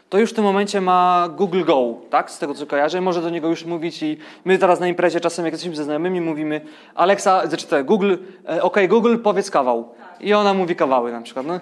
to 0.09 0.17
już 0.19 0.31
w 0.31 0.33
tym 0.33 0.43
momencie 0.43 0.81
ma 0.81 1.29
Google 1.35 1.63
Go, 1.63 1.93
tak? 2.09 2.31
Z 2.31 2.39
tego 2.39 2.53
co 2.53 2.65
kojarzę, 2.65 3.01
może 3.01 3.21
do 3.21 3.29
niego 3.29 3.49
już 3.49 3.65
mówić 3.65 4.03
i 4.03 4.17
my 4.45 4.57
teraz 4.57 4.79
na 4.79 4.87
imprezie 4.87 5.19
czasem 5.19 5.45
jak 5.45 5.53
jesteśmy 5.53 5.75
ze 5.75 5.83
znajomymi 5.83 6.21
mówimy 6.21 6.61
Alexa, 6.95 7.47
znaczy 7.47 7.67
te 7.67 7.83
Google, 7.83 8.15
e, 8.49 8.63
ok 8.63 8.77
Google, 8.87 9.17
powiedz 9.17 9.51
kawał. 9.51 9.93
I 10.19 10.33
ona 10.33 10.53
mówi 10.53 10.75
kawały 10.75 11.11
na 11.11 11.21
przykład. 11.21 11.45
No. 11.45 11.59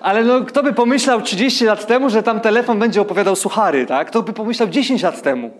Ale 0.00 0.24
no, 0.24 0.44
kto 0.44 0.62
by 0.62 0.72
pomyślał 0.72 1.22
30 1.22 1.64
lat 1.64 1.86
temu, 1.86 2.10
że 2.10 2.22
tam 2.22 2.40
telefon 2.40 2.78
będzie 2.78 3.00
opowiadał 3.00 3.36
suchary, 3.36 3.86
tak? 3.86 4.08
Kto 4.08 4.22
by 4.22 4.32
pomyślał 4.32 4.68
10 4.68 5.02
lat 5.02 5.22
temu, 5.22 5.50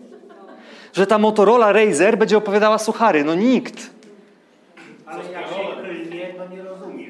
że 0.93 1.07
ta 1.07 1.17
Motorola 1.17 1.71
Razer 1.71 2.17
będzie 2.17 2.37
opowiadała 2.37 2.77
suchary? 2.77 3.23
No 3.23 3.35
nikt. 3.35 3.89
Ale 5.05 5.23
jak 5.31 5.47
się 5.47 6.15
nie, 6.15 6.33
to 6.33 6.55
nie 6.55 6.63
rozumie. 6.63 7.07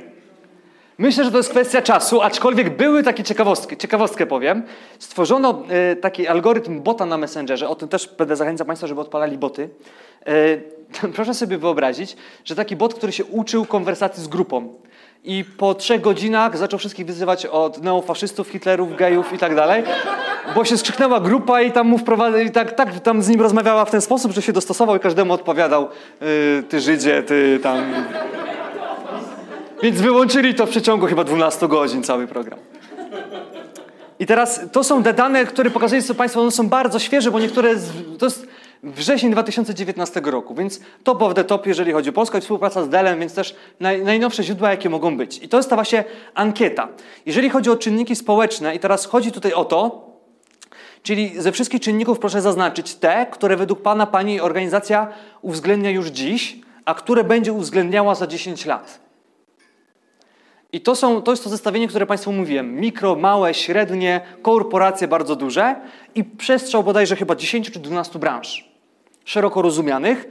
Myślę, 0.98 1.24
że 1.24 1.32
to 1.32 1.38
jest 1.38 1.50
kwestia 1.50 1.82
czasu, 1.82 2.22
aczkolwiek 2.22 2.78
były 2.78 3.04
takie 3.04 3.24
ciekawostki. 3.24 3.78
Ciekawostkę 3.78 4.26
powiem. 4.26 4.64
Stworzono 5.00 5.64
y, 5.92 5.96
taki 5.96 6.28
algorytm 6.28 6.82
bota 6.82 7.06
na 7.06 7.18
Messengerze. 7.18 7.70
O 7.70 7.76
tym 7.76 7.88
też 7.88 8.10
będę 8.18 8.36
zachęcał 8.36 8.68
Państwa, 8.68 8.88
żeby 8.88 9.02
odpalali 9.02 9.38
boty. 9.38 9.70
Y, 10.28 10.64
proszę 11.16 11.34
sobie 11.34 11.58
wyobrazić, 11.58 12.18
że 12.46 12.56
taki 12.56 12.76
bot, 12.76 12.94
który 12.94 13.12
się 13.12 13.26
uczył 13.26 13.66
konwersacji 13.66 14.24
z 14.24 14.28
grupą 14.28 14.74
i 15.24 15.46
po 15.58 15.74
trzech 15.74 16.02
godzinach 16.02 16.58
zaczął 16.58 16.80
wszystkich 16.80 17.06
wyzywać 17.06 17.46
od 17.46 17.84
neofaszystów, 17.84 18.48
hitlerów, 18.48 18.96
gejów 18.96 19.34
i 19.34 19.38
tak 19.38 19.56
dalej, 19.56 19.84
bo 20.56 20.66
się 20.66 20.78
skrzyknęła 20.78 21.20
grupa 21.20 21.62
i 21.62 21.72
tam 21.72 21.88
mu 21.88 21.98
wprowadza, 21.98 22.42
i 22.42 22.52
tak, 22.52 22.72
tak 22.72 23.00
tam 23.00 23.22
z 23.22 23.30
nim 23.30 23.42
rozmawiała 23.42 23.86
w 23.86 23.92
ten 23.92 24.02
sposób, 24.02 24.32
że 24.32 24.42
się 24.42 24.54
dostosował 24.54 24.96
i 24.96 25.00
każdemu 25.00 25.34
odpowiadał 25.34 25.90
yy, 26.22 26.64
ty 26.70 26.80
Żydzie, 26.80 27.24
ty 27.24 27.60
tam... 27.64 27.94
Więc 29.84 30.02
wyłączyli 30.02 30.56
to 30.56 30.66
w 30.66 30.70
przeciągu 30.70 31.06
chyba 31.06 31.24
12 31.24 31.68
godzin 31.68 32.04
cały 32.04 32.28
program. 32.28 32.60
I 34.20 34.26
teraz 34.26 34.62
to 34.72 34.84
są 34.84 35.04
te 35.04 35.14
dane, 35.14 35.46
które 35.46 35.70
pokazuję 35.70 36.02
Państwu, 36.18 36.42
one 36.42 36.52
są 36.52 36.70
bardzo 36.70 37.00
świeże, 37.00 37.32
bo 37.32 37.40
niektóre, 37.40 37.70
to 38.20 38.26
jest 38.26 38.48
wrzesień 38.84 39.32
2019 39.32 40.22
roku, 40.24 40.56
więc 40.56 40.80
top 41.04 41.22
of 41.22 41.34
the 41.34 41.44
top, 41.44 41.68
jeżeli 41.68 41.92
chodzi 41.92 42.10
o 42.10 42.14
Polskę 42.14 42.38
i 42.38 42.42
współpraca 42.42 42.84
z 42.84 42.90
Dellem, 42.90 43.20
więc 43.20 43.34
też 43.34 43.56
naj, 43.80 44.04
najnowsze 44.04 44.44
źródła, 44.44 44.70
jakie 44.70 44.90
mogą 44.90 45.18
być. 45.18 45.44
I 45.44 45.50
to 45.50 45.64
ta 45.64 45.76
właśnie 45.76 46.04
ankieta. 46.34 46.88
Jeżeli 47.26 47.50
chodzi 47.50 47.70
o 47.70 47.76
czynniki 47.76 48.16
społeczne, 48.16 48.76
i 48.76 48.80
teraz 48.80 49.06
chodzi 49.06 49.32
tutaj 49.32 49.54
o 49.54 49.66
to, 49.66 50.12
czyli 51.04 51.42
ze 51.42 51.52
wszystkich 51.52 51.82
czynników 51.82 52.20
proszę 52.20 52.42
zaznaczyć 52.42 52.96
te, 52.96 53.26
które 53.32 53.58
według 53.58 53.82
Pana, 53.82 54.06
Pani 54.06 54.42
organizacja 54.42 55.08
uwzględnia 55.42 55.90
już 55.90 56.08
dziś, 56.08 56.58
a 56.86 56.94
które 56.94 57.24
będzie 57.24 57.54
uwzględniała 57.54 58.16
za 58.16 58.28
10 58.28 58.66
lat. 58.66 59.00
I 60.74 60.82
to, 60.82 60.96
są, 60.96 61.22
to 61.22 61.32
jest 61.32 61.44
to 61.44 61.50
zestawienie, 61.50 61.88
które 61.88 62.06
Państwu 62.06 62.32
mówiłem. 62.32 62.76
Mikro, 62.76 63.16
małe, 63.16 63.54
średnie, 63.54 64.22
korporacje 64.42 65.08
bardzo 65.08 65.36
duże 65.36 65.76
i 66.16 66.24
przestrzał 66.24 66.84
bodajże 66.84 67.16
chyba 67.16 67.36
10 67.36 67.72
czy 67.72 67.80
12 67.80 68.20
branż 68.20 68.71
szeroko 69.26 69.62
rozumianych. 69.62 70.28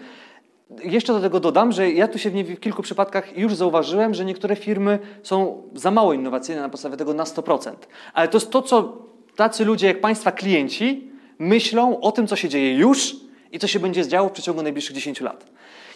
Jeszcze 0.85 1.13
do 1.13 1.21
tego 1.21 1.41
dodam, 1.41 1.73
że 1.73 1.91
ja 1.91 2.09
tu 2.09 2.19
się 2.19 2.31
w, 2.31 2.35
nie, 2.35 2.45
w 2.45 2.61
kilku 2.61 2.83
przypadkach 2.83 3.39
już 3.39 3.55
zauważyłem, 3.55 4.15
że 4.15 4.25
niektóre 4.25 4.57
firmy 4.57 4.99
są 5.23 5.63
za 5.75 5.91
mało 5.91 6.13
innowacyjne 6.13 6.63
na 6.63 6.69
podstawie 6.69 6.97
tego 6.97 7.15
na 7.15 7.25
100%. 7.25 7.73
Ale 8.15 8.29
to 8.29 8.37
jest 8.37 8.51
to, 8.51 8.63
co 8.63 8.99
tacy 9.37 9.65
ludzie 9.65 9.87
jak 9.87 10.01
Państwa 10.01 10.33
klienci 10.33 11.11
myślą 11.39 12.01
o 12.01 12.13
tym, 12.13 12.27
co 12.27 12.37
się 12.37 12.49
dzieje 12.49 12.75
już 12.75 13.17
i 13.53 13.59
co 13.59 13.67
się 13.67 13.81
będzie 13.81 14.09
działo 14.09 14.29
w 14.29 14.33
przeciągu 14.33 14.63
najbliższych 14.63 14.95
10 14.95 15.21
lat. 15.21 15.47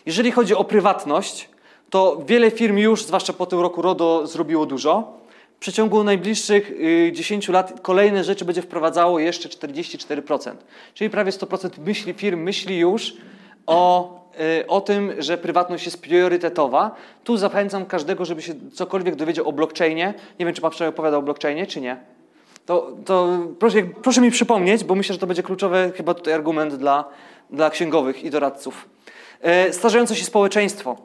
Jeżeli 0.06 0.30
chodzi 0.30 0.54
o 0.54 0.64
prywatność, 0.64 1.48
to 1.90 2.22
wiele 2.26 2.50
firm 2.50 2.76
już, 2.78 3.04
zwłaszcza 3.04 3.32
po 3.32 3.46
tym 3.46 3.60
roku 3.60 3.82
RODO, 3.82 4.26
zrobiło 4.26 4.66
dużo. 4.66 5.23
Przeciągu 5.64 6.04
najbliższych 6.04 6.72
10 7.12 7.48
lat 7.48 7.80
kolejne 7.82 8.24
rzeczy 8.24 8.44
będzie 8.44 8.62
wprowadzało 8.62 9.18
jeszcze 9.18 9.48
44%. 9.48 10.52
Czyli 10.94 11.10
prawie 11.10 11.32
100% 11.32 11.70
myśli 11.86 12.14
firm 12.14 12.40
myśli 12.40 12.78
już 12.78 13.16
o, 13.66 14.14
y, 14.60 14.66
o 14.66 14.80
tym, 14.80 15.12
że 15.18 15.38
prywatność 15.38 15.84
jest 15.84 16.02
priorytetowa. 16.02 16.94
Tu 17.24 17.36
zachęcam 17.36 17.86
każdego, 17.86 18.24
żeby 18.24 18.42
się 18.42 18.54
cokolwiek 18.72 19.16
dowiedział 19.16 19.48
o 19.48 19.52
blockchainie. 19.52 20.14
Nie 20.38 20.46
wiem, 20.46 20.54
czy 20.54 20.60
pan 20.60 20.70
wczoraj 20.70 20.88
opowiadał 20.88 21.20
o 21.20 21.22
blockchainie, 21.22 21.66
czy 21.66 21.80
nie. 21.80 21.96
To, 22.66 22.92
to 23.04 23.38
proszę, 23.58 23.82
proszę 24.02 24.20
mi 24.20 24.30
przypomnieć, 24.30 24.84
bo 24.84 24.94
myślę, 24.94 25.12
że 25.12 25.18
to 25.18 25.26
będzie 25.26 25.42
kluczowy 25.42 25.92
chyba 25.96 26.14
tutaj 26.14 26.34
argument 26.34 26.74
dla, 26.74 27.04
dla 27.50 27.70
księgowych 27.70 28.24
i 28.24 28.30
doradców. 28.30 28.88
E, 29.40 29.72
starzejące 29.72 30.16
się 30.16 30.24
społeczeństwo. 30.24 30.96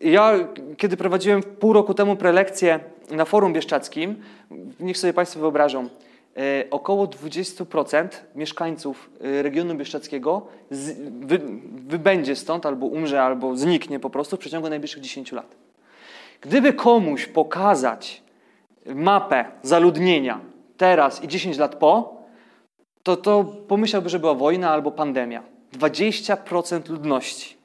Ja, 0.00 0.32
kiedy 0.76 0.96
prowadziłem 0.96 1.42
pół 1.42 1.72
roku 1.72 1.94
temu 1.94 2.16
prelekcję 2.16 2.80
na 3.10 3.24
forum 3.24 3.52
bieszczackim, 3.52 4.16
niech 4.80 4.98
sobie 4.98 5.12
Państwo 5.12 5.40
wyobrażą, 5.40 5.88
e, 6.36 6.64
około 6.70 7.06
20% 7.06 8.08
mieszkańców 8.34 9.10
e, 9.20 9.42
regionu 9.42 9.74
bieszczackiego 9.74 10.46
z, 10.70 10.98
wy, 11.26 11.40
wybędzie 11.86 12.36
stąd, 12.36 12.66
albo 12.66 12.86
umrze, 12.86 13.22
albo 13.22 13.56
zniknie 13.56 14.00
po 14.00 14.10
prostu 14.10 14.36
w 14.36 14.38
przeciągu 14.38 14.68
najbliższych 14.68 15.02
10 15.02 15.32
lat. 15.32 15.56
Gdyby 16.40 16.72
komuś 16.72 17.26
pokazać 17.26 18.22
mapę 18.86 19.44
zaludnienia 19.62 20.40
teraz 20.76 21.24
i 21.24 21.28
10 21.28 21.58
lat 21.58 21.74
po, 21.74 22.22
to, 23.02 23.16
to 23.16 23.44
pomyślałby, 23.44 24.08
że 24.08 24.18
była 24.18 24.34
wojna 24.34 24.70
albo 24.70 24.90
pandemia. 24.90 25.42
20% 25.78 26.90
ludności. 26.90 27.59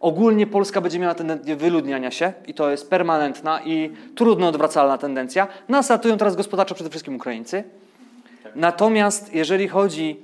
Ogólnie 0.00 0.46
Polska 0.46 0.80
będzie 0.80 0.98
miała 0.98 1.14
tendencję 1.14 1.56
wyludniania 1.56 2.10
się 2.10 2.32
i 2.46 2.54
to 2.54 2.70
jest 2.70 2.90
permanentna 2.90 3.60
i 3.64 3.92
trudno 4.14 4.48
odwracalna 4.48 4.98
tendencja. 4.98 5.48
Nas 5.68 5.90
ratują 5.90 6.18
teraz 6.18 6.36
gospodarczo 6.36 6.74
przede 6.74 6.90
wszystkim 6.90 7.16
Ukraińcy. 7.16 7.64
Natomiast 8.54 9.34
jeżeli 9.34 9.68
chodzi, 9.68 10.16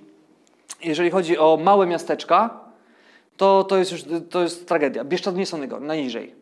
jeżeli 0.85 1.11
chodzi 1.11 1.39
o 1.39 1.59
małe 1.63 1.87
miasteczka, 1.87 2.61
to, 3.37 3.65
to 3.65 3.77
jest 3.77 3.93
już 3.93 4.05
to 4.31 4.43
jest 4.43 4.69
tragedia. 4.69 5.05
Bieszczad 5.05 5.37
nie 5.37 5.47
są 5.47 5.59
najniżej. 5.81 6.35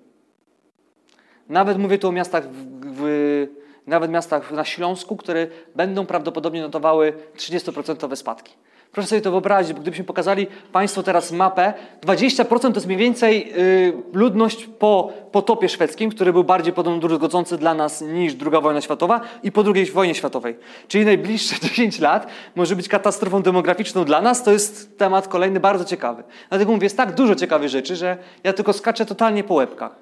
Nawet 1.49 1.79
mówię 1.79 1.99
tu 1.99 2.09
o 2.09 2.13
miastach 2.13 2.51
w, 2.51 2.67
w, 2.83 3.47
nawet 3.87 4.11
miastach 4.11 4.53
na 4.53 4.65
Śląsku, 4.65 5.17
które 5.17 5.47
będą 5.75 6.07
prawdopodobnie 6.07 6.61
notowały 6.63 7.13
30% 7.37 8.17
spadki. 8.17 8.55
Proszę 8.93 9.09
sobie 9.09 9.21
to 9.21 9.31
wyobrazić, 9.31 9.73
bo 9.73 9.81
gdybyśmy 9.81 10.05
pokazali 10.05 10.47
Państwu 10.73 11.03
teraz 11.03 11.33
mapę, 11.33 11.75
20% 12.03 12.61
to 12.61 12.69
jest 12.69 12.87
mniej 12.87 12.99
więcej 12.99 13.53
y, 13.59 13.93
ludność 14.13 14.67
po 14.79 15.13
potopie 15.33 15.69
szwedzkim, 15.69 16.11
który 16.11 16.33
był 16.33 16.45
bardziej 16.45 16.73
podobno 16.73 17.01
druzgodzący 17.01 17.59
dla 17.59 17.75
nas 17.75 18.01
niż 18.01 18.33
II 18.53 18.63
wojna 18.63 18.81
światowa 18.81 19.21
i 19.43 19.53
po 19.53 19.65
II 19.75 19.87
wojnie 19.87 20.15
światowej. 20.15 20.59
Czyli 20.89 21.05
najbliższe 21.05 21.57
10 21.69 21.99
lat 21.99 22.27
może 22.57 22.77
być 22.77 22.89
katastrofą 22.89 23.43
demograficzną 23.43 24.05
dla 24.05 24.21
nas. 24.21 24.43
To 24.43 24.53
jest 24.53 24.99
temat 24.99 25.29
kolejny 25.29 25.61
bardzo 25.61 25.85
ciekawy. 25.85 26.23
Dlatego 26.49 26.73
mówię, 26.73 26.85
jest 26.85 26.97
tak 26.97 27.15
dużo 27.15 27.35
ciekawych 27.35 27.69
rzeczy, 27.69 27.97
że 27.97 28.17
ja 28.45 28.53
tylko 28.53 28.73
skaczę 28.73 29.07
totalnie 29.07 29.45
po 29.45 29.55
łebkach. 29.55 29.97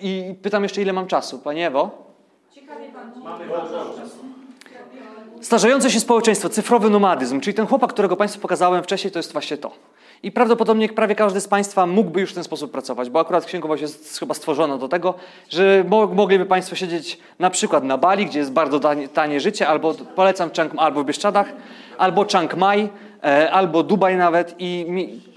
I 0.00 0.34
pytam 0.42 0.62
jeszcze, 0.62 0.82
ile 0.82 0.92
mam 0.92 1.06
czasu. 1.06 1.38
Panie 1.38 1.66
Ewo? 1.66 1.90
Ciekawie 2.54 2.88
pan 2.92 3.22
Mamy 3.24 3.46
bardzo 3.46 3.78
czasu. 3.78 4.35
Starzejące 5.46 5.90
się 5.90 6.00
społeczeństwo, 6.00 6.48
cyfrowy 6.48 6.90
nomadyzm, 6.90 7.40
czyli 7.40 7.54
ten 7.54 7.66
chłopak, 7.66 7.90
którego 7.90 8.16
Państwu 8.16 8.40
pokazałem 8.40 8.82
wcześniej, 8.82 9.10
to 9.10 9.18
jest 9.18 9.32
właśnie 9.32 9.56
to. 9.56 9.70
I 10.22 10.32
prawdopodobnie 10.32 10.88
prawie 10.88 11.14
każdy 11.14 11.40
z 11.40 11.48
Państwa 11.48 11.86
mógłby 11.86 12.20
już 12.20 12.30
w 12.30 12.34
ten 12.34 12.44
sposób 12.44 12.72
pracować, 12.72 13.10
bo 13.10 13.20
akurat 13.20 13.44
księgowość 13.44 13.82
jest 13.82 14.18
chyba 14.18 14.34
stworzona 14.34 14.78
do 14.78 14.88
tego, 14.88 15.14
że 15.50 15.84
mogliby 16.12 16.46
Państwo 16.46 16.76
siedzieć 16.76 17.18
na 17.38 17.50
przykład 17.50 17.84
na 17.84 17.98
Bali, 17.98 18.26
gdzie 18.26 18.38
jest 18.38 18.52
bardzo 18.52 18.80
tanie, 19.14 19.40
życie, 19.40 19.68
albo 19.68 19.94
polecam 19.94 20.50
Chiang, 20.50 20.72
albo 20.76 21.02
w 21.02 21.06
Bieszczadach, 21.06 21.52
albo 21.98 22.24
Chiang 22.24 22.56
Mai, 22.56 22.88
e, 23.24 23.50
albo 23.50 23.82
Dubaj 23.82 24.16
nawet 24.16 24.54
i 24.58 24.86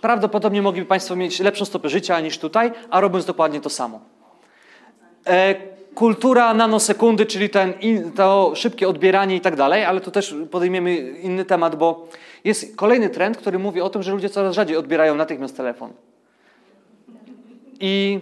prawdopodobnie 0.01 0.62
mogliby 0.62 0.88
Państwo 0.88 1.16
mieć 1.16 1.39
lepszą 1.39 1.66
stopę 1.66 1.89
życia 1.89 2.20
niż 2.20 2.38
tutaj, 2.38 2.72
a 2.89 3.01
robiąc 3.01 3.26
dokładnie 3.26 3.62
to 3.62 3.70
samo. 3.70 3.99
Kultura 5.95 6.53
nanosekundy, 6.53 7.25
czyli 7.25 7.49
ten, 7.49 7.73
to 8.15 8.51
szybkie 8.55 8.87
odbieranie 8.87 9.35
i 9.35 9.41
tak 9.41 9.55
dalej, 9.55 9.85
ale 9.85 10.01
to 10.01 10.11
też 10.11 10.35
podejmiemy 10.51 10.97
inny 10.97 11.45
temat, 11.45 11.75
bo 11.75 12.07
jest 12.43 12.75
kolejny 12.75 13.09
trend, 13.09 13.37
który 13.37 13.59
mówi 13.59 13.81
o 13.81 13.89
tym, 13.89 14.03
że 14.03 14.11
ludzie 14.11 14.29
coraz 14.29 14.55
rzadziej 14.55 14.77
odbierają 14.77 15.15
natychmiast 15.15 15.57
telefon. 15.57 15.93
I, 17.79 18.19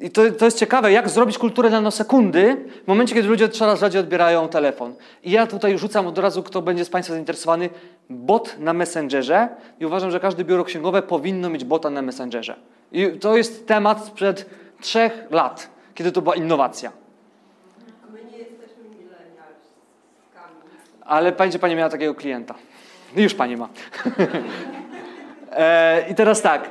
i 0.00 0.10
to, 0.10 0.30
to 0.30 0.44
jest 0.44 0.58
ciekawe, 0.58 0.92
jak 0.92 1.08
zrobić 1.08 1.38
kulturę 1.38 1.70
nanosekundy 1.70 2.64
w 2.84 2.88
momencie, 2.88 3.14
kiedy 3.14 3.28
ludzie 3.28 3.48
coraz 3.48 3.80
rzadziej 3.80 4.00
odbierają 4.00 4.48
telefon. 4.48 4.94
I 5.24 5.30
ja 5.30 5.46
tutaj 5.46 5.78
rzucam 5.78 6.06
od 6.06 6.18
razu, 6.18 6.42
kto 6.42 6.62
będzie 6.62 6.84
z 6.84 6.90
Państwa 6.90 7.14
zainteresowany, 7.14 7.70
bot 8.10 8.56
na 8.58 8.72
Messengerze 8.72 9.48
i 9.80 9.86
uważam, 9.86 10.10
że 10.10 10.20
każde 10.20 10.44
biuro 10.44 10.64
księgowe 10.64 11.02
powinno 11.02 11.50
mieć 11.50 11.64
bota 11.64 11.90
na 11.90 12.02
Messengerze. 12.02 12.56
I 12.92 13.10
to 13.20 13.36
jest 13.36 13.66
temat 13.66 14.06
sprzed 14.06 14.46
trzech 14.80 15.26
lat 15.30 15.75
kiedy 15.96 16.12
to 16.12 16.22
była 16.22 16.34
innowacja. 16.34 16.92
My 18.12 18.24
nie 18.24 18.38
jesteśmy 18.38 18.84
milenialskami. 18.84 20.60
Ale 21.00 21.32
będzie 21.32 21.58
Pani 21.58 21.76
miała 21.76 21.90
takiego 21.90 22.14
klienta. 22.14 22.54
Już 23.16 23.34
Pani 23.34 23.56
ma. 23.56 23.68
e, 25.52 26.10
I 26.10 26.14
teraz 26.14 26.42
tak. 26.42 26.70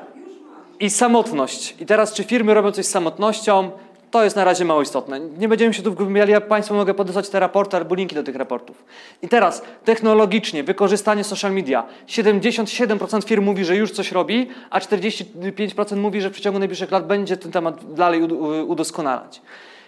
I 0.80 0.90
samotność. 0.90 1.76
I 1.80 1.86
teraz, 1.86 2.14
czy 2.14 2.24
firmy 2.24 2.54
robią 2.54 2.72
coś 2.72 2.86
z 2.86 2.90
samotnością? 2.90 3.72
To 4.16 4.24
jest 4.24 4.36
na 4.36 4.44
razie 4.44 4.66
mało 4.66 4.82
istotne. 4.82 5.20
Nie 5.20 5.48
będziemy 5.48 5.74
się 5.74 5.84
tu 5.84 5.92
wgłębiali, 5.92 6.32
ja 6.32 6.42
Państwu 6.42 6.76
mogę 6.76 6.94
podesłać 6.94 7.30
te 7.30 7.40
raporty 7.40 7.78
albo 7.78 7.96
linki 7.96 8.16
do 8.16 8.24
tych 8.24 8.36
raportów. 8.36 8.84
I 9.22 9.28
teraz, 9.28 9.62
technologicznie, 9.86 10.64
wykorzystanie 10.64 11.24
social 11.24 11.54
media. 11.54 11.84
77% 12.08 13.24
firm 13.24 13.44
mówi, 13.44 13.66
że 13.66 13.76
już 13.76 13.92
coś 13.92 14.12
robi, 14.12 14.50
a 14.70 14.80
45% 14.80 15.98
mówi, 15.98 16.22
że 16.22 16.30
w 16.30 16.34
przeciągu 16.34 16.60
najbliższych 16.60 16.92
lat 16.92 17.08
będzie 17.08 17.38
ten 17.38 17.52
temat 17.52 17.94
dalej 17.94 18.24
udoskonalać. 18.68 19.42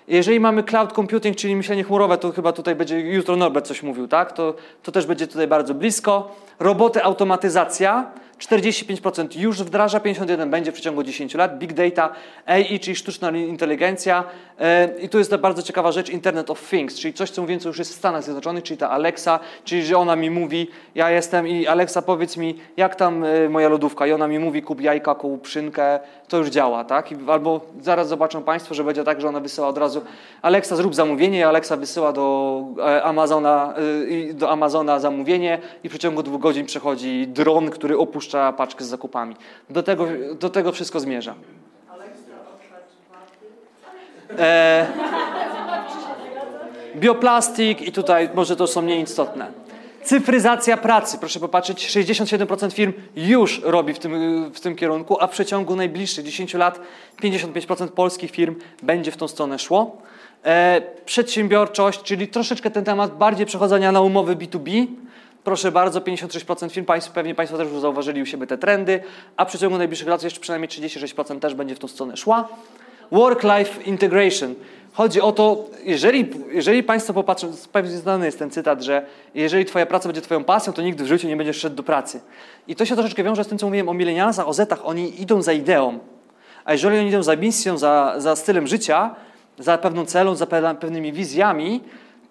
Jeżeli 0.08 0.40
mamy 0.40 0.64
cloud 0.64 0.94
computing, 0.94 1.38
czyli 1.38 1.56
myślenie 1.56 1.84
chmurowe, 1.84 2.18
to 2.18 2.32
chyba 2.32 2.52
tutaj 2.52 2.76
będzie, 2.76 3.00
jutro 3.00 3.36
Norbert 3.36 3.68
coś 3.68 3.84
mówił, 3.84 4.08
tak? 4.08 4.32
To, 4.32 4.54
to 4.84 4.92
też 4.92 5.06
będzie 5.06 5.28
tutaj 5.28 5.48
bardzo 5.48 5.74
blisko. 5.74 6.36
Roboty, 6.60 7.04
automatyzacja, 7.04 8.12
45% 8.40 9.40
już 9.40 9.64
wdraża, 9.64 10.00
51% 10.00 10.50
będzie 10.50 10.72
w 10.72 10.74
przeciągu 10.74 11.04
10 11.04 11.36
lat. 11.36 11.58
Big 11.58 11.74
data, 11.74 12.10
AI, 12.46 12.80
czyli 12.80 12.96
sztuczna 12.96 13.32
inteligencja. 13.32 14.24
E, 14.60 14.90
I 15.02 15.10
tu 15.10 15.18
jest 15.18 15.32
ta 15.32 15.38
bardzo 15.38 15.64
ciekawa 15.64 15.92
rzecz, 15.92 16.10
Internet 16.10 16.50
of 16.50 16.70
Things, 16.70 17.00
czyli 17.00 17.14
coś, 17.14 17.30
co 17.30 17.42
mówiąc 17.42 17.66
już 17.66 17.80
jest 17.80 17.94
w 17.94 17.96
Stanach 17.96 18.24
Zjednoczonych, 18.24 18.64
czyli 18.64 18.78
ta 18.78 18.90
Alexa, 18.90 19.40
czyli 19.64 19.86
że 19.86 19.98
ona 19.98 20.16
mi 20.16 20.30
mówi, 20.30 20.68
ja 20.96 21.10
jestem 21.10 21.48
i 21.48 21.68
Alexa 21.68 22.02
powiedz 22.02 22.38
mi, 22.38 22.60
jak 22.78 22.96
tam 22.96 23.24
e, 23.24 23.50
moja 23.50 23.70
lodówka 23.70 24.08
i 24.08 24.12
ona 24.12 24.28
mi 24.28 24.40
mówi, 24.40 24.62
kup 24.62 24.82
jajka, 24.82 25.16
kup 25.16 25.48
szynkę, 25.48 26.00
to 26.28 26.38
już 26.38 26.50
działa, 26.50 26.84
tak? 26.84 27.10
Albo 27.28 27.62
zaraz 27.82 28.08
zobaczą 28.08 28.44
Państwo, 28.44 28.76
że 28.76 28.84
będzie 28.84 29.04
tak, 29.04 29.22
że 29.22 29.28
ona 29.28 29.40
wysyła 29.40 29.68
od 29.68 29.78
razu 29.78 30.02
Alexa 30.42 30.76
zrób 30.76 30.96
zamówienie 30.96 31.48
Alexa 31.48 31.78
wysyła 31.78 32.14
do 32.14 32.64
e, 32.80 33.04
Amazona, 33.04 33.74
do 34.34 34.50
Amazona 34.52 35.00
zamówienie 35.00 35.60
i 35.84 35.90
w 35.90 35.92
przeciągu 35.92 36.24
dwóch 36.24 36.42
godzin 36.48 36.66
przechodzi 36.66 37.28
dron, 37.28 37.70
który 37.70 37.98
opuszcza 37.98 38.54
paczkę 38.54 38.84
z 38.84 38.88
zakupami. 38.88 39.36
Do 39.70 39.84
tego, 39.84 40.08
do 40.40 40.50
tego 40.50 40.72
wszystko 40.72 41.00
zmierza. 41.00 41.36
E, 44.40 44.88
bioplastik 46.96 47.82
i 47.82 47.92
tutaj 47.92 48.30
może 48.34 48.56
to 48.56 48.68
są 48.68 48.82
mniej 48.82 49.04
istotne. 49.04 49.52
Cyfryzacja 50.04 50.78
pracy. 50.78 51.18
Proszę 51.20 51.40
popatrzeć, 51.40 51.88
67% 51.88 52.72
firm 52.72 52.94
już 53.16 53.62
robi 53.64 53.94
w 53.94 54.00
tym, 54.00 54.12
w 54.54 54.60
tym 54.60 54.76
kierunku, 54.76 55.18
a 55.20 55.28
w 55.28 55.32
przeciągu 55.32 55.76
najbliższych 55.76 56.26
10 56.26 56.54
lat 56.54 56.80
55% 57.24 57.88
polskich 57.88 58.32
firm 58.32 58.56
będzie 58.84 59.12
w 59.12 59.18
tą 59.18 59.28
stronę 59.28 59.60
szło. 59.60 59.98
E, 60.46 60.82
przedsiębiorczość, 61.06 62.02
czyli 62.04 62.28
troszeczkę 62.28 62.72
ten 62.72 62.84
temat 62.84 63.18
bardziej 63.18 63.46
przechodzenia 63.46 63.92
na 63.92 64.02
umowy 64.02 64.36
B2B, 64.36 64.88
Proszę 65.48 65.72
bardzo, 65.72 66.02
56% 66.02 66.72
firm, 66.72 66.86
państw, 66.86 67.12
pewnie 67.12 67.36
Państwo 67.36 67.58
też 67.58 67.68
już 67.72 67.82
zauważyli 67.82 68.22
u 68.22 68.26
siebie 68.26 68.48
te 68.48 68.58
trendy, 68.58 69.00
a 69.38 69.46
w 69.46 69.48
przeciągu 69.48 69.78
najbliższych 69.78 70.08
lat 70.08 70.24
jeszcze 70.24 70.40
przynajmniej 70.40 70.70
36% 70.70 71.40
też 71.40 71.56
będzie 71.56 71.76
w 71.76 71.80
tą 71.80 71.88
stronę 71.88 72.18
szła. 72.18 72.48
Work-life 73.12 73.84
integration. 73.84 74.56
Chodzi 74.94 75.22
o 75.22 75.32
to, 75.32 75.66
jeżeli, 75.84 76.30
jeżeli 76.52 76.84
Państwo 76.84 77.14
popatrzą, 77.14 77.54
pewnie 77.72 77.98
znany 77.98 78.26
jest 78.26 78.40
ten 78.40 78.50
cytat, 78.50 78.82
że 78.82 79.06
jeżeli 79.36 79.66
Twoja 79.66 79.86
praca 79.86 80.10
będzie 80.10 80.22
Twoją 80.22 80.44
pasją, 80.44 80.74
to 80.74 80.82
nigdy 80.82 81.04
w 81.04 81.08
życiu 81.08 81.28
nie 81.28 81.38
będziesz 81.38 81.58
szedł 81.58 81.76
do 81.76 81.84
pracy. 81.84 82.22
I 82.68 82.76
to 82.76 82.86
się 82.86 82.96
troszeczkę 82.96 83.24
wiąże 83.24 83.44
z 83.44 83.48
tym, 83.48 83.58
co 83.58 83.66
mówiłem 83.66 83.90
o 83.90 83.94
milenialsach, 83.94 84.48
o 84.48 84.54
zetach. 84.54 84.80
Oni 84.84 85.22
idą 85.22 85.42
za 85.42 85.54
ideą. 85.54 86.00
A 86.66 86.72
jeżeli 86.72 87.00
oni 87.00 87.10
idą 87.10 87.24
za 87.24 87.36
misją, 87.36 87.78
za, 87.78 88.16
za 88.18 88.36
stylem 88.36 88.68
życia, 88.68 89.16
za 89.60 89.78
pewną 89.78 90.06
celą, 90.06 90.36
za 90.36 90.46
pewnymi 90.80 91.14
wizjami, 91.14 91.82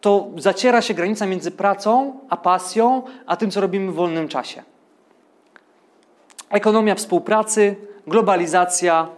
to 0.01 0.29
zaciera 0.39 0.83
się 0.83 0.95
granica 0.95 1.27
między 1.27 1.51
pracą 1.51 2.19
a 2.29 2.37
pasją, 2.37 3.03
a 3.27 3.37
tym, 3.37 3.51
co 3.51 3.61
robimy 3.61 3.93
w 3.93 3.95
wolnym 3.95 4.29
czasie. 4.29 4.63
Ekonomia 6.51 6.95
współpracy, 6.95 7.77
globalizacja, 8.07 9.09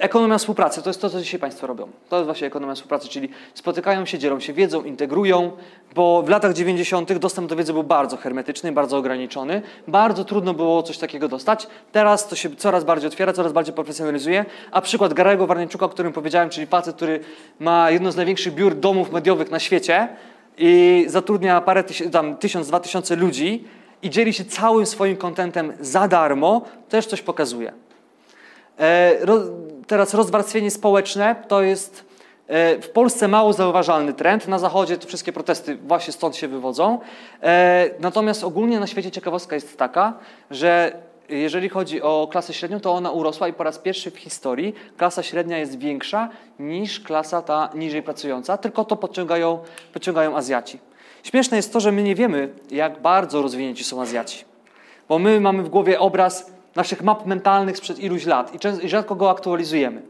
ekonomia 0.00 0.38
współpracy 0.38 0.82
to 0.82 0.90
jest 0.90 1.00
to, 1.00 1.10
co 1.10 1.20
dzisiaj 1.20 1.40
Państwo 1.40 1.66
robią. 1.66 1.88
To 2.08 2.16
jest 2.16 2.26
właśnie 2.26 2.46
ekonomia 2.46 2.74
współpracy, 2.74 3.08
czyli 3.08 3.28
spotykają 3.54 4.06
się, 4.06 4.18
dzielą 4.18 4.40
się 4.40 4.52
wiedzą, 4.52 4.82
integrują, 4.82 5.52
bo 5.94 6.22
w 6.22 6.28
latach 6.28 6.52
90. 6.52 7.12
dostęp 7.12 7.48
do 7.48 7.56
wiedzy 7.56 7.72
był 7.72 7.82
bardzo 7.82 8.16
hermetyczny, 8.16 8.72
bardzo 8.72 8.96
ograniczony. 8.96 9.62
Bardzo 9.88 10.24
trudno 10.24 10.54
było 10.54 10.82
coś 10.82 10.98
takiego 10.98 11.28
dostać. 11.28 11.66
Teraz 11.92 12.28
to 12.28 12.36
się 12.36 12.56
coraz 12.56 12.84
bardziej 12.84 13.08
otwiera, 13.08 13.32
coraz 13.32 13.52
bardziej 13.52 13.74
profesjonalizuje. 13.74 14.44
A 14.70 14.80
przykład 14.80 15.14
Garego 15.14 15.46
Warnięczuka, 15.46 15.86
o 15.86 15.88
którym 15.88 16.12
powiedziałem, 16.12 16.50
czyli 16.50 16.66
facet, 16.66 16.96
który 16.96 17.20
ma 17.60 17.90
jedno 17.90 18.12
z 18.12 18.16
największych 18.16 18.54
biur 18.54 18.74
domów 18.74 19.12
mediowych 19.12 19.50
na 19.50 19.58
świecie 19.58 20.08
i 20.58 21.04
zatrudnia 21.08 21.60
parę 21.60 21.84
tysięcy, 21.84 22.12
tam 22.12 22.36
tysiąc, 22.36 22.68
dwa 22.68 22.80
tysiące 22.80 23.16
ludzi 23.16 23.64
i 24.02 24.10
dzieli 24.10 24.32
się 24.32 24.44
całym 24.44 24.86
swoim 24.86 25.16
kontentem 25.16 25.72
za 25.80 26.08
darmo, 26.08 26.62
też 26.88 27.06
coś 27.06 27.22
pokazuje. 27.22 27.85
E, 28.78 29.18
teraz 29.86 30.14
rozwarstwienie 30.14 30.70
społeczne 30.70 31.36
to 31.48 31.62
jest 31.62 32.04
e, 32.46 32.82
w 32.82 32.90
Polsce 32.90 33.28
mało 33.28 33.52
zauważalny 33.52 34.12
trend. 34.12 34.48
Na 34.48 34.58
zachodzie 34.58 34.98
te 34.98 35.06
wszystkie 35.06 35.32
protesty 35.32 35.76
właśnie 35.76 36.12
stąd 36.12 36.36
się 36.36 36.48
wywodzą. 36.48 36.98
E, 37.42 37.90
natomiast 38.00 38.44
ogólnie 38.44 38.80
na 38.80 38.86
świecie 38.86 39.10
ciekawostka 39.10 39.54
jest 39.54 39.78
taka, 39.78 40.14
że 40.50 40.92
jeżeli 41.28 41.68
chodzi 41.68 42.02
o 42.02 42.28
klasę 42.30 42.54
średnią, 42.54 42.80
to 42.80 42.92
ona 42.92 43.10
urosła 43.10 43.48
i 43.48 43.52
po 43.52 43.64
raz 43.64 43.78
pierwszy 43.78 44.10
w 44.10 44.18
historii 44.18 44.74
klasa 44.96 45.22
średnia 45.22 45.58
jest 45.58 45.78
większa 45.78 46.28
niż 46.58 47.00
klasa 47.00 47.42
ta 47.42 47.68
niżej 47.74 48.02
pracująca, 48.02 48.58
tylko 48.58 48.84
to 48.84 48.96
podciągają, 48.96 49.58
podciągają 49.92 50.36
Azjaci. 50.36 50.78
Śmieszne 51.22 51.56
jest 51.56 51.72
to, 51.72 51.80
że 51.80 51.92
my 51.92 52.02
nie 52.02 52.14
wiemy, 52.14 52.48
jak 52.70 53.02
bardzo 53.02 53.42
rozwinięci 53.42 53.84
są 53.84 54.02
Azjaci. 54.02 54.44
Bo 55.08 55.18
my 55.18 55.40
mamy 55.40 55.62
w 55.62 55.68
głowie 55.68 56.00
obraz 56.00 56.55
naszych 56.76 57.02
map 57.02 57.26
mentalnych 57.26 57.76
sprzed 57.76 57.98
iluś 57.98 58.26
lat 58.26 58.54
i, 58.84 58.88
rzadko 58.88 59.14
go 59.14 59.30
aktualizujemy. 59.30 60.02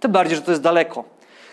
Tym 0.00 0.12
bardziej, 0.12 0.36
że 0.36 0.42
to 0.42 0.50
jest 0.50 0.62
daleko. 0.62 1.04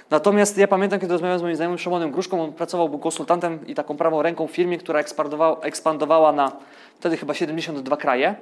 Natomiast 0.10 0.58
ja 0.58 0.68
pamiętam, 0.68 1.00
kiedy 1.00 1.14
rozmawiałem 1.14 1.40
z 1.40 1.44
moim 1.44 1.56
znajomym 1.56 1.80
Szymonem 1.80 2.12
Gruszką, 2.12 2.44
on 2.44 2.54
pracował, 2.54 2.90
był 2.90 3.00
konsultantem 3.00 3.68
i 3.68 3.76
taką 3.76 3.98
prawą 3.98 4.22
ręką 4.22 4.48
w 4.48 4.52
firmie, 4.52 4.78
która 4.78 5.00
ekspandowała, 5.00 5.60
ekspandowała 5.62 6.32
na 6.32 6.52
wtedy 7.00 7.18
chyba 7.18 7.34
72 7.34 7.98
kraje. 7.98 8.36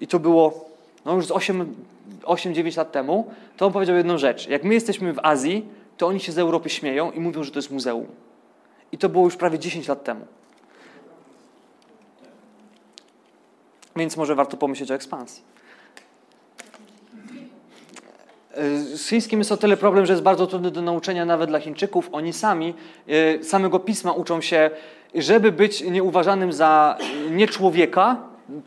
I 0.00 0.06
to 0.06 0.18
było 0.18 0.64
no 1.04 1.14
już 1.14 1.26
z 1.26 1.30
8-9 1.30 2.76
lat 2.76 2.92
temu. 2.92 3.30
To 3.56 3.66
on 3.66 3.72
powiedział 3.72 3.96
jedną 3.96 4.18
rzecz. 4.18 4.48
Jak 4.48 4.64
my 4.64 4.74
jesteśmy 4.74 5.12
w 5.12 5.18
Azji, 5.22 5.68
to 5.96 6.06
oni 6.06 6.20
się 6.20 6.32
z 6.32 6.38
Europy 6.38 6.70
śmieją 6.70 7.10
i 7.10 7.20
mówią, 7.20 7.44
że 7.44 7.50
to 7.50 7.58
jest 7.58 7.70
muzeum. 7.70 8.06
I 8.92 8.98
to 8.98 9.08
było 9.08 9.24
już 9.24 9.36
prawie 9.36 9.58
10 9.58 9.88
lat 9.88 10.04
temu. 10.04 10.26
Więc 13.96 14.16
może 14.16 14.34
warto 14.34 14.56
pomyśleć 14.56 14.90
o 14.90 14.94
ekspansji. 14.94 15.42
Z 18.94 19.08
chińskim 19.08 19.38
jest 19.38 19.52
o 19.52 19.56
tyle 19.56 19.76
problem, 19.76 20.06
że 20.06 20.12
jest 20.12 20.22
bardzo 20.22 20.46
trudny 20.46 20.70
do 20.70 20.82
nauczenia 20.82 21.24
nawet 21.24 21.50
dla 21.50 21.60
Chińczyków. 21.60 22.08
Oni 22.12 22.32
sami 22.32 22.74
e, 23.08 23.44
samego 23.44 23.78
pisma 23.80 24.12
uczą 24.12 24.40
się, 24.40 24.70
żeby 25.14 25.52
być 25.52 25.84
nieuważanym 25.84 26.52
za 26.52 26.98
nieczłowieka, 27.30 28.16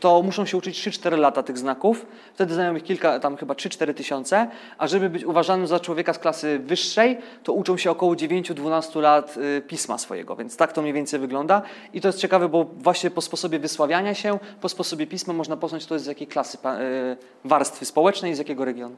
to 0.00 0.22
muszą 0.22 0.46
się 0.46 0.56
uczyć 0.56 0.88
3-4 0.88 1.18
lata 1.18 1.42
tych 1.42 1.58
znaków. 1.58 2.06
Wtedy 2.34 2.54
znają 2.54 2.76
ich 2.76 2.82
kilka, 2.82 3.20
tam 3.20 3.36
chyba 3.36 3.54
3-4 3.54 3.94
tysiące. 3.94 4.48
A 4.78 4.86
żeby 4.86 5.10
być 5.10 5.24
uważanym 5.24 5.66
za 5.66 5.80
człowieka 5.80 6.12
z 6.12 6.18
klasy 6.18 6.58
wyższej, 6.58 7.18
to 7.44 7.52
uczą 7.52 7.76
się 7.76 7.90
około 7.90 8.14
9-12 8.14 9.00
lat 9.00 9.36
y, 9.36 9.62
pisma 9.66 9.98
swojego. 9.98 10.36
Więc 10.36 10.56
tak 10.56 10.72
to 10.72 10.82
mniej 10.82 10.94
więcej 10.94 11.20
wygląda. 11.20 11.62
I 11.92 12.00
to 12.00 12.08
jest 12.08 12.18
ciekawe, 12.18 12.48
bo 12.48 12.64
właśnie 12.64 13.10
po 13.10 13.20
sposobie 13.20 13.58
wysławiania 13.58 14.14
się, 14.14 14.38
po 14.60 14.68
sposobie 14.68 15.06
pisma 15.06 15.34
można 15.34 15.56
poznać, 15.56 15.86
to 15.86 15.94
jest 15.94 16.04
z 16.04 16.08
jakiej 16.08 16.26
klasy 16.26 16.58
y, 16.58 17.16
warstwy 17.44 17.84
społecznej 17.84 18.34
z 18.34 18.38
jakiego 18.38 18.64
regionu. 18.64 18.96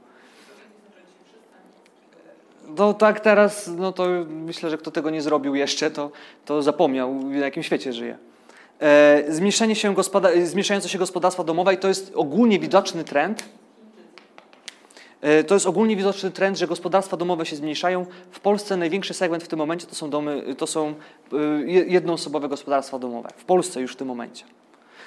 No 2.79 2.95
tak 2.95 3.21
teraz, 3.21 3.71
no 3.77 3.93
to 3.93 4.07
myślę, 4.29 4.71
że 4.71 4.79
kto 4.79 4.91
tego 4.91 5.11
nie 5.11 5.23
zrobił 5.23 5.55
jeszcze, 5.55 5.91
to, 5.91 6.11
to 6.45 6.63
zapomniał, 6.63 7.15
w 7.15 7.35
jakim 7.35 7.63
świecie 7.63 7.93
żyje. 7.93 8.19
E, 8.81 9.25
zmniejszenie 9.29 9.75
się 9.75 9.95
gospoda- 9.95 10.45
zmniejszające 10.45 10.89
się 10.89 10.99
gospodarstwa 10.99 11.45
domowe 11.45 11.75
i 11.75 11.79
to 11.79 11.89
jest 11.89 12.13
ogólnie 12.15 12.59
widoczny 12.59 13.05
trend. 13.05 13.45
E, 15.21 15.45
to 15.45 15.55
jest 15.55 15.67
ogólnie 15.67 15.97
widoczny 15.97 16.31
trend, 16.31 16.59
że 16.59 16.67
gospodarstwa 16.67 17.17
domowe 17.17 17.47
się 17.47 17.57
zmniejszają. 17.57 18.07
W 18.31 18.41
Polsce 18.41 18.77
największy 18.77 19.15
segment 19.15 19.45
w 19.45 19.49
tym 19.49 19.59
momencie 19.59 19.87
to 19.87 19.95
są, 19.95 20.11
domy, 20.11 20.55
to 20.59 20.67
są 20.67 20.95
e, 21.33 21.37
jednoosobowe 21.67 22.49
gospodarstwa 22.49 22.99
domowe. 22.99 23.29
W 23.37 23.45
Polsce 23.45 23.81
już 23.81 23.93
w 23.93 23.97
tym 23.97 24.09
momencie. 24.09 24.45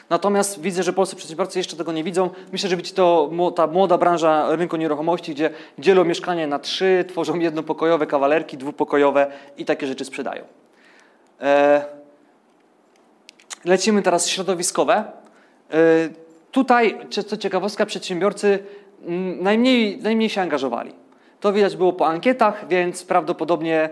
Natomiast 0.10 0.62
widzę, 0.62 0.84
że 0.84 0.94
polscy 0.94 1.16
przedsiębiorcy 1.16 1.60
jeszcze 1.60 1.76
tego 1.76 1.92
nie 1.92 2.04
widzą. 2.04 2.30
Myślę, 2.52 2.70
że 2.70 2.78
widzi 2.78 2.94
to 2.94 3.32
ta 3.56 3.68
młoda 3.68 3.98
branża 3.98 4.56
rynku 4.56 4.78
nieruchomości, 4.78 5.32
gdzie 5.32 5.50
dzielą 5.80 6.04
mieszkania 6.04 6.48
na 6.48 6.60
trzy, 6.60 7.06
tworzą 7.10 7.40
jednopokojowe 7.40 8.08
kawalerki, 8.08 8.58
dwupokojowe 8.58 9.32
i 9.58 9.66
takie 9.66 9.88
rzeczy 9.88 10.06
sprzedają. 10.06 10.44
Lecimy 13.66 14.02
teraz 14.02 14.28
środowiskowe. 14.28 15.04
Y, 15.74 16.14
tutaj, 16.52 16.98
co 17.10 17.38
ciekawostka, 17.38 17.86
przedsiębiorcy 17.86 18.60
najmniej, 19.40 19.98
najmniej 19.98 20.30
się 20.30 20.42
angażowali. 20.42 20.92
To 21.40 21.54
widać 21.54 21.78
było 21.78 21.94
po 21.94 22.08
ankietach, 22.08 22.68
więc 22.68 23.04
prawdopodobnie 23.04 23.90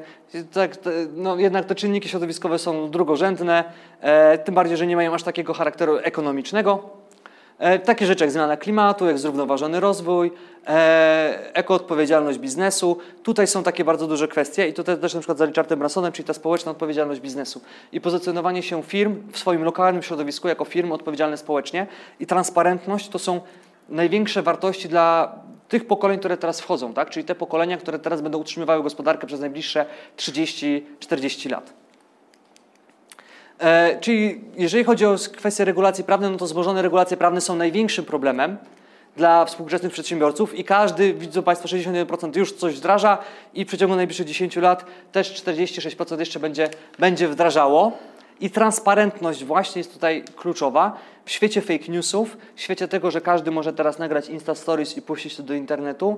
tak, 0.53 0.77
no, 1.15 1.35
jednak 1.35 1.65
te 1.65 1.75
czynniki 1.75 2.09
środowiskowe 2.09 2.59
są 2.59 2.89
drugorzędne, 2.89 3.63
e, 4.01 4.37
tym 4.37 4.55
bardziej, 4.55 4.77
że 4.77 4.87
nie 4.87 4.95
mają 4.95 5.13
aż 5.13 5.23
takiego 5.23 5.53
charakteru 5.53 5.97
ekonomicznego. 5.97 6.89
E, 7.61 7.79
takie 7.79 8.05
rzeczy 8.05 8.23
jak 8.23 8.31
zmiana 8.31 8.57
klimatu, 8.57 9.05
jak 9.05 9.19
zrównoważony 9.19 9.79
rozwój, 9.79 10.31
e, 10.67 11.49
ekoodpowiedzialność 11.53 12.39
biznesu. 12.39 12.97
Tutaj 13.23 13.47
są 13.47 13.63
takie 13.63 13.85
bardzo 13.85 14.07
duże 14.07 14.27
kwestie 14.27 14.67
i 14.67 14.73
tutaj 14.73 14.97
też 14.97 15.13
na 15.13 15.19
przykład 15.19 15.37
za 15.37 15.45
Richardem 15.45 15.79
Bransonem, 15.79 16.11
czyli 16.11 16.27
ta 16.27 16.33
społeczna 16.33 16.71
odpowiedzialność 16.71 17.21
biznesu 17.21 17.61
i 17.91 18.01
pozycjonowanie 18.01 18.63
się 18.63 18.83
firm 18.83 19.15
w 19.31 19.39
swoim 19.39 19.63
lokalnym 19.63 20.03
środowisku 20.03 20.47
jako 20.47 20.65
firmy 20.65 20.93
odpowiedzialne 20.93 21.37
społecznie 21.37 21.87
i 22.19 22.25
transparentność 22.25 23.09
to 23.09 23.19
są 23.19 23.41
największe 23.89 24.41
wartości 24.41 24.89
dla 24.89 25.35
tych 25.69 25.87
pokoleń, 25.87 26.19
które 26.19 26.37
teraz 26.37 26.61
wchodzą, 26.61 26.93
tak? 26.93 27.09
czyli 27.09 27.25
te 27.25 27.35
pokolenia, 27.35 27.77
które 27.77 27.99
teraz 27.99 28.21
będą 28.21 28.37
utrzymywały 28.37 28.83
gospodarkę 28.83 29.27
przez 29.27 29.39
najbliższe 29.39 29.85
30-40 30.17 31.51
lat. 31.51 31.80
E, 33.61 33.99
czyli 33.99 34.41
jeżeli 34.57 34.83
chodzi 34.83 35.05
o 35.05 35.15
kwestie 35.37 35.65
regulacji 35.65 36.03
prawnej, 36.03 36.31
no 36.31 36.37
to 36.37 36.47
złożone 36.47 36.81
regulacje 36.81 37.17
prawne 37.17 37.41
są 37.41 37.55
największym 37.55 38.05
problemem 38.05 38.57
dla 39.17 39.45
współczesnych 39.45 39.91
przedsiębiorców 39.91 40.59
i 40.59 40.63
każdy, 40.63 41.13
widzą 41.13 41.43
Państwo, 41.43 41.67
61% 41.67 42.37
już 42.37 42.53
coś 42.53 42.75
wdraża 42.75 43.17
i 43.53 43.65
w 43.65 43.67
przeciągu 43.67 43.95
najbliższych 43.95 44.25
10 44.25 44.55
lat 44.55 44.85
też 45.11 45.43
46% 45.43 46.19
jeszcze 46.19 46.39
będzie, 46.39 46.69
będzie 46.99 47.27
wdrażało. 47.27 47.91
I 48.39 48.49
transparentność 48.49 49.43
właśnie 49.43 49.79
jest 49.79 49.93
tutaj 49.93 50.23
kluczowa. 50.35 50.97
W 51.25 51.31
świecie 51.31 51.61
fake 51.61 51.91
newsów, 51.91 52.37
w 52.55 52.61
świecie 52.61 52.87
tego, 52.87 53.11
że 53.11 53.21
każdy 53.21 53.51
może 53.51 53.73
teraz 53.73 53.99
nagrać 53.99 54.29
Insta 54.29 54.55
Stories 54.55 54.97
i 54.97 55.01
puścić 55.01 55.35
to 55.35 55.43
do 55.43 55.53
internetu, 55.53 56.17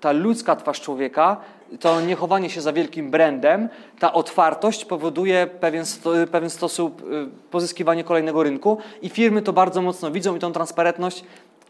ta 0.00 0.12
ludzka 0.12 0.56
twarz 0.56 0.80
człowieka, 0.80 1.36
to 1.80 2.00
niechowanie 2.00 2.50
się 2.50 2.60
za 2.60 2.72
wielkim 2.72 3.10
brandem, 3.10 3.68
ta 3.98 4.12
otwartość 4.12 4.84
powoduje 4.84 5.46
pewien, 5.46 5.86
sto, 5.86 6.10
pewien 6.30 6.50
sposób 6.50 7.02
y, 7.02 7.28
pozyskiwanie 7.50 8.04
kolejnego 8.04 8.42
rynku 8.42 8.78
i 9.02 9.08
firmy 9.08 9.42
to 9.42 9.52
bardzo 9.52 9.82
mocno 9.82 10.10
widzą 10.10 10.36
i 10.36 10.38
tą 10.38 10.52
transparentność 10.52 11.24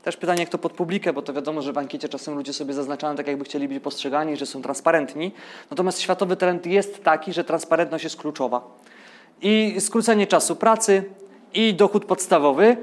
też 0.06 0.16
pytanie, 0.16 0.40
jak 0.40 0.48
to 0.48 0.58
pod 0.58 0.72
publikę, 0.72 1.12
bo 1.12 1.22
to 1.22 1.32
wiadomo, 1.32 1.62
że 1.62 1.72
w 1.72 1.78
ankiecie 1.78 2.08
czasem 2.08 2.34
ludzie 2.34 2.52
sobie 2.52 2.74
zaznaczają 2.74 3.16
tak, 3.16 3.26
jakby 3.26 3.44
chcieli 3.44 3.68
być 3.68 3.82
postrzegani, 3.82 4.36
że 4.36 4.46
są 4.46 4.62
transparentni. 4.62 5.32
Natomiast 5.70 6.00
światowy 6.00 6.36
trend 6.36 6.66
jest 6.66 7.04
taki, 7.04 7.32
że 7.32 7.44
transparentność 7.44 8.04
jest 8.04 8.16
kluczowa. 8.16 8.60
I 9.42 9.76
skrócenie 9.78 10.26
czasu 10.26 10.56
pracy, 10.56 11.04
i 11.54 11.74
dochód 11.74 12.04
podstawowy, 12.04 12.76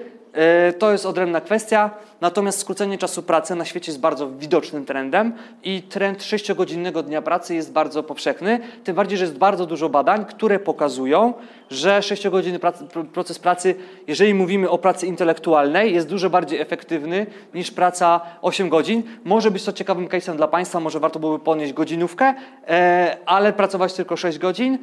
To 0.79 0.91
jest 0.91 1.05
odrębna 1.05 1.41
kwestia, 1.41 1.89
natomiast 2.21 2.59
skrócenie 2.59 2.97
czasu 2.97 3.23
pracy 3.23 3.55
na 3.55 3.65
świecie 3.65 3.91
jest 3.91 4.01
bardzo 4.01 4.29
widocznym 4.29 4.85
trendem 4.85 5.33
i 5.63 5.81
trend 5.81 6.19
6-godzinnego 6.19 7.03
dnia 7.03 7.21
pracy 7.21 7.55
jest 7.55 7.71
bardzo 7.71 8.03
powszechny, 8.03 8.59
tym 8.83 8.95
bardziej, 8.95 9.17
że 9.17 9.23
jest 9.23 9.37
bardzo 9.37 9.65
dużo 9.65 9.89
badań, 9.89 10.25
które 10.25 10.59
pokazują, 10.59 11.33
że 11.69 11.99
6-godzinny 11.99 12.59
pracy, 12.59 12.85
pr- 12.85 13.05
proces 13.05 13.39
pracy, 13.39 13.75
jeżeli 14.07 14.33
mówimy 14.33 14.69
o 14.69 14.77
pracy 14.77 15.07
intelektualnej, 15.07 15.93
jest 15.93 16.07
dużo 16.09 16.29
bardziej 16.29 16.61
efektywny 16.61 17.25
niż 17.53 17.71
praca 17.71 18.21
8 18.41 18.69
godzin. 18.69 19.03
Może 19.23 19.51
być 19.51 19.63
to 19.63 19.73
ciekawym 19.73 20.07
case'em 20.07 20.35
dla 20.35 20.47
Państwa, 20.47 20.79
może 20.79 20.99
warto 20.99 21.19
byłoby 21.19 21.43
podnieść 21.43 21.73
godzinówkę, 21.73 22.33
e, 22.67 23.17
ale 23.25 23.53
pracować 23.53 23.93
tylko 23.93 24.17
6 24.17 24.37
godzin. 24.37 24.77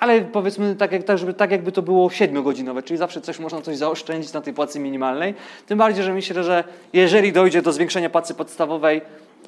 Ale 0.00 0.20
powiedzmy 0.20 0.76
tak, 0.76 0.92
jak, 0.92 1.02
tak, 1.02 1.18
żeby, 1.18 1.34
tak 1.34 1.50
jakby 1.50 1.72
to 1.72 1.82
było 1.82 2.08
7-godzinowe, 2.08 2.84
czyli 2.84 2.98
zawsze 2.98 3.20
coś 3.20 3.38
można 3.38 3.62
coś 3.62 3.76
zaoszczędzić 3.76 4.32
na 4.32 4.40
tej 4.40 4.54
płacy 4.54 4.80
minimalnej. 4.80 5.34
Tym 5.66 5.78
bardziej, 5.78 6.04
że 6.04 6.14
myślę, 6.14 6.44
że 6.44 6.64
jeżeli 6.92 7.32
dojdzie 7.32 7.62
do 7.62 7.72
zwiększenia 7.72 8.10
płacy 8.10 8.34
podstawowej, 8.34 9.00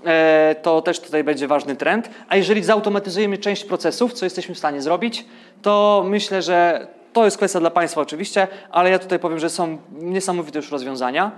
e, 0.05 0.57
to 0.63 0.83
też 0.83 1.01
tutaj 1.01 1.25
będzie 1.25 1.49
ważny 1.49 1.77
trend. 1.77 2.11
A 2.29 2.37
jeżeli 2.37 2.65
zautomatyzujemy 2.65 3.39
część 3.39 3.65
procesów, 3.65 4.13
co 4.13 4.27
jesteśmy 4.27 4.55
w 4.55 4.59
stanie 4.59 4.83
zrobić, 4.83 5.25
to 5.63 6.05
myślę, 6.07 6.43
że 6.43 6.87
to 7.13 7.25
jest 7.25 7.37
kwestia 7.37 7.61
dla 7.61 7.71
Państwa 7.71 8.01
oczywiście, 8.01 8.49
ale 8.71 8.91
ja 8.91 8.99
tutaj 8.99 9.19
powiem, 9.19 9.39
że 9.39 9.51
są 9.51 9.79
niesamowite 9.93 10.59
już 10.59 10.71
rozwiązania. 10.71 11.33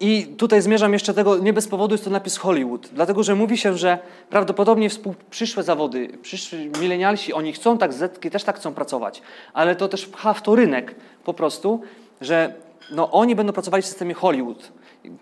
I 0.00 0.26
tutaj 0.26 0.62
zmierzam 0.62 0.92
jeszcze 0.92 1.14
tego, 1.14 1.38
nie 1.38 1.52
bez 1.52 1.68
powodu 1.68 1.94
jest 1.94 2.04
to 2.04 2.10
napis 2.10 2.36
Hollywood, 2.36 2.88
dlatego 2.92 3.22
że 3.22 3.34
mówi 3.34 3.58
się, 3.58 3.78
że 3.78 3.98
prawdopodobnie 4.30 4.88
przyszłe 5.30 5.62
zawody, 5.62 6.08
przyszli 6.22 6.70
milenialsi, 6.80 7.32
oni 7.32 7.52
chcą 7.52 7.78
tak, 7.78 7.92
zetki 7.92 8.30
też 8.30 8.44
tak 8.44 8.56
chcą 8.56 8.74
pracować, 8.74 9.22
ale 9.52 9.76
to 9.76 9.88
też 9.88 10.06
pcha 10.06 10.34
w 10.34 10.42
to 10.42 10.54
rynek 10.54 10.94
po 11.24 11.34
prostu, 11.34 11.80
że 12.20 12.54
no, 12.90 13.10
oni 13.10 13.36
będą 13.36 13.52
pracowali 13.52 13.82
w 13.82 13.86
systemie 13.86 14.14
Hollywood. 14.14 14.72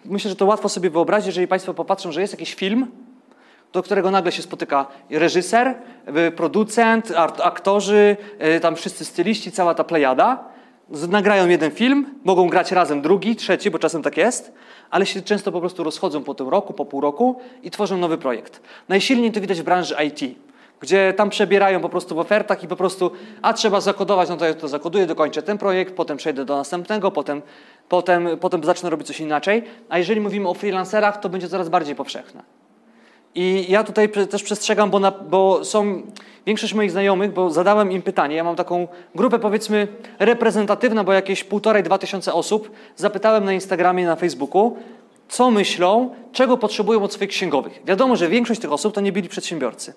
Myślę, 0.04 0.28
że 0.28 0.36
to 0.36 0.46
łatwo 0.46 0.68
sobie 0.68 0.90
wyobrazić, 0.90 1.26
jeżeli 1.26 1.48
Państwo 1.48 1.74
popatrzą, 1.74 2.12
że 2.12 2.20
jest 2.20 2.32
jakiś 2.32 2.54
film, 2.54 2.86
do 3.72 3.82
którego 3.82 4.10
nagle 4.10 4.32
się 4.32 4.42
spotyka 4.42 4.86
reżyser, 5.10 5.74
y, 6.28 6.30
producent, 6.30 7.12
aktorzy, 7.42 8.16
y, 8.56 8.60
tam 8.60 8.76
wszyscy 8.76 9.04
styliści, 9.04 9.52
cała 9.52 9.74
ta 9.74 9.84
plejada. 9.84 10.55
Nagrają 10.91 11.49
jeden 11.49 11.70
film, 11.70 12.14
mogą 12.24 12.49
grać 12.49 12.72
razem 12.72 13.03
drugi, 13.03 13.37
trzeci, 13.37 13.70
bo 13.70 13.78
czasem 13.78 14.03
tak 14.03 14.16
jest, 14.16 14.53
ale 14.91 15.07
się 15.07 15.22
często 15.22 15.53
po 15.53 15.61
prostu 15.61 15.84
rozchodzą 15.84 16.24
po 16.24 16.34
tym 16.34 16.49
roku, 16.49 16.72
po 16.72 16.84
pół 16.84 17.01
roku 17.01 17.41
i 17.62 17.70
tworzą 17.70 17.97
nowy 17.97 18.18
projekt. 18.18 18.61
Najsilniej 18.89 19.32
to 19.32 19.41
widać 19.41 19.61
w 19.61 19.64
branży 19.64 19.97
IT, 20.07 20.39
gdzie 20.80 21.14
tam 21.16 21.30
przebierają 21.30 21.80
po 21.80 21.89
prostu 21.89 22.14
w 22.14 22.18
ofertach 22.18 22.62
i 22.62 22.68
po 22.68 22.76
prostu, 22.76 23.11
a 23.43 23.53
trzeba 23.53 23.80
zakodować, 23.80 24.28
no 24.28 24.37
to 24.37 24.45
ja 24.45 24.55
to 24.55 24.68
zakoduję, 24.68 25.07
dokończę 25.07 25.43
ten 25.43 25.59
projekt, 25.59 25.95
potem 25.95 26.16
przejdę 26.16 26.45
do 26.45 26.57
następnego, 26.57 27.11
potem, 27.11 27.43
potem, 27.89 28.28
potem 28.41 28.64
zacznę 28.64 28.91
robić 28.91 29.07
coś 29.07 29.20
inaczej. 29.20 29.62
A 29.89 29.99
jeżeli 29.99 30.20
mówimy 30.20 30.49
o 30.49 30.55
freelancerach, 30.55 31.20
to 31.20 31.28
będzie 31.28 31.49
coraz 31.49 31.68
bardziej 31.68 31.95
powszechne. 31.95 32.55
I 33.37 33.66
ja 33.68 33.84
tutaj 33.84 34.09
też 34.09 34.43
przestrzegam, 34.43 34.91
bo, 34.91 34.99
na, 34.99 35.11
bo 35.11 35.64
są 35.64 36.03
większość 36.47 36.74
moich 36.74 36.91
znajomych, 36.91 37.32
bo 37.32 37.51
zadałem 37.51 37.93
im 37.93 38.03
pytanie. 38.03 38.37
Ja 38.37 38.45
mam 38.45 38.57
taką 38.57 38.89
grupę 39.14 39.39
powiedzmy 39.39 39.89
reprezentatywną, 40.18 41.05
bo 41.05 41.12
jakieś 41.12 41.45
półtorej, 41.45 41.82
dwa 41.82 41.99
tysiące 41.99 42.32
osób. 42.32 42.70
Zapytałem 42.97 43.45
na 43.45 43.53
Instagramie, 43.53 44.07
na 44.07 44.16
Facebooku, 44.16 44.76
co 45.28 45.51
myślą, 45.51 46.14
czego 46.32 46.57
potrzebują 46.57 47.03
od 47.03 47.12
swoich 47.12 47.30
księgowych. 47.30 47.80
Wiadomo, 47.84 48.16
że 48.16 48.28
większość 48.28 48.61
tych 48.61 48.72
osób 48.72 48.95
to 48.95 49.01
nie 49.01 49.12
byli 49.12 49.28
przedsiębiorcy. 49.28 49.93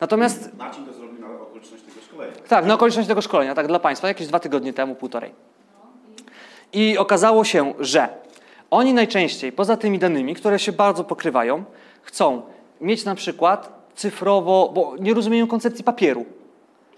Natomiast 0.00 0.54
Marcin 0.58 0.86
to 0.86 0.92
zrobił 0.92 1.20
na 1.20 1.40
okoliczność 1.40 1.82
tego 1.82 2.00
szkolenia. 2.06 2.32
tak, 2.48 2.66
na 2.66 2.74
okoliczność 2.74 3.08
tego 3.08 3.22
szkolenia, 3.22 3.54
tak, 3.54 3.66
dla 3.66 3.78
Państwa, 3.78 4.08
jakieś 4.08 4.26
dwa 4.26 4.40
tygodnie 4.40 4.72
temu, 4.72 4.94
półtorej. 4.94 5.32
I 6.72 6.98
okazało 6.98 7.44
się, 7.44 7.74
że 7.80 8.08
oni 8.70 8.94
najczęściej, 8.94 9.52
poza 9.52 9.76
tymi 9.76 9.98
danymi, 9.98 10.34
które 10.34 10.58
się 10.58 10.72
bardzo 10.72 11.04
pokrywają, 11.04 11.64
chcą 12.02 12.42
mieć 12.80 13.04
na 13.04 13.14
przykład 13.14 13.88
cyfrowo, 13.94 14.70
bo 14.74 14.94
nie 15.00 15.14
rozumieją 15.14 15.46
koncepcji 15.46 15.84
papieru. 15.84 16.24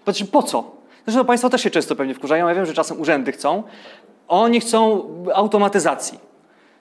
Znaczy, 0.05 0.27
po 0.27 0.43
co? 0.43 0.71
Zresztą 1.07 1.25
Państwo 1.25 1.51
też 1.51 1.63
się 1.63 1.71
często 1.71 1.97
pewnie 1.97 2.15
wkurzają, 2.15 2.49
ja 2.49 2.55
wiem, 2.55 2.67
że 2.67 2.73
czasem 2.75 3.01
urzędy 3.01 3.33
chcą. 3.33 3.63
Oni 4.29 4.61
chcą 4.61 5.09
automatyzacji. 5.35 6.19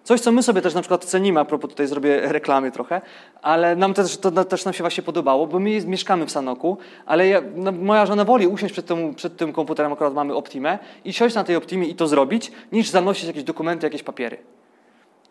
Coś, 0.03 0.21
co 0.21 0.31
my 0.31 0.43
sobie 0.43 0.61
też 0.61 0.73
na 0.73 0.81
przykład 0.81 1.05
cenimy, 1.05 1.39
a 1.39 1.45
propos 1.45 1.69
tutaj 1.69 1.87
zrobię 1.87 2.21
reklamy 2.21 2.71
trochę, 2.71 3.01
ale 3.41 3.75
nam 3.75 3.93
też, 3.93 4.17
to 4.17 4.31
na- 4.31 4.43
też 4.43 4.65
nam 4.65 4.73
się 4.73 4.83
właśnie 4.83 5.03
podobało, 5.03 5.47
bo 5.47 5.59
my 5.59 5.81
mieszkamy 5.85 6.25
w 6.25 6.31
Sanoku, 6.31 6.77
ale 7.05 7.27
ja, 7.27 7.41
no, 7.55 7.71
moja 7.71 8.05
żona 8.05 8.25
woli 8.25 8.47
usiąść 8.47 8.73
przed 8.73 8.85
tym, 8.85 9.15
przed 9.15 9.37
tym 9.37 9.53
komputerem, 9.53 9.93
akurat 9.93 10.13
mamy 10.13 10.35
Optimę, 10.35 10.79
i 11.05 11.13
siąść 11.13 11.35
na 11.35 11.43
tej 11.43 11.55
Optimie 11.55 11.87
i 11.87 11.95
to 11.95 12.07
zrobić, 12.07 12.51
niż 12.71 12.89
zanosić 12.89 13.27
jakieś 13.27 13.43
dokumenty, 13.43 13.85
jakieś 13.85 14.03
papiery. 14.03 14.37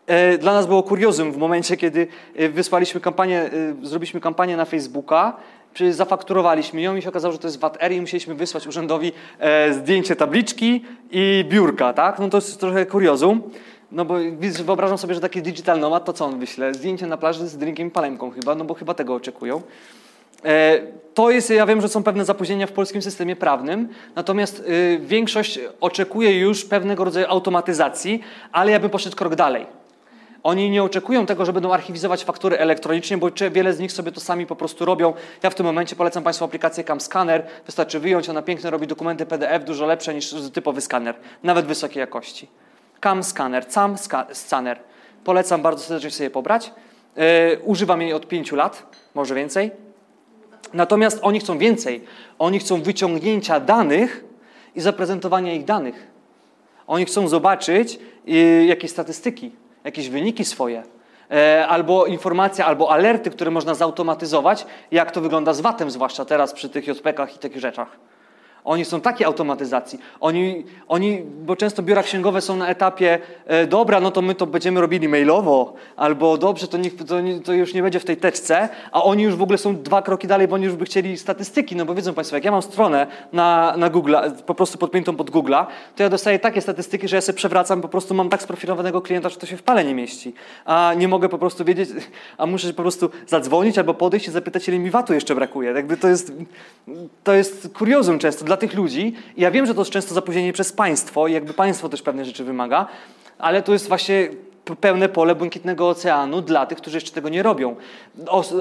E, 0.09 0.37
Dla 0.37 0.53
nas 0.53 0.67
było 0.67 0.83
kuriozum 0.83 1.31
w 1.31 1.37
momencie, 1.37 1.77
kiedy 1.77 2.07
e, 2.35 2.49
wysłaliśmy 2.49 3.01
kampanię, 3.01 3.41
e, 3.41 3.49
zrobiliśmy 3.81 4.21
kampanię 4.21 4.57
na 4.57 4.65
Facebooka, 4.65 5.37
zafakturowaliśmy 5.91 6.81
ją 6.81 6.95
i 6.95 7.01
się 7.01 7.09
okazało, 7.09 7.31
że 7.31 7.37
to 7.37 7.47
jest 7.47 7.59
VAT-R 7.59 7.91
i 7.91 8.01
musieliśmy 8.01 8.35
wysłać 8.35 8.67
urzędowi 8.67 9.11
zdjęcie 9.71 10.15
tabliczki 10.15 10.85
i 11.11 11.45
biurka, 11.49 11.93
tak? 11.93 12.19
No 12.19 12.29
to 12.29 12.37
jest 12.37 12.59
trochę 12.59 12.85
kuriozum. 12.85 13.41
No 13.91 14.05
bo 14.05 14.15
wyobrażam 14.63 14.97
sobie, 14.97 15.13
że 15.15 15.21
taki 15.21 15.41
digital 15.41 15.79
nomad, 15.79 16.05
to 16.05 16.13
co 16.13 16.25
on 16.25 16.39
wyśle? 16.39 16.73
Zdjęcie 16.73 17.07
na 17.07 17.17
plaży 17.17 17.47
z 17.47 17.57
drinkiem 17.57 17.87
i 17.87 17.91
palemką 17.91 18.31
chyba, 18.31 18.55
no 18.55 18.65
bo 18.65 18.73
chyba 18.73 18.93
tego 18.93 19.15
oczekują. 19.15 19.61
To 21.13 21.31
jest, 21.31 21.49
ja 21.49 21.65
wiem, 21.65 21.81
że 21.81 21.89
są 21.89 22.03
pewne 22.03 22.25
zapóźnienia 22.25 22.67
w 22.67 22.71
polskim 22.71 23.01
systemie 23.01 23.35
prawnym, 23.35 23.89
natomiast 24.15 24.63
większość 24.99 25.59
oczekuje 25.81 26.39
już 26.39 26.65
pewnego 26.65 27.03
rodzaju 27.03 27.25
automatyzacji, 27.29 28.21
ale 28.51 28.71
ja 28.71 28.79
bym 28.79 28.89
poszedł 28.89 29.15
krok 29.15 29.35
dalej. 29.35 29.78
Oni 30.43 30.69
nie 30.69 30.83
oczekują 30.83 31.25
tego, 31.25 31.45
że 31.45 31.53
będą 31.53 31.73
archiwizować 31.73 32.23
faktury 32.23 32.57
elektronicznie, 32.57 33.17
bo 33.17 33.29
wiele 33.51 33.73
z 33.73 33.79
nich 33.79 33.91
sobie 33.91 34.11
to 34.11 34.19
sami 34.19 34.45
po 34.45 34.55
prostu 34.55 34.85
robią. 34.85 35.13
Ja 35.43 35.49
w 35.49 35.55
tym 35.55 35.65
momencie 35.65 35.95
polecam 35.95 36.23
Państwu 36.23 36.45
aplikację 36.45 36.83
CamScanner. 36.83 37.45
Wystarczy 37.65 37.99
wyjąć, 37.99 38.29
ona 38.29 38.41
pięknie 38.41 38.69
robi 38.69 38.87
dokumenty 38.87 39.25
PDF, 39.25 39.63
dużo 39.63 39.85
lepsze 39.85 40.13
niż 40.13 40.35
typowy 40.53 40.81
skaner, 40.81 41.15
nawet 41.43 41.65
wysokiej 41.65 41.99
jakości. 41.99 42.47
CamScanner, 43.01 43.65
CamScanner. 43.67 44.79
Polecam 45.23 45.61
bardzo 45.61 45.83
serdecznie 45.83 46.11
sobie 46.11 46.29
pobrać. 46.29 46.71
E, 47.17 47.59
używam 47.59 48.01
jej 48.01 48.13
od 48.13 48.27
pięciu 48.27 48.55
lat, 48.55 48.85
może 49.15 49.35
więcej. 49.35 49.71
Natomiast 50.73 51.19
oni 51.21 51.39
chcą 51.39 51.57
więcej. 51.57 52.03
Oni 52.39 52.59
chcą 52.59 52.81
wyciągnięcia 52.81 53.59
danych 53.59 54.23
i 54.75 54.81
zaprezentowania 54.81 55.53
ich 55.53 55.65
danych. 55.65 56.07
Oni 56.87 57.05
chcą 57.05 57.27
zobaczyć 57.27 57.99
y, 58.27 58.65
jakieś 58.65 58.91
statystyki, 58.91 59.51
jakieś 59.83 60.09
wyniki 60.09 60.45
swoje, 60.45 60.83
e, 61.31 61.67
albo 61.67 62.05
informacje, 62.05 62.65
albo 62.65 62.91
alerty, 62.91 63.29
które 63.29 63.51
można 63.51 63.73
zautomatyzować, 63.73 64.65
jak 64.91 65.11
to 65.11 65.21
wygląda 65.21 65.53
z 65.53 65.61
VAT-em, 65.61 65.91
zwłaszcza 65.91 66.25
teraz 66.25 66.53
przy 66.53 66.69
tych 66.69 66.87
JPK-ach 66.87 67.35
i 67.35 67.39
takich 67.39 67.61
rzeczach. 67.61 67.97
Oni 68.69 68.85
są 68.85 69.01
takiej 69.01 69.25
automatyzacji. 69.25 69.99
Oni, 70.19 70.65
oni, 70.87 71.21
bo 71.21 71.55
często 71.55 71.83
biura 71.83 72.03
księgowe 72.03 72.41
są 72.41 72.55
na 72.55 72.67
etapie, 72.67 73.19
e, 73.45 73.67
dobra, 73.67 73.99
no 73.99 74.11
to 74.11 74.21
my 74.21 74.35
to 74.35 74.45
będziemy 74.45 74.81
robili 74.81 75.07
mailowo, 75.07 75.73
albo 75.95 76.37
dobrze, 76.37 76.67
to, 76.67 76.77
to, 77.07 77.15
to 77.43 77.53
już 77.53 77.73
nie 77.73 77.81
będzie 77.81 77.99
w 77.99 78.05
tej 78.05 78.17
teczce, 78.17 78.69
a 78.91 79.03
oni 79.03 79.23
już 79.23 79.35
w 79.35 79.41
ogóle 79.41 79.57
są 79.57 79.75
dwa 79.75 80.01
kroki 80.01 80.27
dalej, 80.27 80.47
bo 80.47 80.55
oni 80.55 80.65
już 80.65 80.75
by 80.75 80.85
chcieli 80.85 81.17
statystyki, 81.17 81.75
no 81.75 81.85
bo 81.85 81.95
wiedzą 81.95 82.13
Państwo, 82.13 82.35
jak 82.35 82.45
ja 82.45 82.51
mam 82.51 82.61
stronę 82.61 83.07
na, 83.33 83.73
na 83.77 83.89
Google, 83.89 84.15
po 84.45 84.55
prostu 84.55 84.77
podpiętą 84.77 85.15
pod 85.15 85.31
Google'a, 85.31 85.65
to 85.95 86.03
ja 86.03 86.09
dostaję 86.09 86.39
takie 86.39 86.61
statystyki, 86.61 87.07
że 87.07 87.15
ja 87.15 87.21
sobie 87.21 87.37
przewracam, 87.37 87.81
po 87.81 87.89
prostu 87.89 88.13
mam 88.13 88.29
tak 88.29 88.41
sprofilowanego 88.41 89.01
klienta, 89.01 89.29
że 89.29 89.37
to 89.37 89.45
się 89.45 89.57
w 89.57 89.63
pale 89.63 89.85
nie 89.85 89.95
mieści. 89.95 90.33
A 90.65 90.93
nie 90.97 91.07
mogę 91.07 91.29
po 91.29 91.37
prostu 91.37 91.65
wiedzieć, 91.65 91.89
a 92.37 92.45
muszę 92.45 92.73
po 92.73 92.81
prostu 92.81 93.09
zadzwonić 93.27 93.77
albo 93.77 93.93
podejść 93.93 94.27
i 94.27 94.31
zapytać, 94.31 94.67
ile 94.67 94.79
mi 94.79 94.89
VAT-u 94.89 95.13
jeszcze 95.13 95.35
brakuje. 95.35 95.71
Jakby 95.71 95.97
to 95.97 96.07
jest, 96.07 96.33
to 97.23 97.33
jest 97.33 97.69
kuriozum 97.73 98.19
często 98.19 98.45
dla 98.45 98.58
tych 98.59 98.73
ludzi. 98.73 99.13
I 99.37 99.41
ja 99.41 99.51
wiem, 99.51 99.65
że 99.65 99.73
to 99.73 99.81
jest 99.81 99.91
często 99.91 100.13
zapóźnienie 100.13 100.53
przez 100.53 100.73
państwo 100.73 101.27
i 101.27 101.33
jakby 101.33 101.53
państwo 101.53 101.89
też 101.89 102.01
pewne 102.01 102.25
rzeczy 102.25 102.43
wymaga, 102.43 102.87
ale 103.37 103.61
to 103.61 103.73
jest 103.73 103.87
właśnie 103.87 104.29
pełne 104.75 105.09
pole 105.09 105.35
błękitnego 105.35 105.89
oceanu 105.89 106.41
dla 106.41 106.65
tych, 106.65 106.77
którzy 106.77 106.97
jeszcze 106.97 107.11
tego 107.11 107.29
nie 107.29 107.43
robią. 107.43 107.75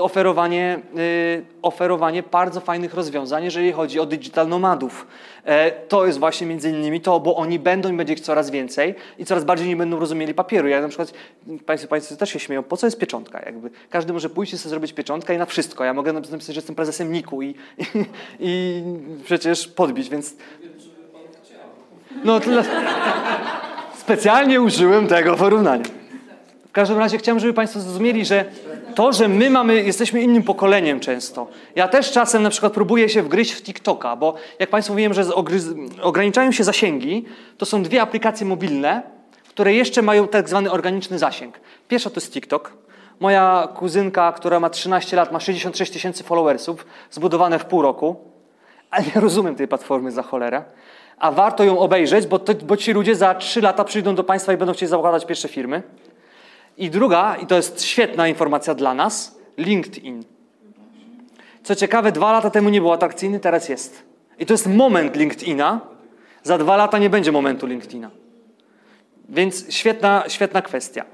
Oferowanie, 0.00 0.80
y, 0.98 1.44
oferowanie 1.62 2.22
bardzo 2.22 2.60
fajnych 2.60 2.94
rozwiązań, 2.94 3.44
jeżeli 3.44 3.72
chodzi 3.72 4.00
o 4.00 4.06
digital 4.06 4.48
nomadów. 4.48 5.06
E, 5.44 5.70
to 5.70 6.06
jest 6.06 6.18
właśnie 6.18 6.46
między 6.46 6.70
innymi 6.70 7.00
to, 7.00 7.20
bo 7.20 7.36
oni 7.36 7.58
będą 7.58 7.92
i 7.92 7.96
będzie 7.96 8.12
ich 8.12 8.20
coraz 8.20 8.50
więcej 8.50 8.94
i 9.18 9.24
coraz 9.24 9.44
bardziej 9.44 9.68
nie 9.68 9.76
będą 9.76 9.98
rozumieli 9.98 10.34
papieru. 10.34 10.68
Ja 10.68 10.80
na 10.80 10.88
przykład, 10.88 11.12
państwo, 11.66 11.88
państwo 11.88 12.16
też 12.16 12.30
się 12.30 12.38
śmieją, 12.38 12.62
po 12.62 12.76
co 12.76 12.86
jest 12.86 12.98
pieczątka? 12.98 13.42
Jakby 13.46 13.70
każdy 13.90 14.12
może 14.12 14.30
pójść 14.30 14.52
i 14.52 14.58
sobie 14.58 14.70
zrobić 14.70 14.92
pieczątkę 14.92 15.34
i 15.34 15.38
na 15.38 15.46
wszystko. 15.46 15.84
Ja 15.84 15.94
mogę 15.94 16.12
napisać, 16.12 16.44
że 16.44 16.52
jestem 16.52 16.76
prezesem 16.76 17.12
NIK-u 17.12 17.42
i, 17.42 17.48
i, 17.48 17.54
i 18.40 18.82
przecież 19.24 19.68
podbić, 19.68 20.08
więc... 20.08 20.36
No, 22.24 22.40
tyle... 22.40 22.64
Specjalnie 24.04 24.60
użyłem 24.60 25.06
tego 25.06 25.36
porównania. 25.36 25.97
W 26.68 26.72
każdym 26.72 26.98
razie 26.98 27.18
chciałem, 27.18 27.40
żeby 27.40 27.54
Państwo 27.54 27.80
zrozumieli, 27.80 28.24
że 28.24 28.44
to, 28.94 29.12
że 29.12 29.28
my 29.28 29.50
mamy, 29.50 29.82
jesteśmy 29.82 30.22
innym 30.22 30.42
pokoleniem 30.42 31.00
często. 31.00 31.48
Ja 31.74 31.88
też 31.88 32.12
czasem 32.12 32.42
na 32.42 32.50
przykład 32.50 32.72
próbuję 32.72 33.08
się 33.08 33.22
wgryźć 33.22 33.52
w 33.52 33.62
TikToka, 33.62 34.16
bo 34.16 34.34
jak 34.58 34.70
Państwu 34.70 34.92
mówiłem, 34.92 35.14
że 35.14 35.24
ograniczają 36.02 36.52
się 36.52 36.64
zasięgi, 36.64 37.24
to 37.58 37.66
są 37.66 37.82
dwie 37.82 38.02
aplikacje 38.02 38.46
mobilne, 38.46 39.02
które 39.48 39.74
jeszcze 39.74 40.02
mają 40.02 40.28
tak 40.28 40.48
zwany 40.48 40.70
organiczny 40.70 41.18
zasięg. 41.18 41.60
Pierwsza 41.88 42.10
to 42.10 42.16
jest 42.16 42.32
TikTok. 42.32 42.72
Moja 43.20 43.68
kuzynka, 43.74 44.32
która 44.32 44.60
ma 44.60 44.70
13 44.70 45.16
lat, 45.16 45.32
ma 45.32 45.40
66 45.40 45.92
tysięcy 45.92 46.24
followersów, 46.24 46.86
zbudowane 47.10 47.58
w 47.58 47.64
pół 47.64 47.82
roku. 47.82 48.16
Ale 48.90 49.04
nie 49.14 49.20
rozumiem 49.20 49.54
tej 49.54 49.68
platformy 49.68 50.10
za 50.10 50.22
cholerę. 50.22 50.64
A 51.18 51.32
warto 51.32 51.64
ją 51.64 51.78
obejrzeć, 51.78 52.26
bo, 52.26 52.40
bo 52.66 52.76
ci 52.76 52.92
ludzie 52.92 53.16
za 53.16 53.34
3 53.34 53.60
lata 53.60 53.84
przyjdą 53.84 54.14
do 54.14 54.24
Państwa 54.24 54.52
i 54.52 54.56
będą 54.56 54.72
chcieli 54.72 54.90
zakładać 54.90 55.26
pierwsze 55.26 55.48
firmy. 55.48 55.82
I 56.78 56.90
druga, 56.90 57.36
i 57.36 57.46
to 57.46 57.56
jest 57.56 57.82
świetna 57.82 58.28
informacja 58.28 58.74
dla 58.74 58.94
nas, 58.94 59.38
LinkedIn. 59.56 60.24
Co 61.62 61.74
ciekawe, 61.74 62.12
dwa 62.12 62.32
lata 62.32 62.50
temu 62.50 62.68
nie 62.68 62.80
był 62.80 62.92
atrakcyjny, 62.92 63.40
teraz 63.40 63.68
jest. 63.68 64.02
I 64.38 64.46
to 64.46 64.54
jest 64.54 64.66
moment 64.66 65.16
LinkedIna. 65.16 65.80
Za 66.42 66.58
dwa 66.58 66.76
lata 66.76 66.98
nie 66.98 67.10
będzie 67.10 67.32
momentu 67.32 67.66
LinkedIna. 67.66 68.10
Więc 69.28 69.72
świetna, 69.74 70.24
świetna 70.28 70.62
kwestia. 70.62 71.04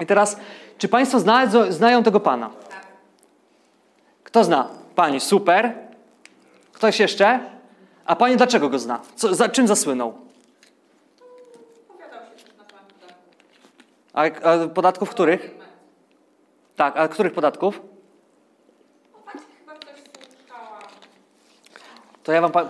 I 0.00 0.06
teraz, 0.06 0.36
czy 0.78 0.88
Państwo 0.88 1.20
zna, 1.20 1.46
znają 1.70 2.02
tego 2.02 2.20
pana? 2.20 2.50
Kto 4.24 4.44
zna? 4.44 4.68
Pani, 4.94 5.20
super. 5.20 5.72
Ktoś 6.72 7.00
jeszcze? 7.00 7.40
A 8.04 8.16
Pani 8.16 8.36
dlaczego 8.36 8.68
go 8.68 8.78
zna? 8.78 9.00
Co, 9.16 9.34
za 9.34 9.48
czym 9.48 9.66
zasłynął? 9.66 10.14
Opowiadał 11.88 12.20
się 12.38 12.44
też 12.44 12.56
na 12.58 12.64
temat 12.64 12.92
podatków. 12.92 13.34
A, 14.14 14.22
a 14.24 14.68
podatków 14.68 15.10
których? 15.10 15.50
Tak, 16.76 16.96
a 16.96 17.08
których 17.08 17.32
podatków? 17.32 17.80
Chyba 19.60 19.72
ktoś 19.74 19.94
słyszała. 20.38 20.78
To 22.24 22.32
ja 22.32 22.40
wam. 22.40 22.52
Pa... 22.52 22.62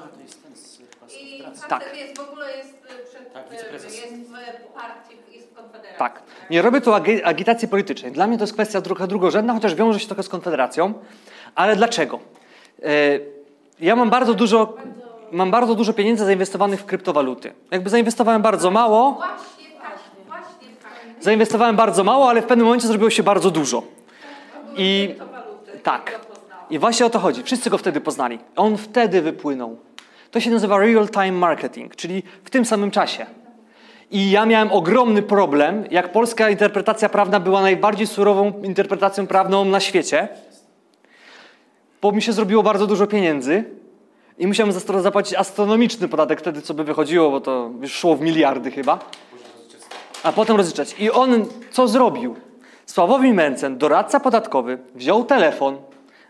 I 1.20 1.42
Tak. 1.68 1.96
jest 1.96 2.18
w 2.18 2.30
ogóle 2.30 2.56
jest 2.56 2.70
y, 2.70 3.08
przed, 3.08 3.32
Tak, 3.32 3.52
y, 3.52 3.54
jest 3.54 3.74
w 3.74 4.72
partii, 4.74 5.16
jest 5.32 5.50
w 5.50 5.54
Konfederacji. 5.54 5.98
Tak. 5.98 6.22
Nie 6.50 6.62
robię 6.62 6.80
tu 6.80 6.90
agi- 6.90 7.20
agitacji 7.24 7.68
politycznej. 7.68 8.12
Dla 8.12 8.26
mnie 8.26 8.38
to 8.38 8.42
jest 8.44 8.52
kwestia 8.52 8.80
trochę 8.82 9.06
drugorzędna, 9.06 9.54
chociaż 9.54 9.74
wiąże 9.74 10.00
się 10.00 10.06
trochę 10.06 10.22
z 10.22 10.28
Konfederacją. 10.28 10.94
Ale 11.54 11.76
dlaczego? 11.76 12.18
E, 12.82 12.88
Ja 13.80 13.96
mam 13.96 14.10
bardzo 14.10 14.34
dużo, 14.34 14.76
mam 15.32 15.50
bardzo 15.50 15.74
dużo 15.74 15.92
pieniędzy 15.92 16.24
zainwestowanych 16.24 16.80
w 16.80 16.84
kryptowaluty. 16.84 17.52
Jakby 17.70 17.90
zainwestowałem 17.90 18.42
bardzo 18.42 18.70
mało, 18.70 19.12
Właśnie. 19.12 19.53
Zainwestowałem 21.24 21.76
bardzo 21.76 22.04
mało, 22.04 22.28
ale 22.30 22.42
w 22.42 22.46
pewnym 22.46 22.66
momencie 22.66 22.86
zrobiło 22.88 23.10
się 23.10 23.22
bardzo 23.22 23.50
dużo. 23.50 23.82
I 24.76 25.14
tak. 25.82 26.20
I 26.70 26.78
właśnie 26.78 27.06
o 27.06 27.10
to 27.10 27.18
chodzi. 27.18 27.42
Wszyscy 27.42 27.70
go 27.70 27.78
wtedy 27.78 28.00
poznali. 28.00 28.38
On 28.56 28.76
wtedy 28.76 29.22
wypłynął. 29.22 29.76
To 30.30 30.40
się 30.40 30.50
nazywa 30.50 30.78
real-time 30.78 31.32
marketing, 31.32 31.96
czyli 31.96 32.22
w 32.44 32.50
tym 32.50 32.64
samym 32.64 32.90
czasie. 32.90 33.26
I 34.10 34.30
ja 34.30 34.46
miałem 34.46 34.72
ogromny 34.72 35.22
problem, 35.22 35.84
jak 35.90 36.12
polska 36.12 36.50
interpretacja 36.50 37.08
prawna 37.08 37.40
była 37.40 37.62
najbardziej 37.62 38.06
surową 38.06 38.52
interpretacją 38.62 39.26
prawną 39.26 39.64
na 39.64 39.80
świecie, 39.80 40.28
bo 42.02 42.12
mi 42.12 42.22
się 42.22 42.32
zrobiło 42.32 42.62
bardzo 42.62 42.86
dużo 42.86 43.06
pieniędzy 43.06 43.64
i 44.38 44.46
musiałem 44.46 44.72
za- 44.72 45.02
zapłacić 45.02 45.34
astronomiczny 45.34 46.08
podatek 46.08 46.40
wtedy, 46.40 46.62
co 46.62 46.74
by 46.74 46.84
wychodziło, 46.84 47.30
bo 47.30 47.40
to 47.40 47.70
szło 47.86 48.16
w 48.16 48.20
miliardy 48.20 48.70
chyba. 48.70 48.98
A 50.24 50.32
potem 50.32 50.56
rozliczać. 50.56 50.94
I 50.98 51.10
on 51.10 51.46
co 51.70 51.88
zrobił? 51.88 52.36
Sławomir 52.86 53.34
Mencen, 53.34 53.78
doradca 53.78 54.20
podatkowy, 54.20 54.78
wziął 54.94 55.24
telefon, 55.24 55.76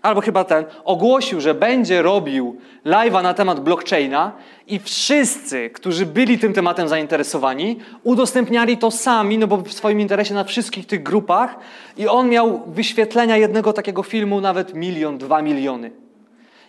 albo 0.03 0.21
chyba 0.21 0.45
ten, 0.45 0.65
ogłosił, 0.85 1.41
że 1.41 1.55
będzie 1.55 2.03
robił 2.03 2.57
live'a 2.87 3.23
na 3.23 3.35
temat 3.35 3.61
blockchaina 3.61 4.33
i 4.67 4.79
wszyscy, 4.79 5.71
którzy 5.71 6.07
byli 6.07 6.39
tym 6.39 6.53
tematem 6.53 6.89
zainteresowani, 6.89 7.79
udostępniali 8.03 8.79
to 8.79 8.91
sami, 8.91 9.39
no 9.39 9.47
bo 9.47 9.57
w 9.57 9.73
swoim 9.73 10.01
interesie 10.01 10.35
na 10.35 10.45
wszystkich 10.45 10.87
tych 10.87 11.03
grupach 11.03 11.57
i 11.97 12.09
on 12.09 12.29
miał 12.29 12.63
wyświetlenia 12.67 13.37
jednego 13.37 13.73
takiego 13.73 14.03
filmu 14.03 14.41
nawet 14.41 14.75
milion, 14.75 15.19
dwa 15.19 15.43
miliony. 15.43 15.91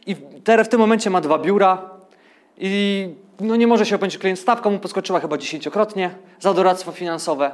I 0.07 0.15
teraz 0.43 0.67
w 0.67 0.69
tym 0.69 0.80
momencie 0.80 1.09
ma 1.09 1.21
dwa 1.21 1.39
biura 1.39 1.89
i 2.57 3.09
no 3.39 3.55
nie 3.55 3.67
może 3.67 3.86
się 3.86 3.95
opędzić 3.95 4.19
klient. 4.19 4.39
Stawka 4.39 4.69
mu 4.69 4.79
podskoczyła 4.79 5.19
chyba 5.19 5.38
dziesięciokrotnie 5.38 6.15
za 6.39 6.53
doradztwo 6.53 6.91
finansowe. 6.91 7.51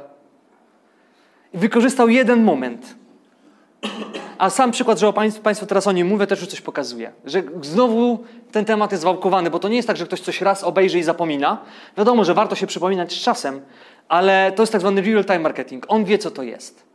I 1.54 1.58
wykorzystał 1.58 2.08
jeden 2.08 2.42
moment. 2.42 2.94
A 4.38 4.50
sam 4.50 4.70
przykład, 4.70 4.98
że 4.98 5.08
o 5.08 5.12
państwu, 5.12 5.42
państwu 5.42 5.66
teraz 5.66 5.86
o 5.86 5.92
nim 5.92 6.06
mówię, 6.06 6.26
też 6.26 6.40
już 6.40 6.48
coś 6.48 6.60
pokazuje. 6.60 7.12
Że 7.24 7.42
znowu 7.62 8.24
ten 8.52 8.64
temat 8.64 8.92
jest 8.92 9.04
wałkowany, 9.04 9.50
bo 9.50 9.58
to 9.58 9.68
nie 9.68 9.76
jest 9.76 9.88
tak, 9.88 9.96
że 9.96 10.06
ktoś 10.06 10.20
coś 10.20 10.40
raz 10.40 10.64
obejrzy 10.64 10.98
i 10.98 11.02
zapomina. 11.02 11.58
Wiadomo, 11.96 12.24
że 12.24 12.34
warto 12.34 12.54
się 12.54 12.66
przypominać 12.66 13.12
z 13.12 13.22
czasem, 13.22 13.60
ale 14.08 14.52
to 14.52 14.62
jest 14.62 14.72
tak 14.72 14.80
zwany 14.80 15.02
real-time 15.02 15.38
marketing. 15.38 15.84
On 15.88 16.04
wie, 16.04 16.18
co 16.18 16.30
to 16.30 16.42
jest. 16.42 16.91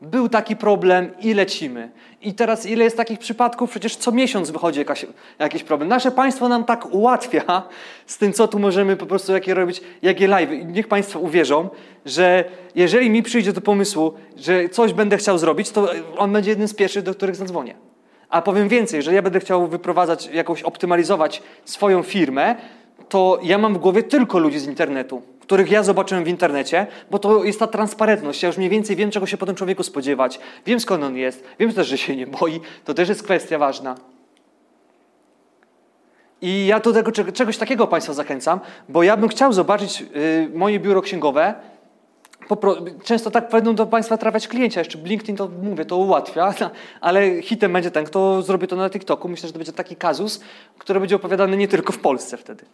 Był 0.00 0.28
taki 0.28 0.56
problem 0.56 1.10
i 1.20 1.34
lecimy. 1.34 1.90
I 2.22 2.34
teraz 2.34 2.66
ile 2.66 2.84
jest 2.84 2.96
takich 2.96 3.18
przypadków? 3.18 3.70
Przecież 3.70 3.96
co 3.96 4.12
miesiąc 4.12 4.50
wychodzi 4.50 4.78
jakaś, 4.78 5.06
jakiś 5.38 5.62
problem. 5.62 5.88
Nasze 5.88 6.10
państwo 6.10 6.48
nam 6.48 6.64
tak 6.64 6.94
ułatwia 6.94 7.62
z 8.06 8.18
tym, 8.18 8.32
co 8.32 8.48
tu 8.48 8.58
możemy 8.58 8.96
po 8.96 9.06
prostu 9.06 9.32
jakie 9.32 9.54
robić, 9.54 9.80
jakie 10.02 10.28
live. 10.28 10.52
I 10.52 10.66
niech 10.66 10.88
państwo 10.88 11.20
uwierzą, 11.20 11.68
że 12.06 12.44
jeżeli 12.74 13.10
mi 13.10 13.22
przyjdzie 13.22 13.52
do 13.52 13.60
pomysłu, 13.60 14.14
że 14.36 14.68
coś 14.68 14.92
będę 14.92 15.16
chciał 15.16 15.38
zrobić, 15.38 15.70
to 15.70 15.88
on 16.16 16.32
będzie 16.32 16.50
jednym 16.50 16.68
z 16.68 16.74
pierwszych, 16.74 17.02
do 17.02 17.14
których 17.14 17.36
zadzwonię. 17.36 17.74
A 18.28 18.42
powiem 18.42 18.68
więcej, 18.68 19.02
że 19.02 19.14
ja 19.14 19.22
będę 19.22 19.40
chciał 19.40 19.66
wyprowadzać, 19.66 20.26
jakąś 20.26 20.62
optymalizować 20.62 21.42
swoją 21.64 22.02
firmę, 22.02 22.54
to 23.08 23.38
ja 23.42 23.58
mam 23.58 23.74
w 23.74 23.78
głowie 23.78 24.02
tylko 24.02 24.38
ludzi 24.38 24.58
z 24.58 24.66
internetu, 24.66 25.22
których 25.46 25.70
ja 25.70 25.82
zobaczyłem 25.82 26.24
w 26.24 26.28
internecie, 26.28 26.86
bo 27.10 27.18
to 27.18 27.44
jest 27.44 27.58
ta 27.58 27.66
transparentność. 27.66 28.42
Ja 28.42 28.46
już 28.46 28.56
mniej 28.56 28.70
więcej 28.70 28.96
wiem, 28.96 29.10
czego 29.10 29.26
się 29.26 29.36
po 29.36 29.46
tym 29.46 29.54
człowieku 29.54 29.82
spodziewać. 29.82 30.40
Wiem, 30.66 30.80
skąd 30.80 31.04
on 31.04 31.16
jest. 31.16 31.44
Wiem 31.58 31.72
też, 31.72 31.86
że 31.88 31.98
się 31.98 32.16
nie 32.16 32.26
boi. 32.26 32.60
To 32.84 32.94
też 32.94 33.08
jest 33.08 33.22
kwestia 33.22 33.58
ważna. 33.58 33.94
I 36.40 36.66
ja 36.66 36.80
do 36.80 36.92
tego, 36.92 37.10
czeg- 37.10 37.32
czegoś 37.32 37.58
takiego 37.58 37.86
Państwa 37.86 38.12
zachęcam, 38.12 38.60
bo 38.88 39.02
ja 39.02 39.16
bym 39.16 39.28
chciał 39.28 39.52
zobaczyć 39.52 40.02
y, 40.16 40.50
moje 40.54 40.80
biuro 40.80 41.02
księgowe. 41.02 41.54
Często 43.04 43.30
tak 43.30 43.50
będą 43.50 43.74
do 43.74 43.86
Państwa 43.86 44.16
trafiać 44.16 44.48
klienci, 44.48 44.78
jeszcze 44.78 44.98
LinkedIn 44.98 45.36
to 45.36 45.48
mówię, 45.62 45.84
to 45.84 45.96
ułatwia, 45.96 46.54
ale 47.00 47.42
hitem 47.42 47.72
będzie 47.72 47.90
ten, 47.90 48.04
kto 48.04 48.42
zrobi 48.42 48.66
to 48.66 48.76
na 48.76 48.90
TikToku. 48.90 49.28
Myślę, 49.28 49.46
że 49.46 49.52
to 49.52 49.58
będzie 49.58 49.72
taki 49.72 49.96
kazus, 49.96 50.40
który 50.78 51.00
będzie 51.00 51.16
opowiadany 51.16 51.56
nie 51.56 51.68
tylko 51.68 51.92
w 51.92 51.98
Polsce 51.98 52.36
wtedy. 52.36 52.64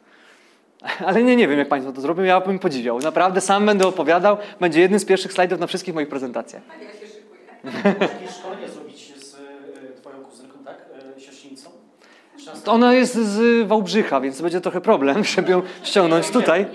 Ale 1.07 1.22
nie, 1.22 1.37
nie 1.37 1.49
wiem, 1.49 1.59
jak 1.59 1.68
Państwo 1.68 1.93
to 1.93 2.01
zrobią, 2.01 2.22
ja 2.22 2.41
bym 2.41 2.59
podziwiał. 2.59 2.99
Naprawdę 2.99 3.41
sam 3.41 3.66
będę 3.66 3.87
opowiadał, 3.87 4.37
będzie 4.61 4.80
jednym 4.80 5.01
z 5.01 5.05
pierwszych 5.05 5.33
slajdów 5.33 5.61
na 5.61 5.66
wszystkich 5.66 5.95
moich 5.95 6.09
prezentacjach. 6.09 6.62
Tak, 6.68 6.83
ja 6.83 6.93
się 6.93 7.07
szykuję. 7.07 7.97
Jakieś 8.01 8.37
szkolenie 8.37 8.68
zrobić 8.68 9.14
z 9.16 9.35
e, 9.35 10.01
twoją 10.01 10.16
kuzynką, 10.16 10.59
tak? 10.64 10.76
E, 11.16 11.20
siostrzenicą? 11.20 11.70
To 12.64 12.72
Ona 12.72 12.95
jest 12.95 13.14
z 13.14 13.66
Wałbrzycha, 13.66 14.20
więc 14.20 14.41
będzie 14.41 14.61
trochę 14.61 14.80
problem, 14.80 15.24
żeby 15.24 15.53
ją 15.53 15.62
ściągnąć 15.83 16.30
tutaj. 16.30 16.66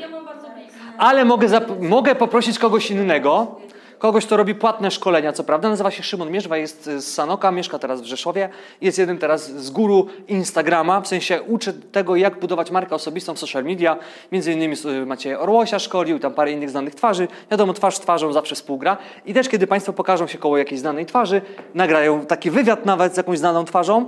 Ale 0.98 1.26
mogę, 1.26 1.48
mogę 1.80 2.16
poprosić 2.16 2.60
kogoś 2.60 2.92
innego, 2.92 3.62
kogoś, 4.00 4.26
kto 4.26 4.38
robi 4.38 4.56
płatne 4.56 4.92
szkolenia, 4.92 5.34
co 5.34 5.44
prawda. 5.44 5.70
Nazywa 5.70 5.92
się 5.92 6.04
Szymon 6.04 6.32
Mierzwa, 6.32 6.58
jest 6.58 6.86
z 6.86 7.06
Sanoka, 7.06 7.52
mieszka 7.52 7.80
teraz 7.80 8.02
w 8.02 8.06
Rzeszowie. 8.06 8.50
Jest 8.82 8.98
jednym 8.98 9.18
teraz 9.18 9.52
z 9.52 9.70
guru 9.70 10.08
Instagrama, 10.28 11.02
w 11.02 11.08
sensie 11.08 11.42
uczy 11.42 11.74
tego, 11.74 12.16
jak 12.16 12.40
budować 12.40 12.72
markę 12.72 12.96
osobistą 12.96 13.34
w 13.34 13.40
social 13.40 13.64
media. 13.64 13.98
Między 14.32 14.54
innymi 14.54 14.76
Macieja 15.06 15.40
Orłosia 15.40 15.80
szkolił, 15.80 16.20
tam 16.20 16.34
parę 16.34 16.52
innych 16.52 16.70
znanych 16.70 16.96
twarzy. 16.96 17.28
Wiadomo, 17.52 17.74
twarz 17.74 17.96
z 17.96 18.00
twarzą 18.00 18.34
zawsze 18.34 18.56
współgra. 18.56 18.98
I 19.26 19.34
też, 19.34 19.50
kiedy 19.50 19.68
Państwo 19.68 19.94
pokażą 19.94 20.28
się 20.28 20.38
koło 20.38 20.58
jakiejś 20.58 20.80
znanej 20.82 21.06
twarzy, 21.06 21.42
nagrają 21.74 22.26
taki 22.26 22.52
wywiad 22.52 22.86
nawet 22.86 23.14
z 23.14 23.18
jakąś 23.18 23.40
znaną 23.40 23.66
twarzą, 23.66 24.06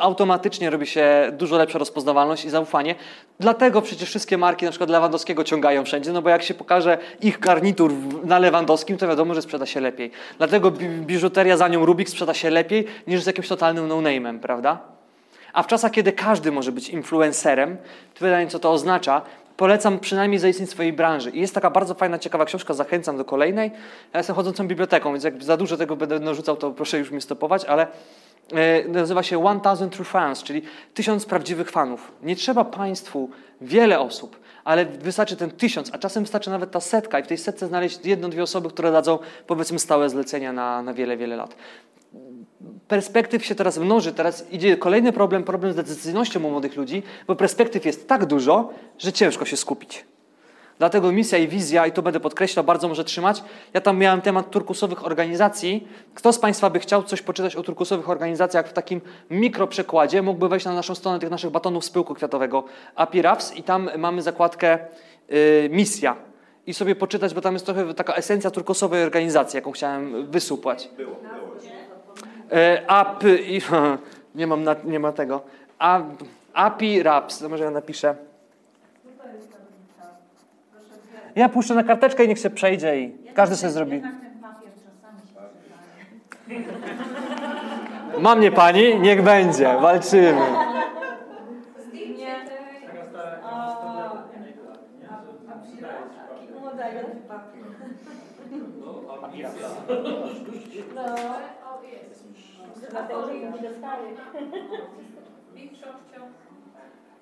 automatycznie 0.00 0.70
robi 0.70 0.86
się 0.86 1.32
dużo 1.32 1.56
lepsza 1.56 1.78
rozpoznawalność 1.78 2.44
i 2.44 2.50
zaufanie. 2.50 2.94
Dlatego 3.40 3.82
przecież 3.82 4.08
wszystkie 4.08 4.38
marki, 4.38 4.64
na 4.64 4.70
przykład 4.70 4.90
Lewandowskiego, 4.90 5.44
ciągają 5.44 5.84
wszędzie, 5.84 6.12
no 6.12 6.22
bo 6.22 6.30
jak 6.30 6.42
się 6.42 6.54
pokaże 6.54 6.98
ich 7.20 7.40
garnitur 7.40 7.92
na 8.24 8.38
Lewandowskim, 8.38 8.98
to 8.98 9.05
wiadomo, 9.08 9.34
że 9.34 9.42
sprzeda 9.42 9.66
się 9.66 9.80
lepiej. 9.80 10.10
Dlatego 10.38 10.70
bi- 10.70 10.88
biżuteria 10.88 11.56
za 11.56 11.68
nią 11.68 11.86
Rubik 11.86 12.08
sprzeda 12.08 12.34
się 12.34 12.50
lepiej 12.50 12.86
niż 13.06 13.22
z 13.22 13.26
jakimś 13.26 13.48
totalnym 13.48 13.88
no-name'em, 13.88 14.38
prawda? 14.38 14.78
A 15.52 15.62
w 15.62 15.66
czasach, 15.66 15.92
kiedy 15.92 16.12
każdy 16.12 16.52
może 16.52 16.72
być 16.72 16.88
influencerem, 16.88 17.76
pytanie, 18.14 18.46
co 18.46 18.58
to 18.58 18.72
oznacza, 18.72 19.22
polecam 19.56 19.98
przynajmniej 19.98 20.38
zaistnieć 20.38 20.70
swojej 20.70 20.92
branży. 20.92 21.30
I 21.30 21.40
jest 21.40 21.54
taka 21.54 21.70
bardzo 21.70 21.94
fajna, 21.94 22.18
ciekawa 22.18 22.44
książka, 22.44 22.74
zachęcam 22.74 23.16
do 23.16 23.24
kolejnej. 23.24 23.70
Ja 24.12 24.20
jestem 24.20 24.36
chodzącą 24.36 24.68
biblioteką, 24.68 25.12
więc 25.12 25.24
jak 25.24 25.44
za 25.44 25.56
dużo 25.56 25.76
tego 25.76 25.96
będę 25.96 26.20
narzucał, 26.20 26.56
to 26.56 26.70
proszę 26.70 26.98
już 26.98 27.10
mnie 27.10 27.20
stopować, 27.20 27.64
ale 27.64 27.86
E, 28.52 28.88
nazywa 28.88 29.22
się 29.22 29.44
One 29.46 29.60
Thousand 29.60 29.92
True 29.92 30.04
Fans, 30.04 30.42
czyli 30.42 30.62
tysiąc 30.94 31.26
prawdziwych 31.26 31.70
fanów. 31.70 32.12
Nie 32.22 32.36
trzeba 32.36 32.64
państwu 32.64 33.30
wiele 33.60 34.00
osób, 34.00 34.40
ale 34.66 34.84
wystarczy 34.84 35.36
ten 35.36 35.50
tysiąc, 35.50 35.90
a 35.92 35.98
czasem 35.98 36.22
wystarczy 36.22 36.50
nawet 36.50 36.70
ta 36.70 36.80
setka 36.80 37.18
i 37.20 37.22
w 37.22 37.26
tej 37.26 37.38
setce 37.38 37.66
znaleźć 37.66 37.98
jedną, 38.04 38.30
dwie 38.30 38.42
osoby, 38.42 38.68
które 38.68 38.92
dadzą 38.92 39.18
powiedzmy 39.46 39.78
stałe 39.78 40.10
zlecenia 40.10 40.52
na, 40.52 40.82
na 40.82 40.94
wiele, 40.94 41.16
wiele 41.16 41.36
lat. 41.36 41.56
Perspektyw 42.88 43.44
się 43.44 43.54
teraz 43.54 43.78
mnoży, 43.78 44.12
teraz 44.12 44.52
idzie 44.52 44.76
kolejny 44.76 45.12
problem, 45.12 45.44
problem 45.44 45.72
z 45.72 45.76
decyzyjnością 45.76 46.44
u 46.44 46.50
młodych 46.50 46.76
ludzi, 46.76 47.02
bo 47.26 47.36
perspektyw 47.36 47.86
jest 47.86 48.08
tak 48.08 48.26
dużo, 48.26 48.70
że 48.98 49.12
ciężko 49.12 49.44
się 49.44 49.56
skupić. 49.56 50.04
Dlatego 50.78 51.12
misja 51.12 51.38
i 51.38 51.48
wizja, 51.48 51.86
i 51.86 51.92
to 51.92 52.02
będę 52.02 52.20
podkreślał, 52.20 52.64
bardzo 52.64 52.88
może 52.88 53.04
trzymać. 53.04 53.42
Ja 53.74 53.80
tam 53.80 53.98
miałem 53.98 54.20
temat 54.20 54.50
turkusowych 54.50 55.06
organizacji. 55.06 55.88
Kto 56.14 56.32
z 56.32 56.38
Państwa 56.38 56.70
by 56.70 56.78
chciał 56.78 57.02
coś 57.02 57.22
poczytać 57.22 57.56
o 57.56 57.62
turkusowych 57.62 58.10
organizacjach 58.10 58.68
w 58.68 58.72
takim 58.72 59.00
mikroprzekładzie, 59.30 60.22
mógłby 60.22 60.48
wejść 60.48 60.66
na 60.66 60.74
naszą 60.74 60.94
stronę 60.94 61.18
tych 61.18 61.30
naszych 61.30 61.50
batonów 61.50 61.84
z 61.84 61.90
pyłku 61.90 62.14
kwiatowego 62.14 62.64
API 62.94 63.22
RAFS 63.22 63.56
i 63.56 63.62
tam 63.62 63.90
mamy 63.98 64.22
zakładkę 64.22 64.78
y, 65.32 65.68
misja. 65.72 66.16
I 66.66 66.74
sobie 66.74 66.94
poczytać, 66.94 67.34
bo 67.34 67.40
tam 67.40 67.54
jest 67.54 67.66
trochę 67.66 67.94
taka 67.94 68.14
esencja 68.14 68.50
turkusowej 68.50 69.04
organizacji, 69.04 69.56
jaką 69.56 69.72
chciałem 69.72 70.30
wysupłać. 70.30 70.90
Było, 70.96 71.10
było. 71.14 71.56
E, 72.52 72.90
AP 72.90 73.24
nie 74.34 74.46
mam, 74.46 74.64
na, 74.64 74.76
nie 74.84 75.00
ma 75.00 75.12
tego. 75.12 75.40
A, 75.78 76.00
API 76.54 77.02
RAPS, 77.02 77.42
może 77.42 77.64
ja 77.64 77.70
napiszę. 77.70 78.14
Ja 81.36 81.48
puszczę 81.48 81.74
na 81.74 81.82
karteczkę 81.82 82.24
i 82.24 82.28
niech 82.28 82.38
się 82.38 82.50
przejdzie 82.50 83.00
i 83.00 83.18
każdy 83.34 83.56
sobie 83.56 83.72
zrobi. 83.72 84.02
Ma 88.20 88.34
mnie 88.36 88.52
pani? 88.52 89.00
Niech 89.00 89.22
będzie, 89.22 89.76
walczymy. 89.80 90.40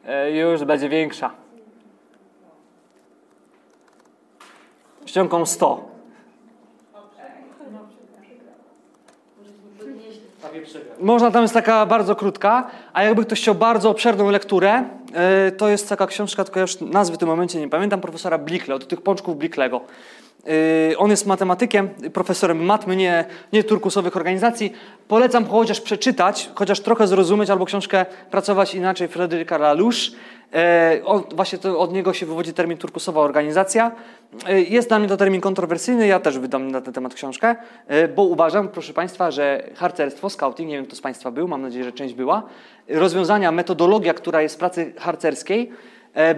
E, 0.06 0.30
już 0.30 0.64
będzie 0.64 0.88
większa. 0.88 1.43
Ściągą 5.14 5.46
100. 5.46 5.88
Prawie 10.40 10.62
przegrał. 10.62 10.96
Można, 11.00 11.30
tam 11.30 11.42
jest 11.42 11.54
taka 11.54 11.86
bardzo 11.86 12.16
krótka, 12.16 12.70
a 12.92 13.02
jakby 13.02 13.24
ktoś 13.24 13.40
chciał 13.40 13.54
bardzo 13.54 13.90
obszerną 13.90 14.30
lekturę, 14.30 14.84
e, 15.12 15.52
to 15.52 15.68
jest 15.68 15.88
taka 15.88 16.06
książka, 16.06 16.44
tylko 16.44 16.60
ja 16.60 16.62
już 16.62 16.80
nazwy 16.80 17.16
w 17.16 17.18
tym 17.18 17.28
momencie 17.28 17.60
nie 17.60 17.68
pamiętam, 17.68 18.00
profesora 18.00 18.38
Blickle, 18.38 18.74
od 18.74 18.88
tych 18.88 19.00
pączków 19.00 19.38
Blicklego. 19.38 19.80
E, 20.92 20.98
On 20.98 21.10
jest 21.10 21.26
matematykiem, 21.26 21.88
profesorem 21.88 22.64
matmy, 22.64 22.96
nie, 22.96 23.24
nie 23.52 23.64
turkusowych 23.64 24.16
organizacji. 24.16 24.72
Polecam 25.08 25.46
chociaż 25.46 25.80
przeczytać, 25.80 26.50
chociaż 26.54 26.80
trochę 26.80 27.06
zrozumieć, 27.06 27.50
albo 27.50 27.64
książkę 27.64 28.06
pracować 28.30 28.74
inaczej 28.74 29.08
Fryderyka 29.08 29.58
Lalouche. 29.58 30.10
E, 30.54 31.00
On, 31.04 31.22
właśnie 31.34 31.58
to, 31.58 31.78
od 31.78 31.92
niego 31.92 32.12
się 32.12 32.26
wywodzi 32.26 32.52
termin 32.52 32.78
turkusowa 32.78 33.20
organizacja. 33.20 33.92
E, 34.46 34.60
Jest 34.60 34.88
dla 34.88 34.98
mnie 34.98 35.08
to 35.08 35.16
termin 35.16 35.40
kontrowersyjny, 35.40 36.06
ja 36.06 36.20
też 36.20 36.38
wydam 36.38 36.70
na 36.70 36.80
ten 36.80 36.94
temat 36.94 37.14
książkę, 37.14 37.56
e, 37.86 38.08
bo 38.08 38.22
uważam, 38.22 38.68
proszę 38.68 38.92
Państwa, 38.92 39.30
że 39.30 39.70
harcerstwo, 39.74 40.30
scouting, 40.30 40.68
nie 40.68 40.76
wiem 40.76 40.86
kto 40.86 40.96
z 40.96 41.00
Państwa 41.00 41.30
był, 41.30 41.48
mam 41.48 41.62
nadzieję, 41.62 41.84
że 41.84 41.92
część 41.92 42.14
była, 42.14 42.42
rozwiązania, 42.88 43.52
metodologia, 43.52 44.14
która 44.14 44.42
jest 44.42 44.54
w 44.54 44.58
pracy 44.58 44.92
harcerskiej, 44.98 45.70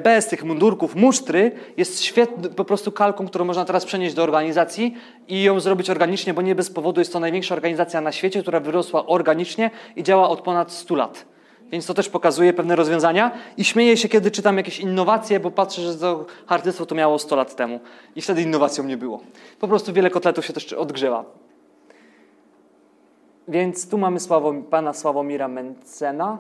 bez 0.04 0.26
tych 0.26 0.44
mundurków, 0.44 0.94
musztry, 0.94 1.52
jest 1.76 2.02
świetną 2.02 2.48
po 2.48 2.64
prostu 2.64 2.92
kalką, 2.92 3.26
którą 3.26 3.44
można 3.44 3.64
teraz 3.64 3.84
przenieść 3.84 4.14
do 4.14 4.22
organizacji 4.22 4.96
i 5.28 5.42
ją 5.42 5.60
zrobić 5.60 5.90
organicznie, 5.90 6.34
bo 6.34 6.42
nie 6.42 6.54
bez 6.54 6.70
powodu 6.70 7.00
jest 7.00 7.12
to 7.12 7.20
największa 7.20 7.54
organizacja 7.54 8.00
na 8.00 8.12
świecie, 8.12 8.42
która 8.42 8.60
wyrosła 8.60 9.06
organicznie 9.06 9.70
i 9.96 10.02
działa 10.02 10.28
od 10.28 10.40
ponad 10.40 10.72
100 10.72 10.94
lat. 10.94 11.35
Więc 11.72 11.86
to 11.86 11.94
też 11.94 12.08
pokazuje 12.08 12.52
pewne 12.52 12.76
rozwiązania 12.76 13.30
i 13.56 13.64
śmieję 13.64 13.96
się, 13.96 14.08
kiedy 14.08 14.30
czytam 14.30 14.56
jakieś 14.56 14.80
innowacje, 14.80 15.40
bo 15.40 15.50
patrzę, 15.50 15.82
że 15.82 15.94
to 15.98 16.26
harcerstwo 16.46 16.86
to 16.86 16.94
miało 16.94 17.18
100 17.18 17.36
lat 17.36 17.56
temu 17.56 17.80
i 18.16 18.22
wtedy 18.22 18.42
innowacją 18.42 18.84
nie 18.84 18.96
było. 18.96 19.20
Po 19.60 19.68
prostu 19.68 19.92
wiele 19.92 20.10
kotletów 20.10 20.46
się 20.46 20.52
też 20.52 20.72
odgrzewa. 20.72 21.24
Więc 23.48 23.88
tu 23.88 23.98
mamy 23.98 24.20
Sławo, 24.20 24.54
pana 24.70 24.92
Sławomira 24.92 25.48
Mencena. 25.48 26.38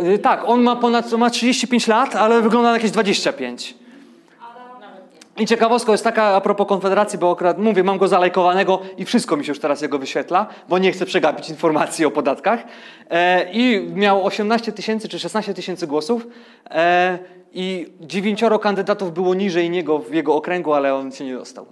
Yy, 0.00 0.18
tak, 0.18 0.42
on 0.46 0.62
ma 0.62 0.76
ponad 0.76 1.12
ma 1.12 1.30
35 1.30 1.86
lat, 1.86 2.16
ale 2.16 2.42
wygląda 2.42 2.68
na 2.68 2.74
jakieś 2.74 2.90
25. 2.90 3.81
I 5.36 5.46
ciekawostka 5.46 5.92
jest 5.92 6.04
taka 6.04 6.24
a 6.24 6.40
propos 6.40 6.68
Konfederacji, 6.68 7.18
bo 7.18 7.32
akurat 7.32 7.58
mówię, 7.58 7.84
mam 7.84 7.98
go 7.98 8.08
zalajkowanego 8.08 8.80
i 8.96 9.04
wszystko 9.04 9.36
mi 9.36 9.44
się 9.44 9.50
już 9.50 9.58
teraz 9.58 9.82
jego 9.82 9.98
wyświetla, 9.98 10.46
bo 10.68 10.78
nie 10.78 10.92
chcę 10.92 11.06
przegapić 11.06 11.48
informacji 11.48 12.04
o 12.04 12.10
podatkach. 12.10 12.64
E, 13.10 13.52
I 13.52 13.86
miał 13.94 14.26
18 14.26 14.72
tysięcy 14.72 15.08
czy 15.08 15.18
16 15.18 15.54
tysięcy 15.54 15.86
głosów 15.86 16.26
e, 16.70 17.18
i 17.52 17.92
dziewięcioro 18.00 18.58
kandydatów 18.58 19.14
było 19.14 19.34
niżej 19.34 19.70
niego 19.70 19.98
w 19.98 20.14
jego 20.14 20.34
okręgu, 20.34 20.72
ale 20.72 20.94
on 20.94 21.12
się 21.12 21.24
nie 21.24 21.34
dostał. 21.34 21.66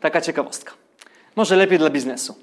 Taka 0.00 0.20
ciekawostka. 0.20 0.72
Może 1.36 1.56
lepiej 1.56 1.78
dla 1.78 1.90
biznesu. 1.90 2.34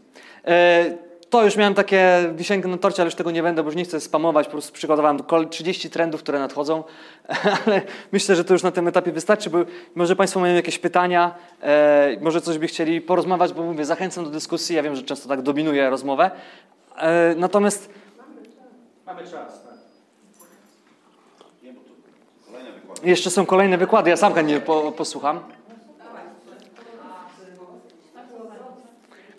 E, 0.45 1.08
to 1.29 1.43
już 1.43 1.55
miałem 1.55 1.73
takie 1.73 2.31
wisienkę 2.35 2.67
na 2.67 2.77
torcie, 2.77 3.01
ale 3.01 3.07
już 3.07 3.15
tego 3.15 3.31
nie 3.31 3.43
będę, 3.43 3.63
bo 3.63 3.67
już 3.69 3.75
nie 3.75 3.83
chcę 3.83 3.99
spamować. 3.99 4.45
Po 4.47 4.51
prostu 4.51 4.73
przygotowałem 4.73 5.19
kol- 5.19 5.49
30 5.49 5.89
trendów, 5.89 6.23
które 6.23 6.39
nadchodzą, 6.39 6.83
ale 7.65 7.81
myślę, 8.11 8.35
że 8.35 8.43
to 8.43 8.53
już 8.53 8.63
na 8.63 8.71
tym 8.71 8.87
etapie 8.87 9.11
wystarczy, 9.11 9.49
bo 9.49 9.57
może 9.95 10.15
Państwo 10.15 10.39
mają 10.39 10.55
jakieś 10.55 10.79
pytania, 10.79 11.35
e, 11.61 12.17
może 12.21 12.41
coś 12.41 12.57
by 12.57 12.67
chcieli 12.67 13.01
porozmawiać, 13.01 13.53
bo 13.53 13.63
mówię, 13.63 13.85
zachęcam 13.85 14.23
do 14.23 14.29
dyskusji. 14.29 14.75
Ja 14.75 14.83
wiem, 14.83 14.95
że 14.95 15.03
często 15.03 15.29
tak 15.29 15.41
dominuje 15.41 15.89
rozmowę. 15.89 16.31
E, 16.97 17.35
natomiast 17.37 17.89
Mamy 19.05 19.21
czas, 19.23 19.31
tak. 19.63 19.73
Nie, 21.63 21.73
bo 21.73 21.79
tu 21.79 21.91
kolejne 22.51 22.71
wykłady. 22.71 23.09
jeszcze 23.09 23.29
są 23.29 23.45
kolejne 23.45 23.77
wykłady, 23.77 24.09
ja 24.09 24.17
sam 24.17 24.33
chętnie 24.33 24.59
po, 24.59 24.91
posłucham. 24.91 25.39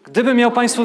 Gdyby 0.04 0.34
miał 0.34 0.50
Państwu... 0.52 0.82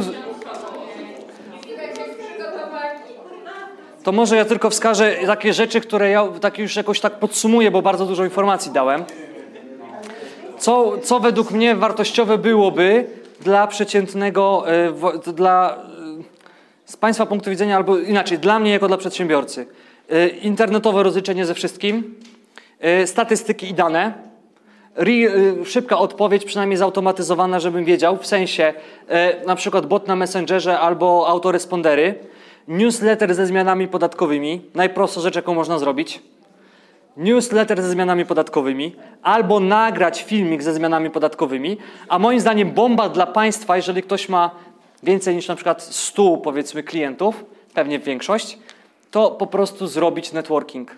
To 4.06 4.12
może 4.12 4.36
ja 4.36 4.46
tylko 4.46 4.70
wskażę 4.70 5.16
takie 5.26 5.54
rzeczy, 5.54 5.82
które 5.82 6.10
ja 6.10 6.28
tak 6.42 6.60
już 6.60 6.76
jakoś 6.76 7.00
tak 7.00 7.20
podsumuję, 7.20 7.72
bo 7.72 7.82
bardzo 7.82 8.06
dużo 8.06 8.24
informacji 8.24 8.72
dałem. 8.72 9.04
Co, 10.58 10.98
co 11.04 11.20
według 11.20 11.52
mnie 11.52 11.76
wartościowe 11.76 12.38
byłoby 12.38 13.08
dla 13.42 13.68
przeciętnego, 13.68 14.64
e, 15.28 15.34
dla 15.34 15.76
e, 15.76 16.24
z 16.86 16.98
Państwa 16.98 17.26
punktu 17.26 17.50
widzenia, 17.50 17.76
albo 17.76 17.98
inaczej, 17.98 18.40
dla 18.40 18.60
mnie 18.60 18.72
jako 18.72 18.88
dla 18.88 18.98
przedsiębiorcy. 18.98 19.68
E, 20.10 20.28
Internetowe 20.28 21.04
rozliczenie 21.04 21.46
ze 21.46 21.54
wszystkim, 21.54 22.16
statystyki 23.06 23.70
i 23.70 23.74
dane, 23.74 24.14
szybka 25.66 25.98
odpowiedź, 25.98 26.46
przynajmniej 26.46 26.78
zautomatyzowana, 26.78 27.60
żebym 27.60 27.86
wiedział, 27.86 28.18
w 28.18 28.28
sensie 28.28 28.74
na 29.48 29.56
przykład 29.56 29.86
bot 29.86 30.08
na 30.08 30.16
Messengerze 30.16 30.80
albo 30.80 31.28
autorespondery, 31.28 32.16
newsletter 32.68 33.36
ze 33.36 33.46
zmianami 33.46 33.88
podatkowymi, 33.88 34.62
najprostsza 34.76 35.22
rzecz, 35.22 35.36
jaką 35.36 35.54
można 35.54 35.80
zrobić, 35.80 36.22
newsletter 37.18 37.82
ze 37.82 37.90
zmianami 37.90 38.26
podatkowymi, 38.26 38.96
albo 39.22 39.60
nagrać 39.60 40.24
filmik 40.24 40.64
ze 40.64 40.74
zmianami 40.74 41.10
podatkowymi, 41.10 41.78
a 42.08 42.20
moim 42.20 42.40
zdaniem 42.40 42.72
bomba 42.72 43.10
dla 43.10 43.28
państwa, 43.28 43.76
jeżeli 43.76 44.04
ktoś 44.04 44.30
ma 44.30 44.52
więcej 45.04 45.36
niż 45.36 45.48
na 45.48 45.56
przykład 45.56 45.84
100 45.84 46.38
powiedzmy 46.38 46.84
klientów, 46.84 47.46
pewnie 47.74 48.00
większość, 48.00 48.58
to 49.12 49.32
po 49.32 49.48
prostu 49.48 49.88
zrobić 49.88 50.32
networking. 50.32 50.92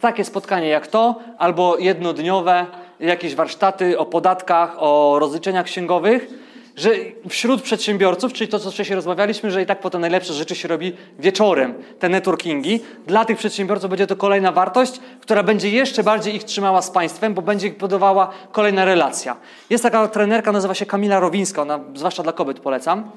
Takie 0.00 0.24
spotkanie 0.24 0.68
jak 0.68 0.86
to, 0.86 1.14
albo 1.38 1.78
jednodniowe, 1.78 2.66
jakieś 3.00 3.34
warsztaty 3.34 3.98
o 3.98 4.06
podatkach, 4.06 4.76
o 4.78 5.16
rozliczeniach 5.18 5.66
księgowych, 5.66 6.28
że 6.76 6.90
wśród 7.28 7.62
przedsiębiorców, 7.62 8.32
czyli 8.32 8.48
to, 8.50 8.58
co 8.58 8.70
wcześniej 8.70 8.96
rozmawialiśmy, 8.96 9.50
że 9.50 9.62
i 9.62 9.66
tak 9.66 9.80
potem 9.80 10.00
najlepsze 10.00 10.32
rzeczy 10.32 10.54
się 10.54 10.68
robi 10.68 10.92
wieczorem, 11.18 11.74
te 11.98 12.08
networkingi. 12.08 12.80
Dla 13.06 13.24
tych 13.24 13.38
przedsiębiorców 13.38 13.90
będzie 13.90 14.06
to 14.06 14.16
kolejna 14.16 14.52
wartość, 14.52 15.00
która 15.20 15.42
będzie 15.42 15.70
jeszcze 15.70 16.02
bardziej 16.02 16.34
ich 16.34 16.44
trzymała 16.44 16.82
z 16.82 16.90
państwem, 16.90 17.34
bo 17.34 17.42
będzie 17.42 17.66
ich 17.66 17.78
budowała 17.78 18.30
kolejna 18.52 18.84
relacja. 18.84 19.36
Jest 19.70 19.84
taka 19.84 20.08
trenerka, 20.08 20.52
nazywa 20.52 20.74
się 20.74 20.86
Kamila 20.86 21.20
Rowińska, 21.20 21.62
ona 21.62 21.80
zwłaszcza 21.94 22.22
dla 22.22 22.32
kobiet 22.32 22.60
polecam. 22.60 23.10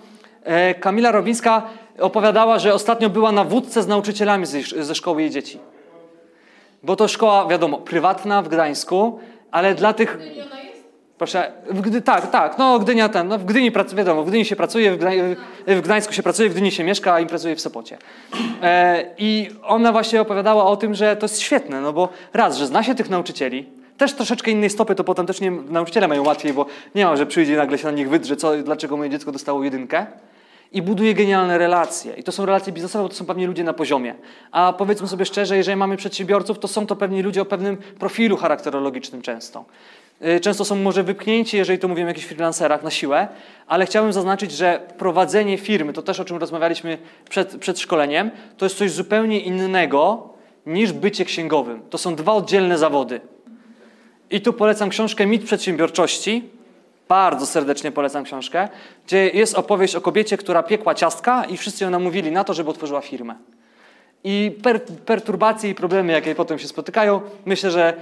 E, 0.44 0.76
Kamila 0.76 1.12
Rowińska 1.12 1.62
opowiadała, 2.00 2.60
że 2.60 2.74
ostatnio 2.74 3.10
była 3.10 3.32
na 3.32 3.44
wódce 3.44 3.84
z 3.84 3.88
nauczycielami 3.88 4.46
ze, 4.46 4.84
ze 4.84 4.96
szkoły 4.96 5.22
jej 5.22 5.32
dzieci. 5.32 5.60
Bo 6.84 6.96
to 6.96 7.08
szkoła, 7.08 7.48
wiadomo, 7.48 7.78
prywatna 7.78 8.42
w 8.42 8.48
Gdańsku, 8.48 9.20
ale 9.52 9.76
dla 9.76 9.94
tych... 9.94 10.18
Proszę, 11.18 11.52
w 11.70 11.82
Gdy, 11.82 12.02
tak, 12.02 12.32
tak, 12.32 12.58
no 12.58 12.80
Gdynia 12.80 13.10
ten, 13.10 13.28
no 13.28 13.38
w 13.38 13.46
Gdyni 13.46 13.72
pracuje, 13.72 13.98
wiadomo, 13.98 14.24
w 14.24 14.28
Gdyni 14.28 14.46
się 14.46 14.56
pracuje, 14.56 14.92
w, 14.92 14.98
Gdań, 14.98 15.18
w 15.68 15.82
Gdańsku 15.82 16.14
się 16.14 16.24
pracuje, 16.24 16.50
w 16.50 16.52
Gdyni 16.52 16.72
się 16.72 16.84
mieszka, 16.84 17.14
a 17.14 17.20
imprezuje 17.20 17.56
w 17.56 17.62
Sopocie. 17.62 17.98
E, 18.62 19.06
I 19.18 19.50
ona 19.64 19.92
właśnie 19.92 20.22
opowiadała 20.22 20.66
o 20.66 20.78
tym, 20.78 20.96
że 20.96 21.16
to 21.16 21.26
jest 21.26 21.40
świetne, 21.40 21.82
no 21.82 21.94
bo 21.94 22.10
raz, 22.34 22.58
że 22.58 22.68
zna 22.68 22.84
się 22.84 22.96
tych 22.96 23.10
nauczycieli, 23.10 23.70
też 23.98 24.14
troszeczkę 24.14 24.52
innej 24.52 24.70
stopy, 24.70 24.96
to 24.96 25.04
potem 25.04 25.26
też 25.26 25.42
nie, 25.42 25.52
nauczyciele 25.52 26.08
mają 26.08 26.24
łatwiej, 26.24 26.54
bo 26.54 26.66
nie 26.96 27.06
ma, 27.06 27.16
że 27.16 27.26
przyjdzie 27.26 27.54
i 27.54 27.58
nagle 27.58 27.78
się 27.78 27.86
na 27.86 27.92
nich 27.92 28.10
wydrze, 28.10 28.36
co, 28.36 28.58
dlaczego 28.58 28.98
moje 28.98 29.10
dziecko 29.10 29.32
dostało 29.32 29.64
jedynkę. 29.64 30.06
I 30.72 30.82
buduje 30.82 31.14
genialne 31.14 31.58
relacje. 31.58 32.14
I 32.14 32.24
to 32.24 32.32
są 32.32 32.46
relacje 32.46 32.74
biznesowe, 32.74 33.10
to 33.10 33.16
są 33.16 33.26
pewnie 33.26 33.48
ludzie 33.48 33.64
na 33.64 33.74
poziomie. 33.74 34.16
A 34.52 34.74
powiedzmy 34.78 35.08
sobie 35.08 35.26
szczerze, 35.26 35.58
jeżeli 35.58 35.78
mamy 35.78 35.98
przedsiębiorców, 35.98 36.60
to 36.60 36.68
są 36.68 36.88
to 36.88 36.96
pewnie 36.96 37.24
ludzie 37.24 37.42
o 37.42 37.46
pewnym 37.46 37.78
profilu 37.78 38.38
charakterologicznym 38.38 39.22
często. 39.22 39.66
Y, 40.22 40.40
Często 40.40 40.66
są 40.66 40.76
może 40.76 41.04
wypchnięci, 41.04 41.58
jeżeli 41.58 41.80
to 41.80 41.88
mówimy 41.88 42.06
o 42.06 42.10
jakichś 42.10 42.28
freelancerach, 42.28 42.84
na 42.84 42.92
siłę, 42.92 43.28
ale 43.68 43.86
chciałbym 43.86 44.14
zaznaczyć, 44.14 44.52
że 44.52 44.80
prowadzenie 44.98 45.58
firmy, 45.58 45.94
to 45.94 46.02
też 46.02 46.20
o 46.20 46.26
czym 46.26 46.38
rozmawialiśmy 46.38 46.98
przed, 47.30 47.58
przed 47.58 47.80
szkoleniem, 47.80 48.32
to 48.58 48.66
jest 48.66 48.78
coś 48.78 48.92
zupełnie 48.92 49.40
innego 49.40 50.30
niż 50.66 50.94
bycie 50.94 51.26
księgowym. 51.26 51.82
To 51.90 51.98
są 51.98 52.16
dwa 52.16 52.34
oddzielne 52.34 52.78
zawody. 52.78 53.22
I 54.32 54.42
tu 54.42 54.54
polecam 54.54 54.90
książkę 54.90 55.26
Mit 55.26 55.44
Przedsiębiorczości. 55.44 56.50
Bardzo 57.10 57.46
serdecznie 57.46 57.92
polecam 57.92 58.24
książkę, 58.24 58.70
gdzie 59.08 59.30
jest 59.30 59.56
opowieść 59.56 59.96
o 59.96 60.02
kobiecie, 60.02 60.38
która 60.38 60.64
piekła 60.64 60.96
ciastka 60.96 61.46
i 61.46 61.58
wszyscy 61.58 61.84
ją 61.84 61.90
namówili 61.90 62.32
na 62.32 62.44
to, 62.44 62.54
żeby 62.54 62.70
otworzyła 62.70 63.02
firmę. 63.02 63.36
I 64.24 64.58
per, 64.64 64.84
perturbacje 64.86 65.70
i 65.70 65.76
problemy, 65.76 66.14
jakie 66.14 66.36
potem 66.36 66.60
się 66.60 66.68
spotykają, 66.68 67.22
myślę, 67.46 67.72
że 67.72 67.94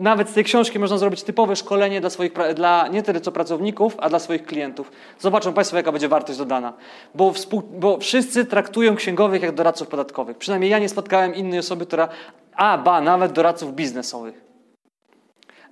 nawet 0.00 0.28
z 0.28 0.32
tej 0.32 0.44
książki 0.44 0.78
można 0.78 0.98
zrobić 0.98 1.22
typowe 1.22 1.56
szkolenie 1.56 2.00
dla 2.00 2.10
swoich, 2.10 2.32
dla 2.54 2.88
nie 2.88 3.02
tyle 3.02 3.20
co 3.20 3.32
pracowników, 3.32 3.96
a 3.98 4.08
dla 4.08 4.18
swoich 4.18 4.46
klientów. 4.46 4.92
Zobaczą 5.18 5.52
Państwo, 5.52 5.76
jaka 5.76 5.92
będzie 5.92 6.08
wartość 6.08 6.38
dodana. 6.38 6.72
Bo, 7.14 7.32
współ, 7.32 7.62
bo 7.62 7.98
wszyscy 7.98 8.44
traktują 8.44 8.96
księgowych 8.96 9.42
jak 9.42 9.54
doradców 9.54 9.88
podatkowych. 9.88 10.38
Przynajmniej 10.38 10.70
ja 10.70 10.78
nie 10.78 10.88
spotkałem 10.88 11.34
innej 11.34 11.58
osoby, 11.58 11.86
która, 11.86 12.08
a 12.56 12.78
ba, 12.78 13.00
nawet 13.00 13.32
doradców 13.32 13.74
biznesowych. 13.74 14.45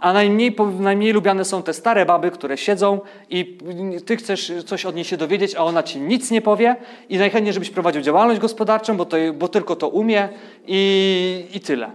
A 0.05 0.13
najmniej, 0.13 0.57
najmniej 0.81 1.13
lubiane 1.13 1.45
są 1.45 1.63
te 1.63 1.73
stare 1.73 2.07
baby, 2.07 2.31
które 2.31 2.57
siedzą 2.57 3.01
i 3.31 3.59
ty 4.07 4.17
chcesz 4.17 4.53
coś 4.67 4.87
od 4.87 4.95
niej 4.95 5.05
się 5.05 5.17
dowiedzieć, 5.17 5.55
a 5.55 5.65
ona 5.65 5.83
ci 5.83 6.01
nic 6.01 6.31
nie 6.31 6.43
powie 6.43 6.77
i 7.09 7.19
najchętniej, 7.19 7.53
żebyś 7.53 7.71
prowadził 7.71 8.03
działalność 8.03 8.41
gospodarczą, 8.41 8.97
bo, 8.97 9.05
to, 9.05 9.17
bo 9.35 9.49
tylko 9.49 9.77
to 9.77 9.89
umie 9.89 10.29
i, 10.67 11.47
i 11.55 11.61
tyle. 11.61 11.91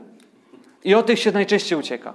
I 0.84 0.96
od 0.96 1.06
tych 1.06 1.20
się 1.20 1.32
najczęściej 1.32 1.80
ucieka. 1.80 2.14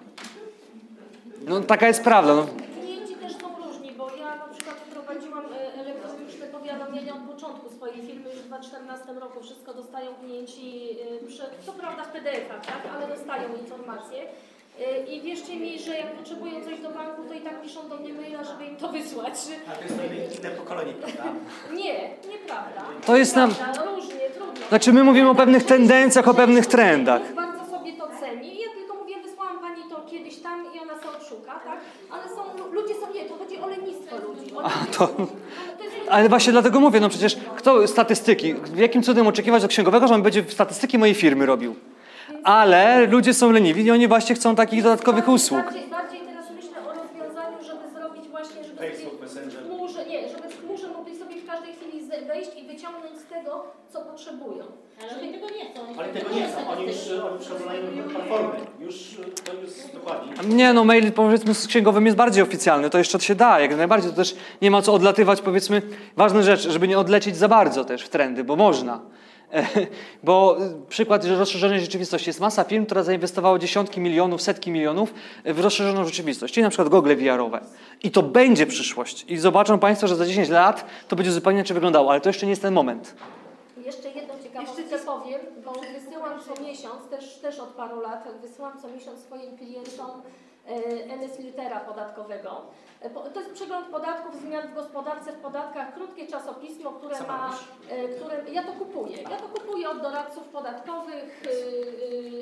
No 1.49 1.61
taka 1.61 1.89
jest 1.89 2.05
prawda. 2.05 2.35
No. 2.35 2.47
Klienci 2.83 3.15
też 3.15 3.33
są 3.33 3.47
różni, 3.67 3.93
bo 3.93 4.11
ja 4.19 4.37
na 4.37 4.55
przykład 4.55 4.77
prowadziłam 4.77 5.45
e, 5.45 5.81
elektroniczne 5.81 6.47
powiadomienia 6.47 7.15
od 7.15 7.35
początku 7.35 7.71
swojej 7.71 7.97
firmy, 7.97 8.31
już 8.31 8.39
w 8.39 8.47
2014 8.47 9.13
roku 9.21 9.41
wszystko 9.41 9.75
dostają 9.75 10.11
klienci, 10.25 10.89
e, 11.61 11.67
co 11.67 11.73
prawda 11.73 12.05
w 12.05 12.13
PDF-ach, 12.13 12.67
tak, 12.67 12.83
ale 12.97 13.17
dostają 13.17 13.49
informacje. 13.63 14.27
E, 14.81 15.07
I 15.07 15.21
wierzcie 15.21 15.57
mi, 15.57 15.79
że 15.79 15.97
jak 15.99 16.13
potrzebują 16.17 16.53
coś 16.65 16.81
do 16.81 16.91
banku, 16.91 17.23
to 17.29 17.35
i 17.35 17.41
tak 17.41 17.63
piszą 17.63 17.89
do 17.89 17.97
mnie 17.97 18.13
maila, 18.13 18.45
żeby 18.45 18.65
im 18.67 18.77
to 18.77 18.89
wysłać. 18.93 19.35
A 19.69 19.73
to 19.77 19.83
jest 19.83 19.97
to 19.97 20.39
inne 20.41 20.51
pokolenie, 20.57 20.93
prawda? 20.93 21.25
Nie, 21.75 21.95
nieprawda. 22.31 22.83
To 23.07 23.17
jest 23.17 23.37
nam- 23.37 23.51
Nieprawda, 23.51 23.85
Różnie, 23.85 24.31
trudno. 24.37 24.69
Znaczy 24.69 24.93
my 24.93 25.05
mówimy 25.05 25.31
o 25.31 25.35
pewnych 25.35 25.65
tendencjach, 25.65 26.29
o 26.29 26.35
pewnych 26.35 26.67
trendach. 26.67 27.35
Bardzo 27.35 27.65
sobie 27.77 27.93
to 27.93 28.09
ceni. 28.21 28.61
Ja 28.61 28.69
tylko 28.79 28.95
mówię, 28.95 29.15
wysłałam 29.25 29.59
pani 29.59 29.83
to 29.91 30.01
kiedyś 30.11 30.37
tam 30.37 30.67
i 30.77 30.79
ona 30.81 30.99
sobie 30.99 31.17
odszuka, 31.19 31.53
tak? 31.65 31.79
Ale 32.11 32.23
są, 32.29 32.71
ludzie 32.73 32.95
są, 32.95 33.13
nie, 33.15 33.25
to 33.25 33.37
chodzi 33.37 33.59
o 33.59 33.67
lenistwo 33.69 34.17
ludzi. 34.17 34.55
O 34.57 34.63
to- 34.99 35.09
Ale 35.17 35.77
to 35.77 36.13
Ale 36.13 36.29
właśnie 36.29 36.53
dlatego 36.53 36.81
mówię, 36.81 37.01
no 37.01 37.09
przecież 37.09 37.37
kto 37.57 37.89
statystyki, 37.89 38.55
jakim 38.77 39.03
cudem 39.03 39.27
oczekiwać 39.27 39.65
od 39.65 39.71
księgowego, 39.71 40.09
że 40.09 40.15
on 40.15 40.23
będzie 40.23 40.45
statystyki 40.49 40.99
mojej 40.99 41.15
firmy 41.15 41.47
robił? 41.47 41.75
Ale 42.45 43.07
ludzie 43.07 43.35
są 43.35 43.51
leniwi 43.51 43.85
i 43.85 43.91
oni 43.91 44.09
właśnie 44.09 44.35
chcą 44.35 44.55
takich 44.55 44.83
dodatkowych 44.83 45.29
usług. 45.29 45.65
Bardziej, 45.65 45.87
bardziej 45.91 46.21
teraz 46.21 46.47
myślę 46.57 46.77
o 46.91 46.93
rozwiązaniu, 46.95 47.57
żeby 47.63 47.91
zrobić 47.99 48.29
właśnie, 48.29 48.65
żeby 48.65 48.79
Facebook, 48.79 49.21
Messenger. 49.21 49.63
chmurze, 49.63 50.07
nie, 50.07 50.29
żeby 50.29 50.49
w 50.49 50.61
chmurze 50.61 50.89
mogli 50.89 51.19
sobie 51.19 51.41
w 51.41 51.47
każdej 51.47 51.73
chwili 51.73 51.95
wejść 52.27 52.51
i 52.57 52.67
wyciągnąć 52.67 53.19
z 53.19 53.25
tego, 53.25 53.65
co 53.93 54.01
potrzebują. 54.01 54.65
Ale 55.03 55.23
oni 55.23 55.33
tego 55.33 55.47
nie 55.47 55.71
chcą. 55.71 55.81
Ale 55.99 56.09
tego 56.09 56.35
nie 56.35 56.49
chcą, 56.49 56.69
oni 56.69 56.87
już 56.87 56.97
oni 57.31 57.39
przychodzą 57.39 57.67
na 57.67 57.75
inne 57.75 58.03
platformy. 58.03 58.55
Już 58.81 58.95
to 59.45 59.53
jest 59.61 59.95
dokładnie. 59.95 60.55
Nie, 60.55 60.73
no 60.73 60.85
mail 60.85 61.13
powiedzmy 61.13 61.55
z 61.55 61.67
księgowym 61.67 62.07
jest 62.07 62.19
bardziej 62.19 62.43
oficjalny, 62.43 62.91
to 62.91 62.99
jeszcze 62.99 63.21
się 63.21 63.35
da, 63.35 63.61
jak 63.61 63.77
najbardziej, 63.77 64.11
to 64.11 64.17
też 64.17 64.37
nie 64.63 64.71
ma 64.71 64.83
co 64.83 64.95
odlatywać, 64.95 65.41
powiedzmy, 65.43 65.83
ważna 66.17 66.43
rzecz, 66.43 66.69
żeby 66.69 66.89
nie 66.89 66.99
odlecieć 66.99 67.37
za 67.37 67.49
bardzo 67.49 67.85
też 67.85 68.05
w 68.05 68.09
trendy, 68.09 68.45
bo 68.45 68.57
można. 68.57 69.01
Bo 70.23 70.57
y, 70.63 70.87
przykład 70.89 71.25
że 71.25 71.39
rozszerzonej 71.39 71.81
rzeczywistości 71.81 72.29
jest 72.29 72.41
masa 72.41 72.65
firm, 72.65 72.85
która 72.87 73.03
zainwestowała 73.03 73.59
dziesiątki 73.59 74.01
milionów, 74.01 74.43
setki 74.43 74.71
milionów 74.71 75.15
w 75.45 75.61
rozszerzoną 75.61 76.05
rzeczywistość, 76.05 76.55
czyli 76.55 76.65
na 76.65 76.71
przykład 76.71 76.89
gogle 76.89 77.17
VR-owe. 77.17 77.61
I 78.03 78.11
to 78.11 78.23
będzie 78.23 78.67
przyszłość. 78.67 79.25
I 79.29 79.39
zobaczą 79.39 79.79
Państwo, 79.79 80.09
że 80.09 80.17
za 80.17 80.27
10 80.27 80.49
lat 80.49 80.85
to 81.09 81.17
będzie 81.17 81.33
zupełnie 81.33 81.59
inaczej 81.59 81.75
wyglądało, 81.75 82.11
ale 82.11 82.21
to 82.21 82.29
jeszcze 82.29 82.47
nie 82.47 82.51
jest 82.51 82.63
ten 82.63 82.75
moment. 82.75 83.15
Jeszcze 83.85 84.11
jedną 84.11 84.35
ciekawostkę 84.43 84.99
powiem, 84.99 85.41
bo 85.65 85.73
wysyłam 85.73 86.41
co 86.47 86.63
miesiąc, 86.63 87.09
też, 87.11 87.39
też 87.39 87.59
od 87.59 87.69
paru 87.69 88.01
lat, 88.01 88.29
wysyłam 88.43 88.73
co 88.83 88.89
miesiąc 88.89 89.21
swoim 89.21 89.57
klientom 89.57 90.11
NS 90.67 91.39
Litera 91.39 91.81
podatkowego. 91.81 92.63
E, 93.01 93.11
po- 93.11 93.21
To 93.21 93.41
jest 93.41 93.53
przegląd 93.53 93.87
podatków, 93.87 94.41
zmian 94.41 94.69
w 94.69 94.75
gospodarce, 94.75 95.33
w 95.33 95.37
podatkach, 95.41 95.95
krótkie 95.95 96.27
czasopismo, 96.27 96.91
które 96.91 97.17
Co 97.19 97.27
ma, 97.27 97.59
e, 97.91 98.09
które, 98.09 98.51
ja 98.53 98.63
to 98.63 98.73
kupuję. 98.73 99.23
Ja 99.23 99.37
to 99.37 99.49
kupuję 99.49 99.91
od 99.91 100.03
doradców 100.03 100.45
podatkowych, 100.45 101.43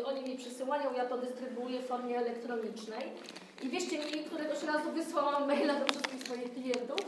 oni 0.05 0.23
mi 0.23 0.37
przysyłają, 0.39 0.93
ja 0.93 1.05
to 1.05 1.19
dystrybuuję 1.19 1.81
w 1.81 1.87
formie 1.87 2.19
elektronicznej. 2.19 3.13
I 3.63 3.69
wierzcie 3.69 3.99
mi, 3.99 4.25
któregoś 4.25 4.63
razu 4.63 4.91
wysłałam 4.93 5.47
maila 5.47 5.75
do 5.75 5.85
wszystkich 5.85 6.23
swoich 6.23 6.55
klientów, 6.55 6.99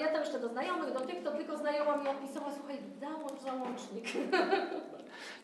ja 0.00 0.08
tam 0.08 0.20
jeszcze 0.20 0.38
do 0.38 0.48
znajomych, 0.48 0.92
do 0.92 1.00
tych, 1.00 1.22
to 1.22 1.30
tylko 1.30 1.56
znajoma 1.56 1.96
mi 1.96 2.08
opisała, 2.08 2.46
słuchaj, 2.56 2.78
załącz 3.00 3.40
załącznik. 3.40 4.04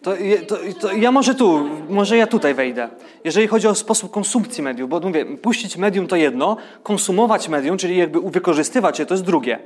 To, 0.02 0.12
to, 0.46 0.56
to 0.80 0.92
ja 0.92 1.12
może 1.12 1.34
tu, 1.34 1.68
może 1.88 2.16
ja 2.16 2.26
tutaj 2.26 2.54
wejdę. 2.54 2.88
Jeżeli 3.24 3.46
chodzi 3.46 3.68
o 3.68 3.74
sposób 3.74 4.10
konsumpcji 4.10 4.62
mediów, 4.62 4.90
bo 4.90 5.00
mówię, 5.00 5.24
puścić 5.24 5.76
medium 5.76 6.06
to 6.06 6.16
jedno, 6.16 6.56
konsumować 6.82 7.48
medium, 7.48 7.78
czyli 7.78 7.96
jakby 7.96 8.20
wykorzystywać 8.20 8.98
je, 8.98 9.06
to 9.06 9.14
jest 9.14 9.24
drugie. 9.24 9.58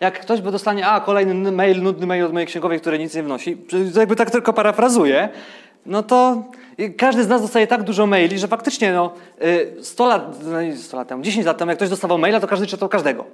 Jak 0.00 0.20
ktoś 0.20 0.40
by 0.40 0.52
dostanie, 0.52 0.86
a 0.86 1.00
kolejny 1.00 1.52
mail, 1.52 1.82
nudny 1.82 2.06
mail 2.06 2.24
od 2.24 2.32
mojej 2.32 2.46
księgowej, 2.46 2.80
który 2.80 2.98
nic 2.98 3.14
nie 3.14 3.22
wnosi, 3.22 3.56
to 3.94 4.00
jakby 4.00 4.16
tak 4.16 4.30
tylko 4.30 4.52
parafrazuję, 4.52 5.28
no 5.86 6.02
to 6.02 6.44
każdy 6.96 7.24
z 7.24 7.28
nas 7.28 7.42
dostaje 7.42 7.66
tak 7.66 7.82
dużo 7.82 8.06
maili, 8.06 8.38
że 8.38 8.48
faktycznie 8.48 8.92
no, 8.92 9.12
y, 9.42 9.84
100 9.84 10.06
lat, 10.06 10.44
no 10.44 10.62
nie 10.62 10.76
100 10.76 10.96
lat 10.96 11.08
temu, 11.08 11.22
10 11.22 11.46
lat 11.46 11.58
temu, 11.58 11.70
jak 11.70 11.78
ktoś 11.78 11.88
dostawał 11.88 12.18
maila, 12.18 12.40
to 12.40 12.46
każdy 12.46 12.66
czytał 12.66 12.88
każdego. 12.88 13.24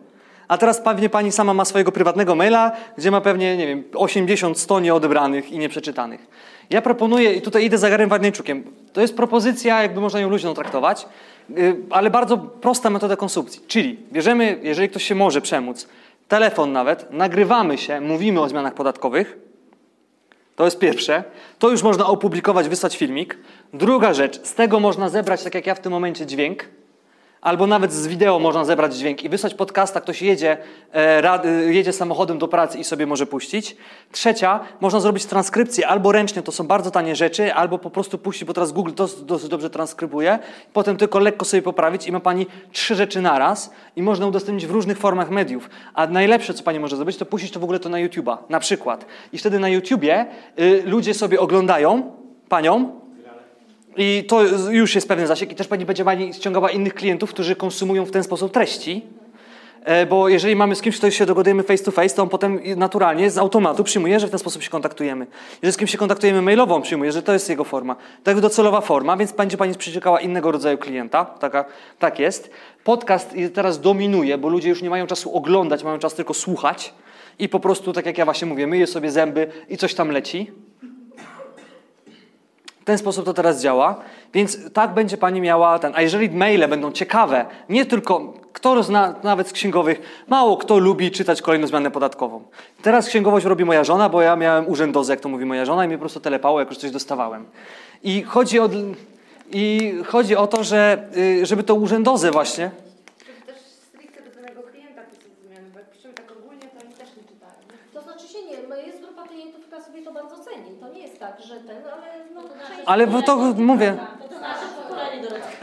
A 0.49 0.59
teraz 0.59 0.81
pewnie 0.81 1.09
pani 1.09 1.33
sama 1.33 1.55
ma 1.55 1.65
swojego 1.65 1.93
prywatnego 1.93 2.35
maila, 2.35 2.73
gdzie 2.99 3.11
ma 3.11 3.21
pewnie, 3.21 3.57
nie 3.57 3.67
wiem, 3.67 3.85
80, 3.95 4.59
100 4.59 4.81
nieodebranych 4.81 5.51
i 5.51 5.59
nieprzeczytanych. 5.59 6.27
Ja 6.71 6.83
proponuję, 6.83 7.35
i 7.35 7.43
tutaj 7.43 7.65
idę 7.65 7.79
za 7.79 7.91
Garem 7.91 8.09
Warnieńczukiem, 8.09 8.65
to 8.93 9.01
jest 9.01 9.17
propozycja, 9.17 9.83
jakby 9.83 10.01
można 10.01 10.21
ją 10.21 10.31
luźno 10.31 10.55
traktować, 10.55 11.07
yy, 11.49 11.77
ale 11.91 12.11
bardzo 12.11 12.39
prosta 12.39 12.91
metoda 12.91 13.17
konsumpcji. 13.17 13.63
Czyli 13.69 13.99
bierzemy, 14.13 14.59
jeżeli 14.63 14.89
ktoś 14.89 15.03
się 15.03 15.15
może 15.15 15.41
przemóc, 15.41 15.89
telefon 16.29 16.73
nawet, 16.73 17.13
nagrywamy 17.13 17.79
się, 17.79 18.01
mówimy 18.01 18.41
o 18.41 18.49
zmianach 18.49 18.75
podatkowych, 18.75 19.39
to 20.59 20.65
jest 20.65 20.79
pierwsze. 20.79 21.25
To 21.59 21.71
już 21.71 21.83
można 21.83 22.07
opublikować, 22.07 22.69
wysłać 22.69 22.97
filmik. 22.97 23.39
Druga 23.73 24.15
rzecz, 24.15 24.43
z 24.43 24.55
tego 24.55 24.81
można 24.81 25.09
zebrać, 25.09 25.43
tak 25.43 25.55
jak 25.55 25.67
ja 25.67 25.75
w 25.75 25.81
tym 25.81 25.93
momencie, 25.93 26.27
dźwięk. 26.27 26.65
Albo 27.41 27.67
nawet 27.67 27.93
z 27.93 28.07
wideo 28.07 28.39
można 28.39 28.65
zebrać 28.65 28.97
dźwięk 28.97 29.25
i 29.25 29.29
wysłać 29.29 29.55
podcasta, 29.55 30.01
ktoś 30.01 30.23
jedzie, 30.23 30.57
e, 30.95 31.45
e, 31.45 31.49
jedzie 31.73 31.93
samochodem 31.93 32.39
do 32.39 32.49
pracy 32.49 32.79
i 32.79 32.85
sobie 32.85 33.07
może 33.07 33.27
puścić. 33.27 33.77
Trzecia, 34.13 34.61
można 34.81 35.01
zrobić 35.01 35.27
transkrypcję 35.27 35.89
albo 35.89 36.13
ręcznie, 36.13 36.43
to 36.43 36.53
są 36.53 36.67
bardzo 36.67 36.91
tanie 36.91 37.17
rzeczy, 37.17 37.55
albo 37.55 37.79
po 37.79 37.91
prostu 37.91 38.19
puścić, 38.19 38.45
bo 38.45 38.55
teraz 38.55 38.73
Google 38.73 38.93
to 38.93 39.09
dosyć 39.23 39.49
dobrze 39.49 39.71
transkrybuje. 39.71 40.39
Potem 40.73 40.97
tylko 40.97 41.19
lekko 41.19 41.45
sobie 41.45 41.63
poprawić 41.63 42.07
i 42.07 42.13
ma 42.13 42.21
Pani 42.21 42.47
trzy 42.73 42.95
rzeczy 42.95 43.21
naraz 43.21 43.71
i 43.97 44.03
można 44.03 44.27
udostępnić 44.27 44.67
w 44.67 44.71
różnych 44.71 44.99
formach 44.99 45.31
mediów. 45.31 45.71
A 45.95 46.07
najlepsze, 46.07 46.55
co 46.55 46.63
Pani 46.63 46.81
może 46.81 46.97
zrobić, 46.97 47.17
to 47.17 47.27
puścić 47.27 47.51
to 47.51 47.61
w 47.61 47.65
ogóle 47.65 47.81
to 47.81 47.89
na 47.89 47.99
YouTube'a, 47.99 48.37
na 48.49 48.61
przykład. 48.61 49.07
I 49.33 49.39
wtedy 49.39 49.59
na 49.59 49.69
YouTubie 49.69 50.27
y, 50.59 50.83
ludzie 50.87 51.15
sobie 51.15 51.41
oglądają 51.41 52.13
Panią, 52.49 53.01
i 53.99 54.25
to 54.25 54.43
już 54.71 54.95
jest 54.95 55.09
pewien 55.09 55.27
zasięg 55.27 55.53
i 55.53 55.55
też 55.55 55.69
pani 55.69 55.87
będzie 55.87 56.05
pani 56.05 56.35
ściągała 56.35 56.71
innych 56.71 56.95
klientów, 56.95 57.31
którzy 57.31 57.57
konsumują 57.57 58.05
w 58.05 58.11
ten 58.11 58.25
sposób 58.25 58.53
treści. 58.53 59.03
E, 59.85 60.07
Bo 60.07 60.29
jeżeli 60.29 60.57
mamy 60.57 60.75
z 60.77 60.83
kimś, 60.83 60.99
kto 60.99 61.11
się 61.11 61.27
dogadujemy 61.27 61.63
face 61.63 61.85
to 61.85 61.91
face, 61.91 62.17
to 62.17 62.23
on 62.23 62.29
potem 62.29 62.61
naturalnie 62.77 63.31
z 63.31 63.39
automatu 63.39 63.85
przyjmuje, 63.85 64.21
że 64.21 64.27
w 64.27 64.31
ten 64.31 64.39
sposób 64.39 64.63
się 64.63 64.71
kontaktujemy. 64.71 65.27
Jeżeli 65.63 65.73
z 65.73 65.77
kimś 65.77 65.91
się 65.91 65.99
kontaktujemy 65.99 66.43
mailowo, 66.43 66.75
on 66.75 66.83
przyjmuje, 66.83 67.13
że 67.13 67.23
to 67.23 67.33
jest 67.33 67.49
jego 67.49 67.65
forma. 67.65 67.97
To 68.25 68.31
jest 68.31 68.43
docelowa 68.43 68.81
forma, 68.81 69.17
więc 69.17 69.33
będzie 69.33 69.57
Pani 69.57 69.75
przeciekała 69.75 70.21
innego 70.21 70.53
rodzaju 70.53 70.79
klienta. 70.79 71.25
Taka, 71.25 71.65
tak 71.99 72.19
jest. 72.19 72.51
Podcast 72.85 73.35
teraz 73.55 73.81
dominuje, 73.81 74.39
bo 74.39 74.49
ludzie 74.49 74.69
już 74.69 74.83
nie 74.83 74.91
mają 74.91 75.07
czasu 75.07 75.37
oglądać, 75.37 75.85
mają 75.85 75.99
czas 75.99 76.15
tylko 76.15 76.35
słuchać 76.35 76.95
i 77.39 77.49
po 77.49 77.61
prostu, 77.61 77.93
tak 77.93 78.07
jak 78.07 78.19
ja 78.19 78.25
właśnie 78.25 78.47
mówię, 78.47 78.67
myję 78.67 78.87
sobie 78.87 79.11
zęby 79.11 79.47
i 79.69 79.77
coś 79.77 79.95
tam 79.95 80.11
leci. 80.11 80.53
Ten 82.89 82.99
sposób 82.99 83.25
to 83.25 83.35
teraz 83.35 83.61
działa, 83.63 84.01
więc 84.35 84.73
tak 84.73 84.95
będzie 84.95 85.17
pani 85.17 85.41
miała 85.41 85.79
ten. 85.79 85.93
A 85.97 86.03
jeżeli 86.03 86.31
maile 86.31 86.69
będą 86.69 86.93
ciekawe, 86.93 87.47
nie 87.69 87.87
tylko 87.87 88.35
kto 88.53 88.83
zna, 88.83 89.15
nawet 89.23 89.49
z 89.49 89.53
księgowych, 89.53 90.01
mało 90.29 90.57
kto 90.57 90.79
lubi 90.79 91.11
czytać 91.11 91.43
kolejną 91.43 91.67
zmianę 91.67 91.91
podatkową. 91.91 92.43
Teraz 92.83 93.09
księgowość 93.09 93.47
robi 93.47 93.65
moja 93.65 93.85
żona, 93.85 94.09
bo 94.09 94.23
ja 94.23 94.37
miałem 94.37 94.69
urzędozę, 94.69 95.13
jak 95.13 95.21
to 95.21 95.29
mówi 95.29 95.45
moja 95.45 95.65
żona, 95.65 95.85
i 95.85 95.89
mnie 95.89 95.97
po 95.97 96.01
prostu 96.01 96.21
telepało, 96.21 96.61
jak 96.61 96.69
już 96.69 96.79
coś 96.79 96.91
dostawałem. 96.91 97.47
I 98.03 98.23
chodzi 98.23 98.61
o, 98.61 98.69
i 99.51 99.95
chodzi 100.07 100.37
o 100.37 100.47
to, 100.47 100.65
że 100.65 101.09
y, 101.17 101.47
żeby 101.47 101.63
to 101.63 101.75
urzędozę 101.75 102.31
właśnie. 102.31 102.71
Żeby 103.27 103.53
też 103.53 103.57
stricte 103.63 104.23
do 104.23 104.31
danego 104.43 104.63
klienta 104.63 105.03
pisać 105.03 105.33
zmiany, 105.47 105.67
bo 105.73 105.79
jak 105.79 105.91
piszemy 105.91 106.15
tak 106.15 106.31
ogólnie, 106.39 106.63
to 106.63 106.87
oni 106.87 106.95
też 106.95 107.09
nie 107.17 107.23
czytają. 107.33 107.59
nie? 107.71 108.01
To 108.01 108.03
znaczy 108.03 108.29
się 108.29 108.39
nie, 108.51 108.69
no 108.69 108.77
jest 108.77 109.01
grupa 109.01 109.23
klientów, 109.29 109.61
która 109.67 109.83
sobie 109.83 110.03
to 110.03 110.13
bardzo 110.13 110.37
ceni. 110.39 110.71
To 110.81 110.89
nie 110.95 111.03
jest 111.03 111.19
tak, 111.21 111.41
że 111.49 111.55
ten, 111.57 111.77
ale 111.95 112.07
no, 112.35 112.43
część- 112.43 112.78
Ale 112.89 113.07
bo 113.07 113.23
to 113.23 113.37
mówię. 113.57 113.97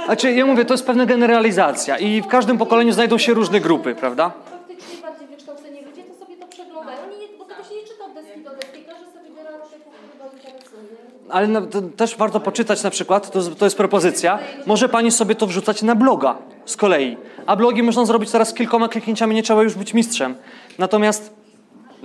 Znaczy, 0.06 0.32
ja 0.32 0.46
mówię, 0.46 0.66
to 0.66 0.74
jest 0.74 0.86
pewna 0.86 1.06
generalizacja 1.06 1.98
i 1.98 2.22
w 2.22 2.28
każdym 2.28 2.58
pokoleniu 2.58 2.94
znajdą 2.94 3.18
się 3.18 3.34
różne 3.34 3.60
grupy, 3.60 3.96
prawda? 3.96 4.32
Faktycznie 4.52 5.02
bardziej 5.02 5.28
wykształceni 5.28 5.82
ludzie 5.86 6.04
to 6.04 6.26
sobie 6.26 6.38
to 6.38 6.48
przeglądają, 6.48 6.98
nie, 7.10 7.38
bo 7.38 7.46
tego 7.46 7.64
się 7.64 7.76
nie 7.76 7.82
czyta 7.82 8.06
od 8.06 8.14
deski 8.14 8.44
do 8.44 8.50
deski, 8.50 8.84
każdy 8.88 9.06
sobie 9.06 9.30
wybiera 9.30 9.50
artykuł, 9.50 9.92
który 9.92 10.20
go 10.20 10.36
interesuje. 10.36 10.92
Ale 11.30 11.48
no, 11.48 11.62
to 11.62 11.82
też 11.82 12.16
warto 12.18 12.40
poczytać 12.40 12.84
na 12.84 12.90
przykład, 12.90 13.32
to, 13.32 13.42
to 13.42 13.66
jest 13.66 13.78
propozycja, 13.78 14.40
może 14.66 14.90
pani 14.90 15.12
sobie 15.12 15.36
to 15.36 15.48
wrzucać 15.48 15.82
na 15.82 15.96
bloga 15.96 16.38
z 16.66 16.78
kolei. 16.78 17.18
A 17.46 17.56
blogi 17.56 17.84
można 17.84 18.06
zrobić 18.06 18.32
teraz 18.32 18.54
kilkoma 18.54 18.90
kliknięciami, 18.90 19.36
nie 19.36 19.44
trzeba 19.44 19.64
już 19.64 19.76
być 19.76 19.94
mistrzem. 19.94 20.36
Natomiast 20.80 21.34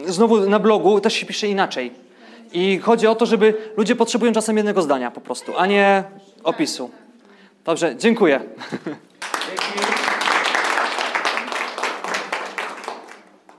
znowu 0.07 0.41
na 0.41 0.59
blogu 0.59 1.01
też 1.01 1.15
się 1.15 1.27
pisze 1.27 1.49
inaczej. 1.49 2.10
I 2.53 2.79
chodzi 2.79 3.07
o 3.07 3.15
to, 3.15 3.27
żeby 3.27 3.55
ludzie 3.77 3.97
potrzebują 3.97 4.33
czasem 4.33 4.57
jednego 4.57 4.83
zdania 4.83 5.11
po 5.11 5.21
prostu, 5.21 5.53
a 5.57 5.67
nie 5.67 6.05
opisu. 6.45 6.91
Dobrze, 7.65 7.97
dziękuję. 7.97 8.41